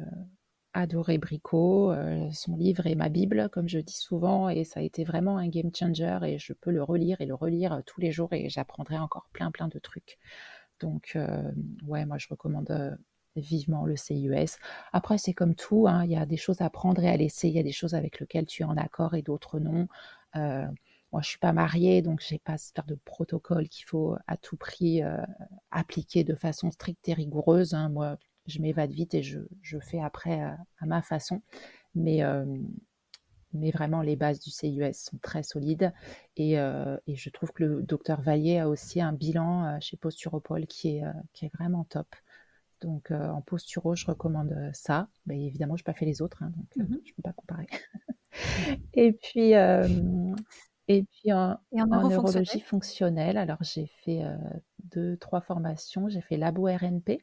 adoré 0.74 1.18
Bricot, 1.18 1.94
son 2.32 2.56
livre 2.56 2.87
est 2.87 2.94
ma 2.94 3.08
Bible, 3.08 3.48
comme 3.50 3.68
je 3.68 3.78
dis 3.78 3.96
souvent, 3.96 4.48
et 4.48 4.64
ça 4.64 4.80
a 4.80 4.82
été 4.82 5.04
vraiment 5.04 5.38
un 5.38 5.48
game 5.48 5.70
changer, 5.74 6.18
et 6.24 6.38
je 6.38 6.52
peux 6.52 6.70
le 6.70 6.82
relire 6.82 7.20
et 7.20 7.26
le 7.26 7.35
relire 7.35 7.82
tous 7.87 8.00
les 8.00 8.12
jours, 8.12 8.32
et 8.32 8.48
j'apprendrai 8.48 8.98
encore 8.98 9.28
plein, 9.32 9.50
plein 9.50 9.68
de 9.68 9.78
trucs. 9.78 10.18
Donc, 10.80 11.16
ouais, 11.87 12.06
moi, 12.06 12.18
je 12.18 12.28
recommande 12.28 12.98
vivement 13.37 13.87
le 13.87 13.96
CIUS. 13.96 14.58
Après, 14.92 15.18
c'est 15.18 15.35
comme 15.35 15.54
tout, 15.54 15.87
hein, 15.88 16.04
il 16.04 16.11
y 16.11 16.16
a 16.16 16.26
des 16.26 16.37
choses 16.37 16.61
à 16.61 16.70
prendre 16.70 17.02
et 17.02 17.08
à 17.08 17.16
laisser, 17.16 17.48
il 17.48 17.54
y 17.54 17.61
a 17.61 17.62
des 17.62 17.72
choses 17.72 17.94
avec 17.94 18.20
lesquelles 18.20 18.46
tu 18.46 18.62
es 18.62 18.66
en 18.66 18.76
accord 18.76 19.14
et 19.14 19.22
d'autres 19.22 19.58
non. 19.58 19.88
Moi, 21.12 21.20
je 21.20 21.28
suis 21.28 21.38
pas 21.38 21.52
mariée, 21.52 22.00
donc 22.00 22.24
j'ai 22.26 22.38
pas 22.38 22.56
cette 22.56 22.87
de 22.87 22.94
protocole 22.94 23.68
qu'il 23.68 23.85
faut 23.85 24.16
à 24.26 24.38
tout 24.38 24.56
prix 24.56 25.02
euh, 25.02 25.18
appliquer 25.70 26.24
de 26.24 26.35
façon 26.35 26.70
stricte 26.70 27.06
et 27.08 27.12
rigoureuse. 27.12 27.74
Hein. 27.74 27.90
Moi, 27.90 28.16
je 28.46 28.61
m'évade 28.61 28.90
vite 28.90 29.14
et 29.14 29.22
je, 29.22 29.78
fais 29.81 30.00
après 30.00 30.40
à, 30.40 30.87
ma 30.87 31.02
façon. 31.02 31.42
Mais, 31.94 32.22
euh, 32.22 32.44
mais 33.52 33.70
vraiment, 33.70 34.02
les 34.02 34.16
bases 34.16 34.40
du 34.40 34.50
CIUS 34.50 34.94
sont 34.94 35.18
très 35.18 35.42
solides. 35.42 35.92
Et, 36.37 36.59
euh, 36.59 36.96
et 37.07 37.16
je 37.16 37.31
trouve 37.31 37.52
que 37.52 37.64
le 37.64 37.83
docteur 37.83 38.20
Vallier 38.20 38.59
a 38.59 38.68
aussi 38.68 39.00
un 39.00 39.12
bilan 39.12 39.78
chez 39.81 39.96
Posturopol 39.96 40.66
qui 40.66 40.96
est, 40.96 41.02
qui 41.33 41.46
est 41.46 41.55
vraiment 41.55 41.85
top. 41.85 42.09
Donc 42.81 43.12
en 43.12 43.40
posturo, 43.42 43.94
je 43.94 44.07
recommande 44.07 44.70
ça. 44.72 45.09
Mais 45.26 45.46
évidemment, 45.46 45.76
je 45.76 45.83
n'ai 45.83 45.85
pas 45.85 45.94
fait 45.94 46.07
les 46.07 46.20
autres, 46.20 46.42
hein, 46.42 46.52
donc 46.57 46.76
mmh 46.76 46.98
je 47.05 47.11
ne 47.11 47.14
peux 47.16 47.22
pas 47.22 47.33
comparer. 47.33 47.66
et 48.94 49.12
puis, 49.12 49.55
et 50.88 51.05
puis 51.05 51.33
en, 51.33 51.59
neurologie 51.72 52.61
fonctionnelle, 52.61 53.37
alors 53.37 53.59
j'ai 53.62 53.87
fait 54.05 54.24
euh, 54.24 54.37
deux, 54.85 55.16
trois 55.16 55.40
formations. 55.40 56.09
J'ai 56.09 56.20
fait 56.20 56.37
Labo 56.37 56.66
RNP, 56.66 57.22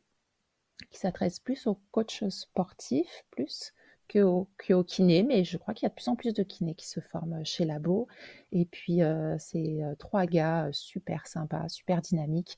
qui 0.91 0.99
s'adresse 0.99 1.39
plus 1.39 1.67
aux 1.67 1.79
coachs 1.91 2.29
sportifs, 2.29 3.25
plus 3.31 3.73
que 4.07 4.19
aux, 4.19 4.47
kinés, 4.83 5.21
mais 5.21 5.43
je 5.43 5.57
crois 5.57 5.75
qu'il 5.75 5.85
y 5.85 5.87
a 5.87 5.89
de 5.89 5.93
plus 5.93 6.07
en 6.07 6.15
plus 6.15 6.33
de 6.33 6.41
kinés 6.41 6.73
qui 6.73 6.87
se 6.87 6.99
forment 6.99 7.45
chez 7.45 7.63
Labo. 7.63 8.07
Et 8.51 8.65
puis, 8.65 9.03
euh, 9.03 9.35
c'est 9.37 9.83
euh, 9.83 9.93
trois 9.95 10.25
gars 10.25 10.69
super 10.71 11.27
sympas, 11.27 11.69
super 11.69 12.01
dynamiques, 12.01 12.57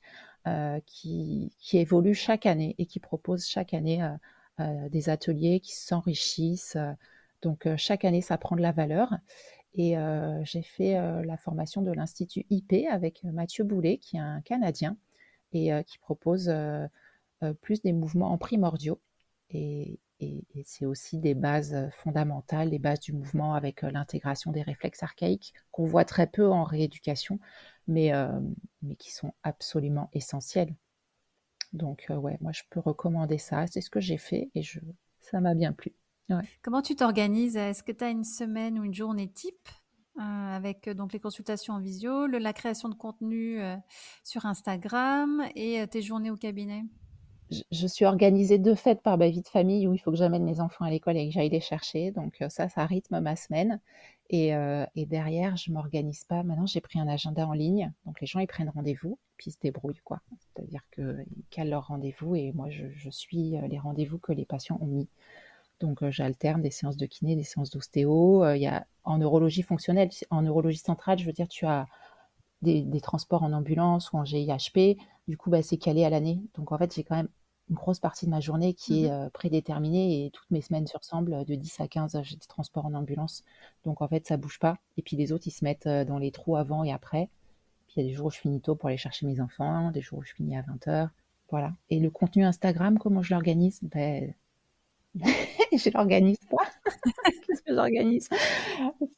qui, 0.86 1.52
qui, 1.58 1.78
évoluent 1.78 2.14
chaque 2.14 2.46
année 2.46 2.74
et 2.78 2.86
qui 2.86 2.98
proposent 2.98 3.46
chaque 3.46 3.74
année 3.74 4.04
des 4.90 5.08
ateliers 5.08 5.60
qui 5.60 5.72
s'enrichissent. 5.72 6.76
Donc, 7.42 7.68
chaque 7.76 8.04
année, 8.04 8.22
ça 8.22 8.38
prend 8.38 8.56
de 8.56 8.60
la 8.60 8.72
valeur. 8.72 9.14
Et 9.74 9.96
euh, 9.96 10.44
j'ai 10.44 10.62
fait 10.62 10.96
euh, 10.96 11.24
la 11.24 11.36
formation 11.36 11.82
de 11.82 11.92
l'Institut 11.92 12.44
IP 12.50 12.74
avec 12.90 13.24
euh, 13.24 13.32
Mathieu 13.32 13.64
Boulet, 13.64 13.98
qui 13.98 14.16
est 14.16 14.20
un 14.20 14.40
Canadien 14.42 14.96
et 15.54 15.70
qui 15.86 15.98
propose 15.98 16.50
plus 17.60 17.82
des 17.82 17.92
mouvements 17.92 18.32
en 18.32 18.38
primordiaux. 18.38 19.00
Et, 19.50 20.00
c'est 20.64 20.86
aussi 20.86 21.18
des 21.18 21.34
bases 21.34 21.90
fondamentales, 21.96 22.68
les 22.68 22.78
bases 22.78 23.00
du 23.00 23.12
mouvement 23.12 23.54
avec 23.54 23.82
l'intégration 23.82 24.52
des 24.52 24.62
réflexes 24.62 25.02
archaïques 25.02 25.52
qu'on 25.72 25.84
voit 25.84 26.04
très 26.04 26.28
peu 26.28 26.48
en 26.48 26.62
rééducation, 26.62 27.40
mais, 27.88 28.12
mais 28.82 28.94
qui 28.94 29.10
sont 29.10 29.34
absolument 29.42 30.08
essentiels. 30.12 30.72
Donc, 31.72 32.06
ouais, 32.08 32.38
moi, 32.40 32.52
je 32.52 32.62
peux 32.70 32.78
recommander 32.78 33.38
ça. 33.38 33.66
C'est 33.66 33.80
ce 33.80 33.90
que 33.90 33.98
j'ai 33.98 34.16
fait 34.16 34.50
et 34.54 34.62
je, 34.62 34.78
ça 35.20 35.40
m'a 35.40 35.54
bien 35.54 35.72
plu. 35.72 35.92
Comment 36.62 36.82
tu 36.82 36.96
t'organises? 36.96 37.56
Est-ce 37.56 37.82
que 37.82 37.92
tu 37.92 38.04
as 38.04 38.10
une 38.10 38.24
semaine 38.24 38.78
ou 38.78 38.84
une 38.84 38.94
journée 38.94 39.28
type 39.28 39.68
euh, 40.18 40.20
avec 40.20 40.88
euh, 40.88 40.94
donc 40.94 41.12
les 41.12 41.20
consultations 41.20 41.74
en 41.74 41.80
visio, 41.80 42.26
la 42.26 42.52
création 42.52 42.88
de 42.88 42.94
contenu 42.94 43.60
euh, 43.60 43.76
sur 44.24 44.46
Instagram 44.46 45.42
et 45.54 45.86
tes 45.88 46.02
journées 46.02 46.30
au 46.30 46.36
cabinet? 46.36 46.84
Je, 47.70 47.86
suis 47.86 48.04
organisée 48.04 48.58
de 48.58 48.74
fait 48.74 49.02
par 49.02 49.18
ma 49.18 49.28
vie 49.28 49.42
de 49.42 49.48
famille 49.48 49.86
où 49.86 49.94
il 49.94 49.98
faut 49.98 50.10
que 50.10 50.16
j'amène 50.16 50.46
les 50.46 50.60
enfants 50.60 50.84
à 50.84 50.90
l'école 50.90 51.16
et 51.16 51.28
que 51.28 51.32
j'aille 51.32 51.50
les 51.50 51.60
chercher. 51.60 52.10
Donc 52.10 52.42
ça, 52.48 52.68
ça 52.68 52.86
rythme 52.86 53.20
ma 53.20 53.36
semaine. 53.36 53.80
Et, 54.30 54.54
derrière, 55.06 55.56
je 55.56 55.70
m'organise 55.70 56.24
pas. 56.24 56.42
Maintenant, 56.42 56.66
j'ai 56.66 56.80
pris 56.80 56.98
un 56.98 57.08
agenda 57.08 57.46
en 57.46 57.52
ligne. 57.52 57.92
Donc 58.06 58.20
les 58.20 58.26
gens, 58.26 58.38
ils 58.40 58.46
prennent 58.46 58.70
rendez-vous, 58.70 59.18
puis 59.36 59.50
ils 59.50 59.52
se 59.52 59.58
débrouillent. 59.60 60.00
quoi. 60.04 60.20
C'est-à-dire 60.38 60.80
qu'ils 60.94 61.26
calent 61.50 61.70
leur 61.70 61.88
rendez-vous 61.88 62.34
et 62.34 62.52
moi, 62.52 62.68
je, 62.70 63.10
suis 63.10 63.56
les 63.68 63.78
rendez-vous 63.78 64.18
que 64.18 64.32
les 64.32 64.46
patients 64.46 64.78
ont 64.80 64.86
mis. 64.86 65.08
Donc, 65.82 66.02
euh, 66.02 66.10
j'alterne 66.10 66.62
des 66.62 66.70
séances 66.70 66.96
de 66.96 67.06
kiné, 67.06 67.34
des 67.34 67.42
séances 67.42 67.70
d'ostéo. 67.70 68.44
Euh, 68.44 68.80
en 69.04 69.18
neurologie 69.18 69.62
fonctionnelle, 69.62 70.10
en 70.30 70.42
neurologie 70.42 70.78
centrale, 70.78 71.18
je 71.18 71.26
veux 71.26 71.32
dire, 71.32 71.48
tu 71.48 71.66
as 71.66 71.88
des, 72.62 73.00
transports 73.00 73.42
en 73.42 73.52
ambulance 73.52 74.12
ou 74.12 74.16
en 74.16 74.24
GIHP. 74.24 74.96
Du 75.26 75.36
coup, 75.36 75.50
bah, 75.50 75.62
c'est 75.62 75.76
calé 75.76 76.04
à 76.04 76.10
l'année. 76.10 76.40
Donc, 76.54 76.70
en 76.72 76.78
fait, 76.78 76.94
j'ai 76.94 77.02
quand 77.02 77.16
même 77.16 77.28
une 77.72 77.76
grosse 77.76 77.98
partie 78.00 78.26
de 78.26 78.30
ma 78.30 78.40
journée 78.40 78.74
qui 78.74 79.04
est 79.04 79.10
mmh 79.10 79.12
euh, 79.12 79.30
prédéterminée 79.30 80.26
et 80.26 80.30
toutes 80.30 80.50
mes 80.50 80.60
semaines 80.60 80.86
se 80.86 80.96
ressemblent. 80.96 81.44
De 81.44 81.54
10 81.54 81.80
à 81.80 81.88
15, 81.88 82.20
j'ai 82.22 82.36
des 82.36 82.46
transports 82.46 82.86
en 82.86 82.94
ambulance. 82.94 83.44
Donc, 83.84 84.02
en 84.02 84.08
fait, 84.08 84.26
ça 84.26 84.36
bouge 84.36 84.58
pas. 84.58 84.78
Et 84.96 85.02
puis, 85.02 85.16
les 85.16 85.32
autres, 85.32 85.46
ils 85.46 85.52
se 85.52 85.64
mettent 85.64 85.88
dans 85.88 86.18
les 86.18 86.30
trous 86.30 86.56
avant 86.56 86.84
et 86.84 86.92
après. 86.92 87.28
Puis, 87.88 87.94
il 87.96 88.02
y 88.02 88.06
a 88.06 88.08
des 88.08 88.14
jours 88.14 88.26
où 88.26 88.30
je 88.30 88.38
finis 88.38 88.60
tôt 88.60 88.74
pour 88.74 88.88
aller 88.88 88.98
chercher 88.98 89.26
mes 89.26 89.40
enfants, 89.40 89.90
des 89.90 90.02
jours 90.02 90.20
où 90.20 90.22
je 90.22 90.34
finis 90.34 90.56
à 90.56 90.62
20h. 90.62 91.08
Voilà. 91.50 91.72
Et 91.90 91.98
le 91.98 92.10
contenu 92.10 92.44
Instagram, 92.44 92.98
comment 92.98 93.22
je 93.22 93.34
l'organise? 93.34 93.80
Ben, 93.82 94.34
je 95.14 95.90
l'organise 95.90 96.38
pas. 96.50 96.64
Qu'est-ce 97.46 97.62
que 97.62 97.74
j'organise? 97.74 98.28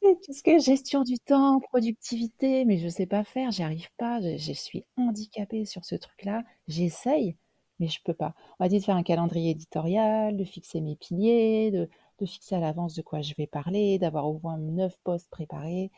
C'est 0.02 0.20
tout 0.24 0.32
ce 0.32 0.42
que 0.42 0.58
gestion 0.58 1.02
du 1.02 1.18
temps, 1.18 1.60
productivité, 1.60 2.64
mais 2.64 2.78
je 2.78 2.88
sais 2.88 3.06
pas 3.06 3.24
faire, 3.24 3.50
j'y 3.52 3.62
arrive 3.62 3.88
pas, 3.96 4.20
je, 4.20 4.52
suis 4.52 4.84
handicapée 4.96 5.64
sur 5.64 5.84
ce 5.84 5.94
truc-là. 5.94 6.42
J'essaye, 6.66 7.36
mais 7.80 7.88
je 7.88 8.00
peux 8.04 8.14
pas. 8.14 8.34
On 8.58 8.64
m'a 8.64 8.68
dit 8.68 8.78
de 8.78 8.84
faire 8.84 8.96
un 8.96 9.02
calendrier 9.02 9.50
éditorial, 9.52 10.36
de 10.36 10.44
fixer 10.44 10.80
mes 10.80 10.96
piliers, 10.96 11.70
de, 11.70 11.88
fixer 12.26 12.54
à 12.54 12.60
l'avance 12.60 12.94
de 12.94 13.02
quoi 13.02 13.20
je 13.20 13.34
vais 13.36 13.46
parler, 13.46 13.98
d'avoir 13.98 14.26
au 14.26 14.40
moins 14.42 14.56
neuf 14.56 14.96
postes 15.04 15.28
préparés. 15.30 15.90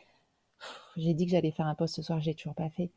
J'ai 0.97 1.13
dit 1.13 1.25
que 1.25 1.31
j'allais 1.31 1.51
faire 1.51 1.67
un 1.67 1.75
post 1.75 1.95
ce 1.95 2.01
soir, 2.01 2.19
j'ai 2.19 2.35
toujours 2.35 2.55
pas 2.55 2.69
fait. 2.69 2.91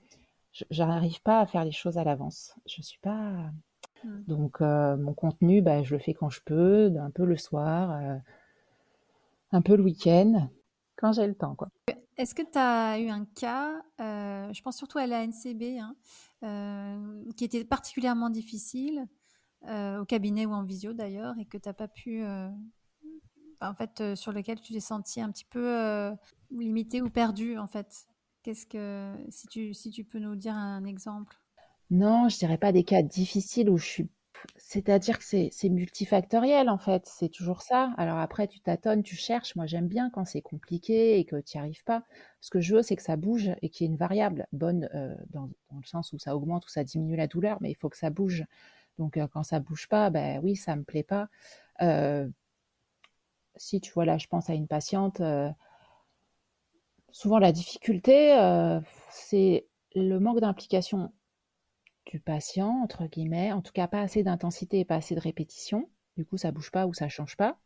Je 0.52 0.82
n'arrive 0.82 1.22
pas 1.22 1.40
à 1.40 1.46
faire 1.46 1.64
les 1.64 1.70
choses 1.72 1.96
à 1.96 2.04
l'avance. 2.04 2.56
Je 2.66 2.82
suis 2.82 2.98
pas 2.98 3.52
Mmh. 4.04 4.22
Donc, 4.26 4.60
euh, 4.60 4.96
mon 4.96 5.14
contenu, 5.14 5.62
bah, 5.62 5.82
je 5.82 5.94
le 5.94 6.00
fais 6.00 6.14
quand 6.14 6.30
je 6.30 6.40
peux, 6.44 6.92
un 6.98 7.10
peu 7.10 7.24
le 7.24 7.36
soir, 7.36 7.90
euh, 7.92 8.16
un 9.52 9.62
peu 9.62 9.76
le 9.76 9.82
week-end, 9.82 10.48
quand 10.96 11.12
j'ai 11.12 11.26
le 11.26 11.34
temps. 11.34 11.54
Quoi. 11.54 11.68
Est-ce 12.16 12.34
que 12.34 12.42
tu 12.42 12.58
as 12.58 12.98
eu 12.98 13.08
un 13.08 13.24
cas, 13.24 13.82
euh, 14.00 14.52
je 14.52 14.62
pense 14.62 14.76
surtout 14.76 14.98
à 14.98 15.06
la 15.06 15.26
NCB, 15.26 15.78
hein, 15.78 15.94
qui 16.40 17.44
était 17.44 17.64
particulièrement 17.64 18.30
difficile, 18.30 19.06
au 19.66 20.04
cabinet 20.06 20.46
ou 20.46 20.52
en 20.52 20.64
visio 20.64 20.92
d'ailleurs, 20.92 21.34
et 21.38 21.44
que 21.44 21.58
tu 21.58 21.68
n'as 21.68 21.74
pas 21.74 21.88
pu. 21.88 22.24
en 23.60 23.74
fait, 23.74 24.14
sur 24.14 24.32
lequel 24.32 24.60
tu 24.60 24.72
t'es 24.72 24.80
senti 24.80 25.20
un 25.20 25.30
petit 25.30 25.44
peu 25.44 26.10
limité 26.50 27.02
ou 27.02 27.10
perdu, 27.10 27.58
en 27.58 27.68
fait. 27.68 28.06
Qu'est-ce 28.42 28.66
que. 28.66 29.14
Si 29.28 29.46
tu, 29.48 29.74
si 29.74 29.90
tu 29.90 30.04
peux 30.04 30.18
nous 30.18 30.34
dire 30.34 30.54
un 30.54 30.84
exemple? 30.84 31.36
Non, 31.90 32.28
je 32.28 32.38
dirais 32.38 32.58
pas 32.58 32.72
des 32.72 32.84
cas 32.84 33.02
difficiles 33.02 33.68
où 33.68 33.76
je 33.76 33.86
suis. 33.86 34.10
C'est-à-dire 34.56 35.18
que 35.18 35.24
c'est 35.24 35.68
multifactoriel 35.68 36.68
en 36.68 36.78
fait, 36.78 37.06
c'est 37.06 37.28
toujours 37.28 37.62
ça. 37.62 37.92
Alors 37.96 38.18
après, 38.18 38.46
tu 38.46 38.60
tâtonnes, 38.60 39.02
tu 39.02 39.16
cherches. 39.16 39.56
Moi, 39.56 39.66
j'aime 39.66 39.88
bien 39.88 40.10
quand 40.10 40.24
c'est 40.24 40.40
compliqué 40.42 41.18
et 41.18 41.24
que 41.24 41.36
tu 41.40 41.56
n'y 41.56 41.60
arrives 41.60 41.84
pas. 41.84 42.04
Ce 42.40 42.50
que 42.50 42.60
je 42.60 42.76
veux, 42.76 42.82
c'est 42.82 42.96
que 42.96 43.02
ça 43.02 43.16
bouge 43.16 43.50
et 43.62 43.68
qu'il 43.68 43.86
y 43.86 43.90
ait 43.90 43.92
une 43.92 43.98
variable 43.98 44.46
bonne 44.52 44.88
euh, 44.94 45.14
dans, 45.30 45.50
le 45.72 45.86
sens 45.86 46.12
où 46.12 46.18
ça 46.18 46.36
augmente 46.36 46.66
ou 46.66 46.68
ça 46.68 46.84
diminue 46.84 47.16
la 47.16 47.26
douleur, 47.26 47.58
mais 47.60 47.70
il 47.70 47.74
faut 47.76 47.88
que 47.88 47.96
ça 47.96 48.10
bouge. 48.10 48.44
Donc 48.98 49.16
euh, 49.16 49.26
quand 49.28 49.42
ça 49.42 49.60
bouge 49.60 49.88
pas, 49.88 50.10
ben 50.10 50.40
oui, 50.42 50.56
ça 50.56 50.76
me 50.76 50.84
plaît 50.84 51.02
pas. 51.02 51.28
Euh, 51.82 52.28
si 53.56 53.80
tu 53.80 53.92
vois 53.92 54.04
là, 54.04 54.18
je 54.18 54.26
pense 54.28 54.48
à 54.50 54.54
une 54.54 54.68
patiente. 54.68 55.20
souvent, 57.12 57.38
la 57.38 57.52
difficulté, 57.52 58.34
c'est 59.10 59.66
le 59.94 60.18
manque 60.18 60.40
d'implication 60.40 61.12
du 62.10 62.18
patient, 62.20 62.82
entre 62.82 63.06
guillemets, 63.06 63.52
en 63.52 63.62
tout 63.62 63.72
cas 63.72 63.86
pas 63.86 64.00
assez 64.00 64.24
d'intensité 64.24 64.80
et 64.80 64.84
pas 64.84 64.96
assez 64.96 65.14
de 65.14 65.20
répétition. 65.20 65.88
Du 66.16 66.26
coup, 66.26 66.36
ça 66.36 66.50
bouge 66.50 66.70
pas 66.72 66.86
ou 66.86 66.92
ça 66.92 67.08
change 67.08 67.36
pas. 67.36 67.56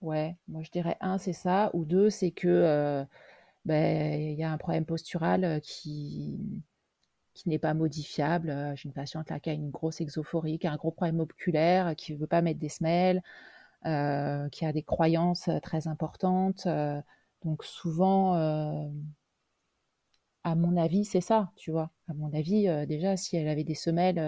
Ouais, 0.00 0.36
moi 0.48 0.62
je 0.64 0.70
dirais 0.70 0.96
un, 1.00 1.18
c'est 1.18 1.32
ça, 1.32 1.70
ou 1.74 1.84
deux, 1.84 2.10
c'est 2.10 2.32
que 2.32 2.48
euh, 2.48 3.04
ben, 3.64 4.20
il 4.20 4.36
y 4.36 4.42
a 4.42 4.50
un 4.50 4.58
problème 4.58 4.84
postural 4.84 5.44
euh, 5.44 5.60
qui 5.60 6.62
qui 7.34 7.48
n'est 7.48 7.60
pas 7.60 7.72
modifiable. 7.72 8.72
J'ai 8.76 8.88
une 8.88 8.92
patiente 8.92 9.30
là 9.30 9.40
qui 9.40 9.48
a 9.48 9.54
une 9.54 9.70
grosse 9.70 10.02
exophorie, 10.02 10.58
qui 10.58 10.66
a 10.66 10.72
un 10.72 10.76
gros 10.76 10.90
problème 10.90 11.20
oculaire, 11.20 11.94
qui 11.96 12.14
veut 12.14 12.26
pas 12.26 12.42
mettre 12.42 12.60
des 12.60 12.68
semelles, 12.68 13.22
qui 13.84 14.66
a 14.66 14.72
des 14.74 14.82
croyances 14.82 15.48
très 15.62 15.88
importantes. 15.88 16.68
donc 17.42 17.64
souvent, 17.64 18.34
à 20.44 20.54
mon 20.54 20.76
avis, 20.76 21.04
c'est 21.04 21.20
ça, 21.20 21.50
tu 21.56 21.70
vois. 21.70 21.90
À 22.08 22.14
mon 22.14 22.32
avis, 22.34 22.68
déjà, 22.86 23.16
si 23.16 23.36
elle 23.36 23.48
avait 23.48 23.64
des 23.64 23.74
semelles, 23.74 24.18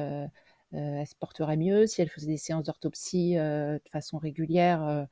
elle 0.73 1.07
se 1.07 1.15
porterait 1.17 1.57
mieux. 1.57 1.87
Si 1.87 2.03
elle 2.03 2.09
faisait 2.09 2.27
des 2.29 2.37
séances 2.37 2.65
d'orthopsie 2.65 3.35
de 3.35 3.81
façon 3.93 4.19
régulière, 4.19 5.07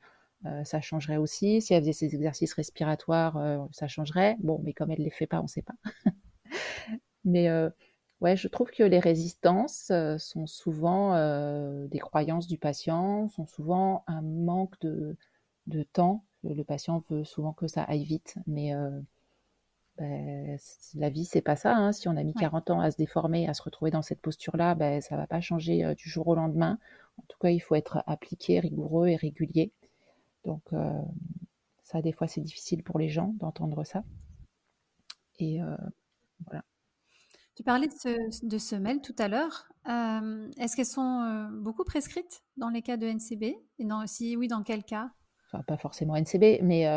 ça 0.63 0.81
changerait 0.81 1.17
aussi. 1.17 1.61
Si 1.61 1.73
elle 1.73 1.81
faisait 1.83 1.93
ses 1.93 2.15
exercices 2.15 2.53
respiratoires, 2.53 3.67
ça 3.71 3.87
changerait. 3.87 4.37
Bon, 4.39 4.61
mais 4.63 4.73
comme 4.73 4.91
elle 4.91 4.99
ne 4.99 5.05
les 5.05 5.11
fait 5.11 5.27
pas, 5.27 5.39
on 5.39 5.43
ne 5.43 5.47
sait 5.47 5.61
pas. 5.61 5.75
mais 7.25 7.49
ouais, 8.21 8.35
je 8.35 8.47
trouve 8.47 8.71
que 8.71 8.83
les 8.83 8.99
résistances 8.99 9.91
sont 10.17 10.47
souvent 10.47 11.13
des 11.87 11.99
croyances 11.99 12.47
du 12.47 12.57
patient, 12.57 13.27
sont 13.29 13.45
souvent 13.45 14.03
un 14.07 14.21
manque 14.21 14.79
de, 14.81 15.17
de 15.67 15.83
temps. 15.83 16.25
Le 16.43 16.63
patient 16.63 17.03
veut 17.09 17.23
souvent 17.23 17.53
que 17.53 17.67
ça 17.67 17.83
aille 17.83 18.03
vite, 18.03 18.35
mais 18.47 18.73
ben, 19.97 20.57
la 20.95 21.09
vie, 21.09 21.25
c'est 21.25 21.41
pas 21.41 21.55
ça. 21.55 21.75
Hein. 21.75 21.91
Si 21.91 22.07
on 22.07 22.17
a 22.17 22.23
mis 22.23 22.33
40 22.33 22.71
ans 22.71 22.79
à 22.79 22.91
se 22.91 22.97
déformer, 22.97 23.47
à 23.47 23.53
se 23.53 23.61
retrouver 23.61 23.91
dans 23.91 24.01
cette 24.01 24.21
posture-là, 24.21 24.75
ben, 24.75 25.01
ça 25.01 25.17
va 25.17 25.27
pas 25.27 25.41
changer 25.41 25.93
du 25.95 26.09
jour 26.09 26.27
au 26.27 26.35
lendemain. 26.35 26.79
En 27.17 27.23
tout 27.27 27.37
cas, 27.39 27.49
il 27.49 27.59
faut 27.59 27.75
être 27.75 28.03
appliqué, 28.07 28.59
rigoureux 28.59 29.07
et 29.07 29.15
régulier. 29.15 29.71
Donc, 30.45 30.63
ça, 31.83 32.01
des 32.01 32.11
fois, 32.11 32.27
c'est 32.27 32.41
difficile 32.41 32.83
pour 32.83 32.97
les 32.97 33.09
gens 33.09 33.35
d'entendre 33.39 33.83
ça. 33.83 34.03
Et 35.39 35.59
voilà. 36.45 36.63
Tu 37.55 37.61
parlais 37.63 37.87
de, 37.87 38.57
semelles 38.57 39.01
tout 39.01 39.15
à 39.19 39.27
l'heure. 39.27 39.69
Est-ce 39.85 40.75
qu'elles 40.75 40.85
sont 40.85 41.49
beaucoup 41.61 41.83
prescrites 41.83 42.43
dans 42.57 42.69
les 42.69 42.81
cas 42.81 42.97
de 42.97 43.05
NCB 43.05 43.43
Et 43.43 43.87
si 44.07 44.35
oui, 44.35 44.47
dans 44.47 44.63
quel 44.63 44.83
cas? 44.83 45.11
Enfin, 45.45 45.63
Pas 45.63 45.77
forcément 45.77 46.15
NCB, 46.15 46.63
mais 46.63 46.87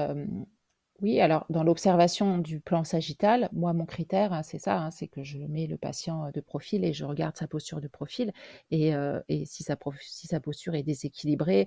oui, 1.03 1.21
alors 1.21 1.45
dans 1.51 1.63
l'observation 1.63 2.39
du 2.39 2.61
plan 2.61 2.83
sagittal, 2.83 3.51
moi 3.53 3.73
mon 3.75 3.85
critère, 3.85 4.33
hein, 4.33 4.43
c'est 4.43 4.59
ça, 4.59 4.79
hein, 4.79 4.91
c'est 4.91 5.09
que 5.09 5.23
je 5.23 5.39
mets 5.39 5.67
le 5.67 5.77
patient 5.77 6.31
de 6.33 6.41
profil 6.41 6.85
et 6.85 6.93
je 6.93 7.05
regarde 7.05 7.37
sa 7.37 7.47
posture 7.47 7.81
de 7.81 7.89
profil. 7.89 8.33
Et, 8.71 8.93
si, 9.45 9.63
sa 9.63 9.77
si, 10.01 10.27
sa 10.27 10.41
posture 10.41 10.75
est 10.75 10.83
déséquilibrée, 10.83 11.67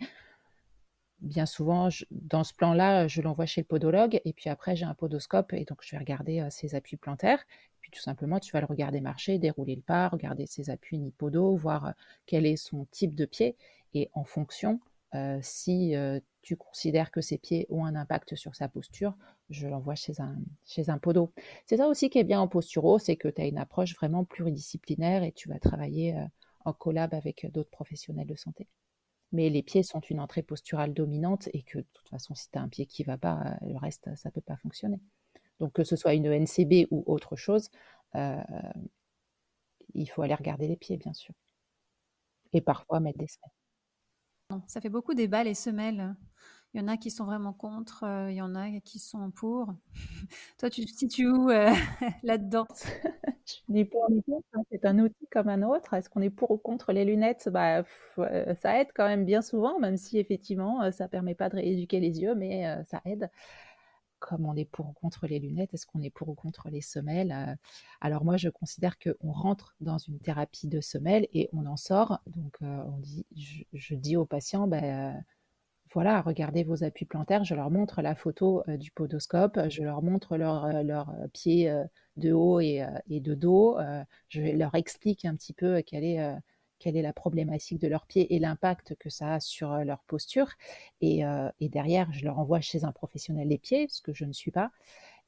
bien 1.22 1.46
souvent, 1.46 1.90
dans 2.12 2.44
ce 2.44 2.54
plan-là, 2.54 3.08
je 3.08 3.22
l'envoie 3.22 3.46
chez 3.46 3.62
le 3.62 3.68
podologue 3.68 4.20
et 4.26 4.34
puis 4.34 4.50
après, 4.50 4.76
j'ai 4.76 4.86
un 4.86 4.96
podoscope 4.96 5.54
et 5.54 5.66
donc 5.66 5.80
je 5.84 5.92
vais 5.92 6.00
regarder 6.00 6.48
ses 6.50 6.76
appuis 6.76 6.98
plantaires. 6.98 7.46
Puis 7.82 7.92
tout 7.92 8.02
simplement, 8.02 8.40
tu 8.40 8.52
vas 8.52 8.62
le 8.62 8.68
regarder 8.68 9.02
marcher, 9.02 9.38
dérouler 9.38 9.76
le 9.76 9.82
pas, 9.82 10.08
regarder 10.10 10.46
ses 10.48 10.70
appuis 10.70 10.98
nipodo, 10.98 11.56
voir 11.56 11.94
quel 12.26 12.46
est 12.46 12.58
son 12.58 12.86
type 12.92 13.16
de 13.16 13.26
pied 13.26 13.56
et 13.94 14.10
en 14.14 14.24
fonction, 14.24 14.80
si 15.42 15.96
tu 16.42 16.56
considères 16.56 17.12
que 17.12 17.22
ses 17.22 17.38
pieds 17.38 17.66
ont 17.70 17.86
un 17.86 17.96
impact 17.96 18.36
sur 18.36 18.56
sa 18.56 18.68
posture, 18.68 19.16
je 19.50 19.68
l'envoie 19.68 19.96
chez 19.96 20.20
un, 20.22 20.38
chez 20.66 20.84
podo. 21.02 21.34
C'est 21.66 21.78
ça 21.78 21.88
aussi 21.88 22.10
qui 22.10 22.20
est 22.20 22.24
bien 22.24 22.40
en 22.40 22.48
posturo, 22.48 23.00
c'est 23.00 23.16
que 23.16 23.28
tu 23.28 23.42
as 23.42 23.46
une 23.46 23.58
approche 23.58 23.96
vraiment 23.96 24.24
pluridisciplinaire 24.24 25.24
et 25.24 25.32
tu 25.32 25.50
vas 25.50 25.60
travailler 25.60 26.16
en 26.66 26.74
collab 26.74 27.14
avec 27.14 27.50
d'autres 27.52 27.70
professionnels 27.70 28.28
de 28.28 28.36
santé. 28.36 28.68
Mais 29.32 29.50
les 29.50 29.62
pieds 29.64 29.84
sont 29.84 30.00
une 30.00 30.20
entrée 30.20 30.44
posturale 30.44 30.94
dominante 30.94 31.50
et 31.54 31.62
que 31.64 31.80
de 31.80 31.88
toute 31.94 32.10
façon, 32.10 32.34
si 32.36 32.50
tu 32.50 32.58
as 32.58 32.62
un 32.62 32.70
pied 32.70 32.86
qui 32.86 33.04
va 33.04 33.18
pas, 33.18 33.58
le 33.62 33.78
reste, 33.78 34.10
ça 34.16 34.30
ne 34.30 34.34
peut 34.34 34.42
pas 34.42 34.58
fonctionner. 34.58 35.00
Donc 35.60 35.74
que 35.74 35.84
ce 35.84 35.96
soit 35.96 36.14
une 36.14 36.28
NCB 36.28 36.88
ou 36.92 37.04
autre 37.06 37.36
chose, 37.36 37.70
il 39.94 40.10
faut 40.10 40.22
aller 40.22 40.36
regarder 40.36 40.68
les 40.68 40.78
pieds, 40.78 40.98
bien 40.98 41.14
sûr. 41.14 41.34
Et 42.54 42.62
parfois 42.62 43.00
mettre 43.00 43.20
des 43.20 43.28
semelles. 43.28 43.59
Ça 44.68 44.82
fait 44.82 44.90
beaucoup 44.90 45.14
débat 45.14 45.44
les 45.44 45.54
semelles. 45.54 46.16
Il 46.74 46.82
y 46.82 46.84
en 46.84 46.88
a 46.88 46.98
qui 46.98 47.10
sont 47.12 47.26
vraiment 47.26 47.54
contre, 47.54 48.04
euh, 48.04 48.32
il 48.32 48.38
y 48.38 48.42
en 48.42 48.56
a 48.56 48.80
qui 48.82 49.00
sont 49.00 49.32
pour. 49.32 49.74
Toi, 50.60 50.70
tu 50.70 50.86
te 50.86 50.92
situes 50.92 51.28
où 51.30 51.50
euh, 51.50 51.72
là-dedans? 52.24 52.68
Je 53.46 53.56
dis 53.70 53.86
pour 53.86 54.10
ni 54.10 54.24
contre. 54.24 54.46
Hein. 54.54 54.62
C'est 54.72 54.86
un 54.86 55.00
outil 55.00 55.28
comme 55.32 55.50
un 55.50 55.64
autre. 55.64 55.94
Est-ce 55.94 56.10
qu'on 56.10 56.22
est 56.22 56.30
pour 56.30 56.52
ou 56.52 56.58
contre 56.58 56.94
les 56.94 57.06
lunettes? 57.06 57.50
Bah, 57.52 57.84
euh, 58.20 58.56
Ça 58.62 58.80
aide 58.80 58.90
quand 58.96 59.08
même 59.08 59.26
bien 59.26 59.42
souvent, 59.42 59.80
même 59.80 59.98
si 59.98 60.20
effectivement, 60.20 60.92
ça 60.92 61.06
ne 61.06 61.10
permet 61.10 61.36
pas 61.36 61.50
de 61.50 61.56
rééduquer 61.56 62.00
les 62.00 62.22
yeux, 62.22 62.36
mais 62.36 62.66
ça 62.86 63.02
aide 63.06 63.30
comme 64.20 64.46
on 64.46 64.56
est 64.56 64.66
pour 64.66 64.90
ou 64.90 64.94
contre 64.94 65.28
les 65.28 65.40
lunettes, 65.40 65.74
est-ce 65.74 65.86
qu'on 65.86 66.02
est 66.02 66.10
pour 66.10 66.30
ou 66.30 66.36
contre 66.36 66.70
les 66.70 66.82
semelles 66.82 67.32
euh? 67.32 67.56
Alors 68.02 68.24
moi, 68.26 68.38
je 68.38 68.50
considère 68.50 68.98
qu'on 69.00 69.32
rentre 69.32 69.76
dans 69.82 69.98
une 69.98 70.20
thérapie 70.20 70.68
de 70.68 70.82
semelles 70.82 71.28
et 71.34 71.50
on 71.54 71.66
en 71.66 71.78
sort. 71.78 72.20
Donc, 72.28 72.58
euh, 72.62 72.84
on 72.86 72.98
dit, 73.00 73.26
je, 73.74 73.96
dis 73.96 74.16
aux 74.18 74.26
patients, 74.26 74.68
ben, 74.68 74.84
euh, 75.16 75.20
voilà, 75.94 76.22
regardez 76.22 76.64
vos 76.64 76.84
appuis 76.84 77.06
plantaires. 77.06 77.44
Je 77.44 77.56
leur 77.56 77.72
montre 77.72 78.02
la 78.02 78.16
photo 78.16 78.64
du 78.68 78.92
podoscope, 78.92 79.60
je 79.70 79.84
leur 79.84 80.04
montre 80.04 80.38
leurs 80.38 80.84
leur 80.84 81.12
pieds 81.34 81.74
de 82.18 82.32
haut 82.32 82.60
et, 82.60 82.86
et 83.10 83.20
de 83.20 83.34
dos. 83.34 83.78
je 84.28 84.42
leur 84.42 84.76
explique 84.76 85.26
un 85.26 85.36
petit 85.36 85.54
peu 85.54 85.82
quelle 85.82 86.04
est 86.04 86.20
quelle 86.80 86.98
est 86.98 87.02
la 87.02 87.14
problématique 87.14 87.80
de 87.80 87.88
leurs 87.88 88.06
pieds 88.06 88.34
et 88.34 88.40
l'impact 88.40 88.96
que 88.96 89.10
ça 89.10 89.36
a 89.36 89.40
sur 89.40 89.74
leur 89.84 90.00
posture. 90.04 90.48
Et, 91.02 91.24
derrière, 91.62 92.12
je 92.12 92.26
leur 92.26 92.40
envoie 92.40 92.62
chez 92.62 92.84
un 92.84 92.92
professionnel 92.92 93.50
des 93.50 93.58
pieds, 93.58 93.88
ce 93.90 94.02
que 94.02 94.14
je 94.14 94.26
ne 94.26 94.34
suis 94.34 94.52
pas. 94.52 94.72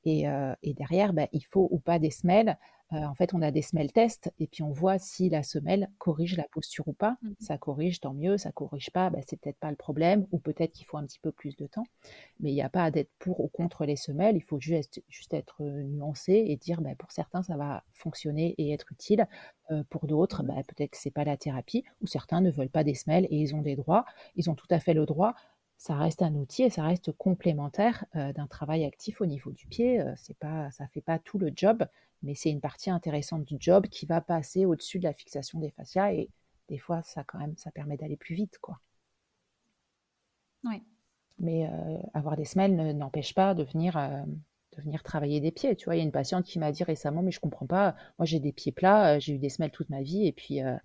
Et, 0.06 0.28
euh, 0.28 0.54
derrière, 0.64 1.14
bah, 1.14 1.28
il 1.32 1.46
faut 1.46 1.68
ou 1.72 1.80
pas 1.80 2.00
des 2.00 2.12
semelles 2.12 2.58
euh, 2.94 3.06
en 3.06 3.16
fait, 3.16 3.34
on 3.34 3.42
a 3.42 3.52
des 3.52 3.62
semelles 3.62 3.92
tests 3.92 4.34
et 4.40 4.48
puis 4.48 4.64
on 4.64 4.72
voit 4.72 5.00
si 5.00 5.30
la 5.30 5.44
semelle 5.44 5.90
corrige 5.98 6.36
la 6.36 6.44
posture 6.52 6.88
ou 6.88 6.94
pas. 6.94 7.18
Mmh 7.22 7.32
ça 7.40 7.58
corrige, 7.58 8.00
tant 8.02 8.14
mieux. 8.14 8.38
Ça 8.38 8.52
corrige 8.52 8.92
pas, 8.92 9.10
bah, 9.10 9.20
c'est 9.26 9.40
peut-être 9.40 9.58
pas 9.58 9.70
le 9.70 9.76
problème 9.78 10.28
ou 10.32 10.40
peut-être 10.40 10.74
qu'il 10.74 10.86
faut 10.86 10.98
un 10.98 11.06
petit 11.06 11.20
peu 11.20 11.32
plus 11.32 11.56
de 11.56 11.68
temps. 11.68 11.86
Mais 12.40 12.52
il 12.52 12.54
n'y 12.54 12.62
a 12.62 12.70
pas 12.70 12.84
à 12.84 12.92
d'être 12.92 13.12
pour 13.20 13.40
ou 13.40 13.48
contre 13.48 13.86
les 13.86 13.96
semelles. 13.96 14.36
Il 14.36 14.44
faut 14.44 14.60
juste, 14.60 15.02
juste 15.10 15.34
être 15.34 15.64
euh, 15.64 15.84
nuancé 15.84 16.34
et 16.34 16.58
dire 16.58 16.82
bah, 16.82 16.96
pour 16.98 17.12
certains 17.12 17.44
ça 17.44 17.58
va 17.58 17.84
fonctionner 17.94 18.56
et 18.58 18.74
être 18.74 18.92
utile. 18.92 19.28
Euh, 19.72 19.84
pour 19.90 20.06
d'autres, 20.08 20.44
bah, 20.44 20.56
peut-être 20.68 20.92
que 20.92 20.98
c'est 20.98 21.12
pas 21.12 21.24
la 21.24 21.38
thérapie 21.38 21.84
ou 22.02 22.08
certains 22.08 22.42
ne 22.42 22.52
veulent 22.52 22.70
pas 22.70 22.84
des 22.84 22.96
semelles 22.96 23.26
et 23.30 23.38
ils 23.38 23.56
ont 23.56 23.62
des 23.62 23.76
droits. 23.76 24.06
Ils 24.36 24.50
ont 24.50 24.56
tout 24.56 24.68
à 24.70 24.80
fait 24.80 24.94
le 24.94 25.06
droit 25.06 25.34
ça 25.78 25.96
reste 25.96 26.22
un 26.22 26.36
outil 26.36 26.62
et 26.62 26.70
ça 26.70 26.84
reste 26.84 27.12
complémentaire 27.12 28.06
d'un 28.14 28.46
travail 28.46 28.86
actif 28.86 29.20
au 29.20 29.26
niveau 29.26 29.52
du 29.52 29.66
pied. 29.66 30.00
c'est 30.16 30.38
pas, 30.38 30.70
ça 30.70 30.86
fait 30.90 31.02
pas 31.02 31.18
tout 31.18 31.40
le 31.40 31.52
job, 31.56 31.84
mais 32.24 32.36
c'est 32.36 32.50
une 32.50 32.62
partie 32.62 32.90
intéressante 32.90 33.46
du 33.46 33.58
job 33.60 33.88
qui 33.88 34.06
va 34.06 34.22
passer 34.22 34.66
au-dessus 34.66 35.00
de 35.00 35.06
la 35.06 35.14
fixation 35.14 35.60
des 35.60 35.72
fascias 35.72 36.14
et 36.14 36.30
des 36.70 36.78
fois 36.78 37.02
ça 37.04 37.24
quand 37.24 37.40
même 37.40 37.56
ça 37.58 37.72
permet 37.72 37.98
d'aller 37.98 38.18
plus 38.18 38.36
vite 38.36 38.58
quoi. 38.60 38.80
Oui. 40.64 40.84
Mais 41.40 41.68
euh, 41.68 41.98
avoir 42.14 42.38
des 42.38 42.46
semelles 42.46 42.76
n'empêche 42.96 43.34
pas 43.34 43.54
de 43.56 43.64
venir, 43.64 43.98
euh, 43.98 44.22
de 44.78 44.82
venir 44.82 45.02
travailler 45.04 45.40
des 45.40 45.52
pieds. 45.52 45.76
Tu 45.76 45.86
vois, 45.86 45.96
il 45.96 46.00
y 46.00 46.02
a 46.02 46.04
une 46.04 46.12
patiente 46.12 46.46
qui 46.46 46.60
m'a 46.60 46.72
dit 46.72 46.84
récemment, 46.84 47.24
mais 47.24 47.32
je 47.32 47.40
comprends 47.40 47.66
pas, 47.66 47.96
moi 48.20 48.26
j'ai 48.26 48.40
des 48.40 48.52
pieds 48.52 48.72
plats, 48.72 49.16
euh, 49.16 49.20
j'ai 49.20 49.34
eu 49.34 49.40
des 49.40 49.50
semelles 49.50 49.72
toute 49.72 49.90
ma 49.90 50.02
vie 50.02 50.28
et 50.28 50.32
puis, 50.32 50.60
et 50.60 50.78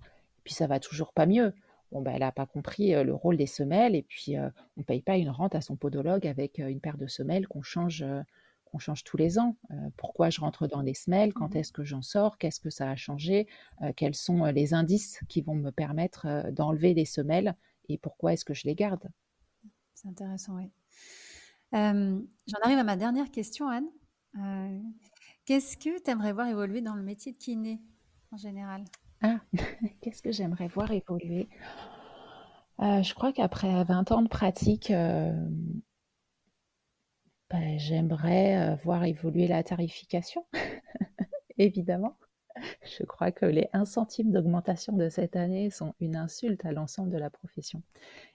puis 0.45 0.55
ça 0.55 0.66
va 0.66 0.80
toujours 0.80 1.12
pas 1.12 1.26
mieux. 1.26 1.55
Bon, 1.93 2.01
ben, 2.01 2.12
elle 2.12 2.20
n'a 2.20 2.32
pas 2.32 2.47
compris 2.47 2.93
le 2.93 3.14
rôle 3.14 3.37
des 3.37 3.47
semelles 3.47 3.95
et 3.95 4.03
puis 4.03 4.37
on 4.39 4.53
ne 4.78 4.82
paye 4.82 5.03
pas 5.03 5.16
une 5.16 5.30
rente 5.30 5.55
à 5.55 5.61
son 5.61 5.76
podologue 5.76 6.26
avec 6.26 6.59
une 6.59 6.80
paire 6.80 6.97
de 6.99 7.07
semelles 7.07 7.47
qu'on 7.47 7.62
change 7.62 8.05
on 8.76 8.78
change 8.78 9.04
tous 9.04 9.16
les 9.16 9.38
ans. 9.38 9.56
Euh, 9.70 9.74
pourquoi 9.96 10.28
je 10.28 10.40
rentre 10.40 10.66
dans 10.66 10.82
les 10.82 10.92
semelles? 10.92 11.32
Quand 11.32 11.54
mmh 11.54 11.56
est-ce 11.56 11.72
que 11.72 11.82
j'en 11.82 12.02
sors? 12.02 12.36
Qu'est-ce 12.36 12.60
que 12.60 12.68
ça 12.68 12.90
a 12.90 12.94
changé? 12.94 13.48
Euh, 13.80 13.92
Quels 13.96 14.14
sont 14.14 14.44
euh, 14.44 14.52
les 14.52 14.74
indices 14.74 15.20
qui 15.28 15.40
vont 15.40 15.54
me 15.54 15.70
permettre 15.70 16.50
d'enlever 16.50 16.92
les 16.92 17.06
semelles 17.06 17.56
Et 17.88 17.96
pourquoi 17.96 18.34
est-ce 18.34 18.44
que 18.44 18.52
je 18.52 18.66
les 18.66 18.74
garde? 18.74 19.08
C'est 19.94 20.08
intéressant, 20.08 20.56
oui. 20.56 20.70
J'en 21.72 22.58
arrive 22.62 22.78
à 22.78 22.84
ma 22.84 22.96
dernière 22.96 23.30
question, 23.30 23.68
Anne. 23.68 23.88
Qu'est-ce 25.46 25.76
que 25.78 26.02
tu 26.02 26.10
aimerais 26.10 26.32
voir 26.32 26.48
évoluer 26.48 26.82
dans 26.82 26.94
le 26.94 27.02
métier 27.02 27.32
de 27.32 27.38
kiné 27.38 27.80
en 28.30 28.36
général? 28.36 28.84
Ah, 29.22 29.40
qu'est-ce 30.02 30.22
que 30.22 30.32
j'aimerais 30.32 30.68
voir 30.68 30.90
évoluer? 30.90 31.48
Je 32.78 33.14
crois 33.14 33.32
qu'après 33.32 33.84
20 33.84 34.12
ans 34.12 34.22
de 34.22 34.28
pratique, 34.28 34.92
bah, 37.51 37.76
j'aimerais 37.76 38.57
euh, 38.57 38.76
voir 38.84 39.05
évoluer 39.05 39.47
la 39.47 39.62
tarification, 39.62 40.44
évidemment. 41.59 42.16
Je 42.82 43.05
crois 43.05 43.32
que 43.32 43.44
les 43.44 43.68
1 43.72 43.84
centime 43.84 44.32
d'augmentation 44.32 44.94
de 44.94 45.09
cette 45.09 45.36
année 45.36 45.70
sont 45.70 45.94
une 46.01 46.16
insulte 46.16 46.64
à 46.64 46.72
l'ensemble 46.72 47.11
de 47.11 47.18
la 47.18 47.30
profession. 47.30 47.82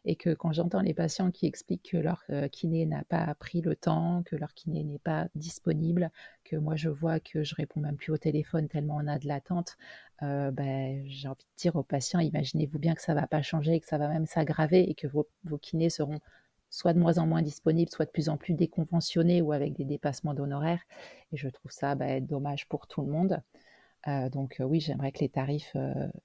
Et 0.05 0.16
que 0.16 0.34
quand 0.34 0.51
j'entends 0.51 0.82
les 0.82 0.93
patients 0.93 1.32
qui 1.32 1.47
expliquent 1.47 1.89
que 1.91 1.97
leur 1.97 2.24
euh, 2.30 2.47
kiné 2.47 2.86
n'a 2.86 3.03
pas 3.05 3.34
pris 3.36 3.62
le 3.62 3.76
temps, 3.76 4.24
que 4.24 4.36
leur 4.36 4.53
kiné 4.53 4.84
n'est 4.84 4.99
pas 4.99 5.28
disponible, 5.36 6.12
que 6.43 6.55
moi 6.55 6.76
je 6.76 6.89
vois 6.89 7.20
que 7.20 7.43
je 7.43 7.55
réponds 7.55 7.80
même 7.82 7.97
plus 7.97 8.12
au 8.12 8.18
téléphone 8.18 8.68
tellement 8.68 8.97
on 9.01 9.07
a 9.07 9.18
de 9.18 9.28
l'attente, 9.28 9.78
euh, 10.22 10.51
ben, 10.51 11.03
j'ai 11.07 11.28
envie 11.28 11.43
de 11.43 11.57
dire 11.57 11.76
aux 11.76 11.84
patients, 11.84 12.20
imaginez-vous 12.20 12.80
bien 12.80 12.93
que 12.93 13.01
ça 13.01 13.16
ne 13.16 13.20
va 13.20 13.28
pas 13.28 13.41
changer, 13.41 13.80
que 13.80 13.88
ça 13.88 13.97
va 13.97 14.07
même 14.07 14.28
s'aggraver 14.28 14.89
et 14.89 14.93
que 14.93 15.07
vos 15.07 15.28
kinés 15.59 15.89
seront 15.89 16.20
soit 16.72 16.93
de 16.93 16.99
moins 16.99 17.17
en 17.19 17.28
moins 17.28 17.43
disponibles, 17.43 17.91
soit 17.91 18.05
de 18.05 18.11
plus 18.11 18.30
en 18.30 18.38
plus 18.38 18.53
déconventionnés 18.53 19.41
ou 19.41 19.51
avec 19.51 19.74
des 19.74 19.84
dépassements 19.84 20.34
d'honoraires. 20.34 20.82
Et 21.32 21.38
je 21.38 21.49
trouve 21.49 21.72
ça 21.72 21.93
bah, 21.93 22.19
dommage 22.22 22.67
pour 22.67 22.88
tout 22.88 23.01
le 23.01 23.11
monde. 23.11 23.41
donc 24.32 24.57
oui, 24.61 24.80
j'aimerais 24.80 25.11
que 25.11 25.19
les 25.19 25.30
tarifs 25.30 25.76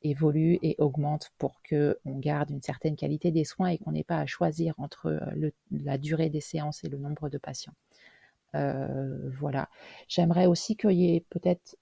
évoluent 0.02 0.58
et 0.62 0.76
augmentent 0.78 1.32
pour 1.36 1.60
que 1.62 1.98
on 2.06 2.18
garde 2.18 2.50
une 2.50 2.62
certaine 2.62 2.96
qualité 2.96 3.32
des 3.32 3.44
soins 3.44 3.68
et 3.68 3.78
qu'on 3.78 3.92
n'ait 3.92 4.04
pas 4.04 4.18
à 4.18 4.26
choisir 4.26 4.74
entre 4.78 5.20
la 5.72 5.98
durée 5.98 6.30
des 6.30 6.40
séances 6.40 6.84
et 6.84 6.88
le 6.88 6.98
nombre 6.98 7.28
de 7.28 7.38
patients. 7.38 7.74
voilà. 8.54 9.68
J'aimerais 10.08 10.46
aussi 10.46 10.76
qu'il 10.76 10.92
y 10.92 11.16
ait 11.16 11.24
peut-être 11.28 11.76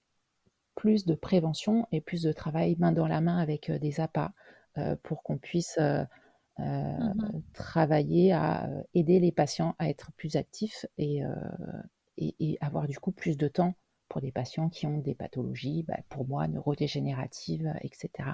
plus 0.75 1.05
de 1.05 1.15
prévention 1.15 1.87
et 1.93 2.01
plus 2.01 2.23
de 2.23 2.33
travail 2.33 2.77
main 2.79 2.93
dans 2.93 3.07
la 3.07 3.21
main 3.21 3.37
avec 3.37 3.71
des 3.71 4.01
APA 4.01 4.33
pour 5.03 5.23
qu'on 5.23 5.37
puisse 5.37 5.79
mmh 6.59 7.41
travailler 7.53 8.33
à 8.33 8.69
aider 8.95 9.19
les 9.19 9.33
patients 9.33 9.75
à 9.79 9.89
être 9.89 10.13
plus 10.13 10.37
actifs 10.37 10.87
et, 10.99 11.23
et, 12.19 12.59
avoir 12.61 12.87
du 12.87 12.99
coup 12.99 13.13
plus 13.13 13.37
de 13.37 13.49
temps 13.49 13.75
pour 14.09 14.21
des 14.21 14.31
patients 14.33 14.69
qui 14.69 14.87
ont 14.87 14.99
des 14.99 15.15
pathologies, 15.15 15.83
bah, 15.83 15.99
pour 16.09 16.27
moi, 16.27 16.47
neurodégénératives, 16.47 17.73
etc. 17.81 18.31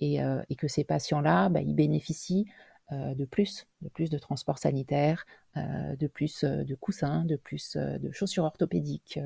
Et, 0.00 0.18
et 0.48 0.56
que 0.56 0.68
ces 0.68 0.84
patients-là, 0.84 1.48
bah, 1.48 1.62
ils 1.62 1.74
bénéficient 1.74 2.46
de 2.90 3.24
plus, 3.24 3.66
de 3.82 3.88
plus 3.88 4.10
de 4.10 4.18
transports 4.18 4.58
sanitaires, 4.58 5.24
de 5.54 6.06
plus 6.06 6.44
de 6.44 6.74
coussins, 6.74 7.24
de 7.24 7.36
plus 7.36 7.76
de 7.76 8.10
chaussures 8.12 8.44
orthopédiques, 8.44 9.18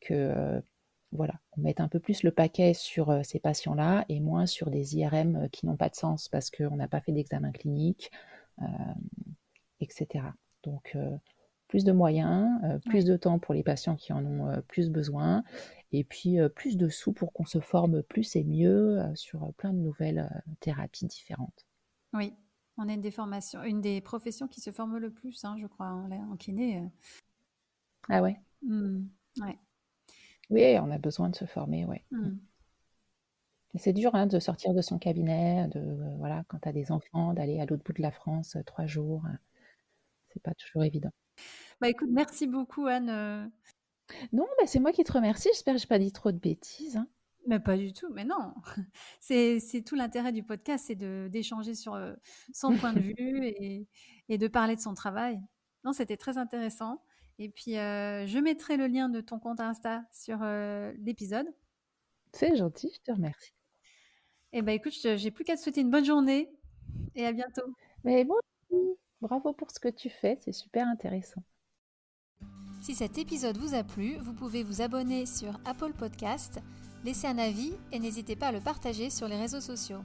que 0.00 0.60
voilà, 1.12 1.34
on 1.56 1.62
mette 1.62 1.80
un 1.80 1.88
peu 1.88 2.00
plus 2.00 2.22
le 2.22 2.30
paquet 2.30 2.74
sur 2.74 3.24
ces 3.24 3.40
patients-là 3.40 4.04
et 4.08 4.20
moins 4.20 4.46
sur 4.46 4.70
des 4.70 4.96
IRM 4.96 5.48
qui 5.50 5.66
n'ont 5.66 5.76
pas 5.76 5.88
de 5.88 5.94
sens 5.94 6.28
parce 6.28 6.50
qu'on 6.50 6.76
n'a 6.76 6.88
pas 6.88 7.00
fait 7.00 7.12
d'examen 7.12 7.50
clinique, 7.50 8.10
etc. 9.80 10.24
Donc, 10.64 10.96
plus 11.68 11.84
de 11.84 11.92
moyens, 11.92 12.48
plus 12.86 13.04
de 13.04 13.16
temps 13.16 13.38
pour 13.38 13.54
les 13.54 13.62
patients 13.62 13.96
qui 13.96 14.12
en 14.12 14.24
ont 14.24 14.62
plus 14.68 14.90
besoin, 14.90 15.44
et 15.92 16.04
puis 16.04 16.36
plus 16.54 16.76
de 16.76 16.88
sous 16.88 17.12
pour 17.12 17.32
qu'on 17.32 17.46
se 17.46 17.60
forme 17.60 18.02
plus 18.02 18.36
et 18.36 18.44
mieux 18.44 19.00
sur 19.14 19.52
plein 19.54 19.72
de 19.72 19.78
nouvelles 19.78 20.28
thérapies 20.60 21.06
différentes. 21.06 21.66
Oui, 22.12 22.34
on 22.76 22.88
est 22.88 22.94
une 22.94 23.00
des 23.00 23.10
formations, 23.10 23.62
une 23.64 23.80
des 23.80 24.00
professions 24.00 24.46
qui 24.46 24.60
se 24.60 24.70
forme 24.70 24.98
le 24.98 25.10
plus, 25.10 25.44
hein, 25.44 25.56
je 25.58 25.66
crois, 25.66 25.88
en, 25.88 26.36
kiné. 26.36 26.82
Ah 28.08 28.22
ouais? 28.22 28.40
Mmh, 28.62 29.06
ouais. 29.40 29.58
Oui, 30.50 30.78
on 30.78 30.90
a 30.90 30.98
besoin 30.98 31.28
de 31.28 31.36
se 31.36 31.44
former, 31.44 31.84
ouais. 31.84 32.04
Mmh. 32.10 32.38
C'est 33.74 33.92
dur 33.92 34.14
hein, 34.14 34.26
de 34.26 34.38
sortir 34.40 34.72
de 34.72 34.80
son 34.80 34.98
cabinet, 34.98 35.68
de 35.68 35.80
voilà, 36.16 36.44
quand 36.48 36.58
tu 36.58 36.68
as 36.68 36.72
des 36.72 36.90
enfants, 36.90 37.34
d'aller 37.34 37.60
à 37.60 37.66
l'autre 37.66 37.82
bout 37.84 37.92
de 37.92 38.02
la 38.02 38.10
France 38.10 38.56
trois 38.66 38.86
jours. 38.86 39.22
C'est 40.32 40.42
pas 40.42 40.54
toujours 40.54 40.84
évident. 40.84 41.10
Bah 41.80 41.88
écoute, 41.88 42.08
merci 42.10 42.46
beaucoup 42.46 42.86
Anne. 42.86 43.50
Non, 44.32 44.46
bah, 44.58 44.66
c'est 44.66 44.80
moi 44.80 44.92
qui 44.92 45.04
te 45.04 45.12
remercie. 45.12 45.50
J'espère 45.52 45.74
que 45.74 45.80
je 45.80 45.84
n'ai 45.84 45.88
pas 45.88 45.98
dit 45.98 46.12
trop 46.12 46.32
de 46.32 46.38
bêtises. 46.38 46.96
Hein. 46.96 47.06
Mais 47.46 47.60
pas 47.60 47.76
du 47.76 47.92
tout, 47.92 48.08
mais 48.12 48.24
non. 48.24 48.54
C'est 49.20 49.82
tout 49.86 49.94
l'intérêt 49.94 50.32
du 50.32 50.42
podcast, 50.42 50.84
c'est 50.86 50.96
d'échanger 51.30 51.74
sur 51.74 51.98
son 52.52 52.76
point 52.76 52.92
de 52.92 53.00
vue 53.18 53.46
et, 53.46 53.86
et, 54.28 54.38
de 54.38 54.48
parler 54.48 54.76
de 54.76 54.80
son 54.80 54.94
travail. 54.94 55.40
Non, 55.84 55.92
c'était 55.92 56.16
très 56.16 56.36
intéressant. 56.36 57.02
Et 57.38 57.48
puis, 57.48 57.72
je 57.72 58.38
mettrai 58.38 58.76
le 58.76 58.86
lien 58.86 59.08
de 59.08 59.20
ton 59.20 59.38
compte 59.38 59.60
Insta 59.60 60.02
sur 60.12 60.38
l'épisode. 60.98 61.46
C'est 62.32 62.56
gentil, 62.56 62.90
je 62.94 63.00
te 63.00 63.12
remercie. 63.12 63.52
Eh 64.52 64.62
bien, 64.62 64.74
écoute, 64.74 64.92
j'ai 64.92 65.30
plus 65.30 65.44
qu'à 65.44 65.56
te 65.56 65.60
souhaiter 65.60 65.82
une 65.82 65.90
bonne 65.90 66.04
journée 66.04 66.50
et 67.14 67.26
à 67.26 67.32
bientôt. 67.32 67.74
Mais 68.04 68.24
bon, 68.24 68.34
bravo 69.20 69.52
pour 69.52 69.70
ce 69.70 69.78
que 69.78 69.88
tu 69.88 70.10
fais, 70.10 70.38
c'est 70.40 70.52
super 70.52 70.86
intéressant. 70.88 71.42
Si 72.80 72.94
cet 72.94 73.18
épisode 73.18 73.58
vous 73.58 73.74
a 73.74 73.84
plu, 73.84 74.16
vous 74.16 74.32
pouvez 74.32 74.62
vous 74.62 74.82
abonner 74.82 75.26
sur 75.26 75.60
Apple 75.64 75.92
Podcast, 75.92 76.60
laisser 77.04 77.26
un 77.26 77.38
avis 77.38 77.72
et 77.92 77.98
n'hésitez 77.98 78.36
pas 78.36 78.48
à 78.48 78.52
le 78.52 78.60
partager 78.60 79.10
sur 79.10 79.28
les 79.28 79.36
réseaux 79.36 79.60
sociaux. 79.60 80.00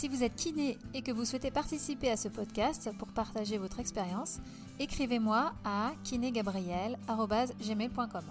Si 0.00 0.08
vous 0.08 0.24
êtes 0.24 0.34
kiné 0.34 0.78
et 0.94 1.02
que 1.02 1.12
vous 1.12 1.26
souhaitez 1.26 1.50
participer 1.50 2.10
à 2.10 2.16
ce 2.16 2.28
podcast 2.28 2.88
pour 2.96 3.08
partager 3.08 3.58
votre 3.58 3.80
expérience, 3.80 4.38
écrivez-moi 4.78 5.52
à 5.62 5.92
kinégabriel.gmail.com. 6.04 8.24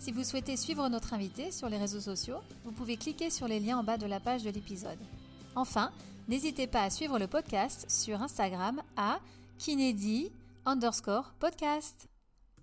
Si 0.00 0.10
vous 0.10 0.24
souhaitez 0.24 0.56
suivre 0.56 0.88
notre 0.88 1.14
invité 1.14 1.52
sur 1.52 1.68
les 1.68 1.78
réseaux 1.78 2.00
sociaux, 2.00 2.38
vous 2.64 2.72
pouvez 2.72 2.96
cliquer 2.96 3.30
sur 3.30 3.46
les 3.46 3.60
liens 3.60 3.78
en 3.78 3.84
bas 3.84 3.98
de 3.98 4.06
la 4.06 4.18
page 4.18 4.42
de 4.42 4.50
l'épisode. 4.50 4.98
Enfin, 5.54 5.92
n'hésitez 6.26 6.66
pas 6.66 6.82
à 6.82 6.90
suivre 6.90 7.20
le 7.20 7.28
podcast 7.28 7.86
sur 7.88 8.20
Instagram 8.20 8.82
à 8.96 9.20
kinédi 9.58 10.32
underscore 10.66 11.34
podcast. 11.38 12.08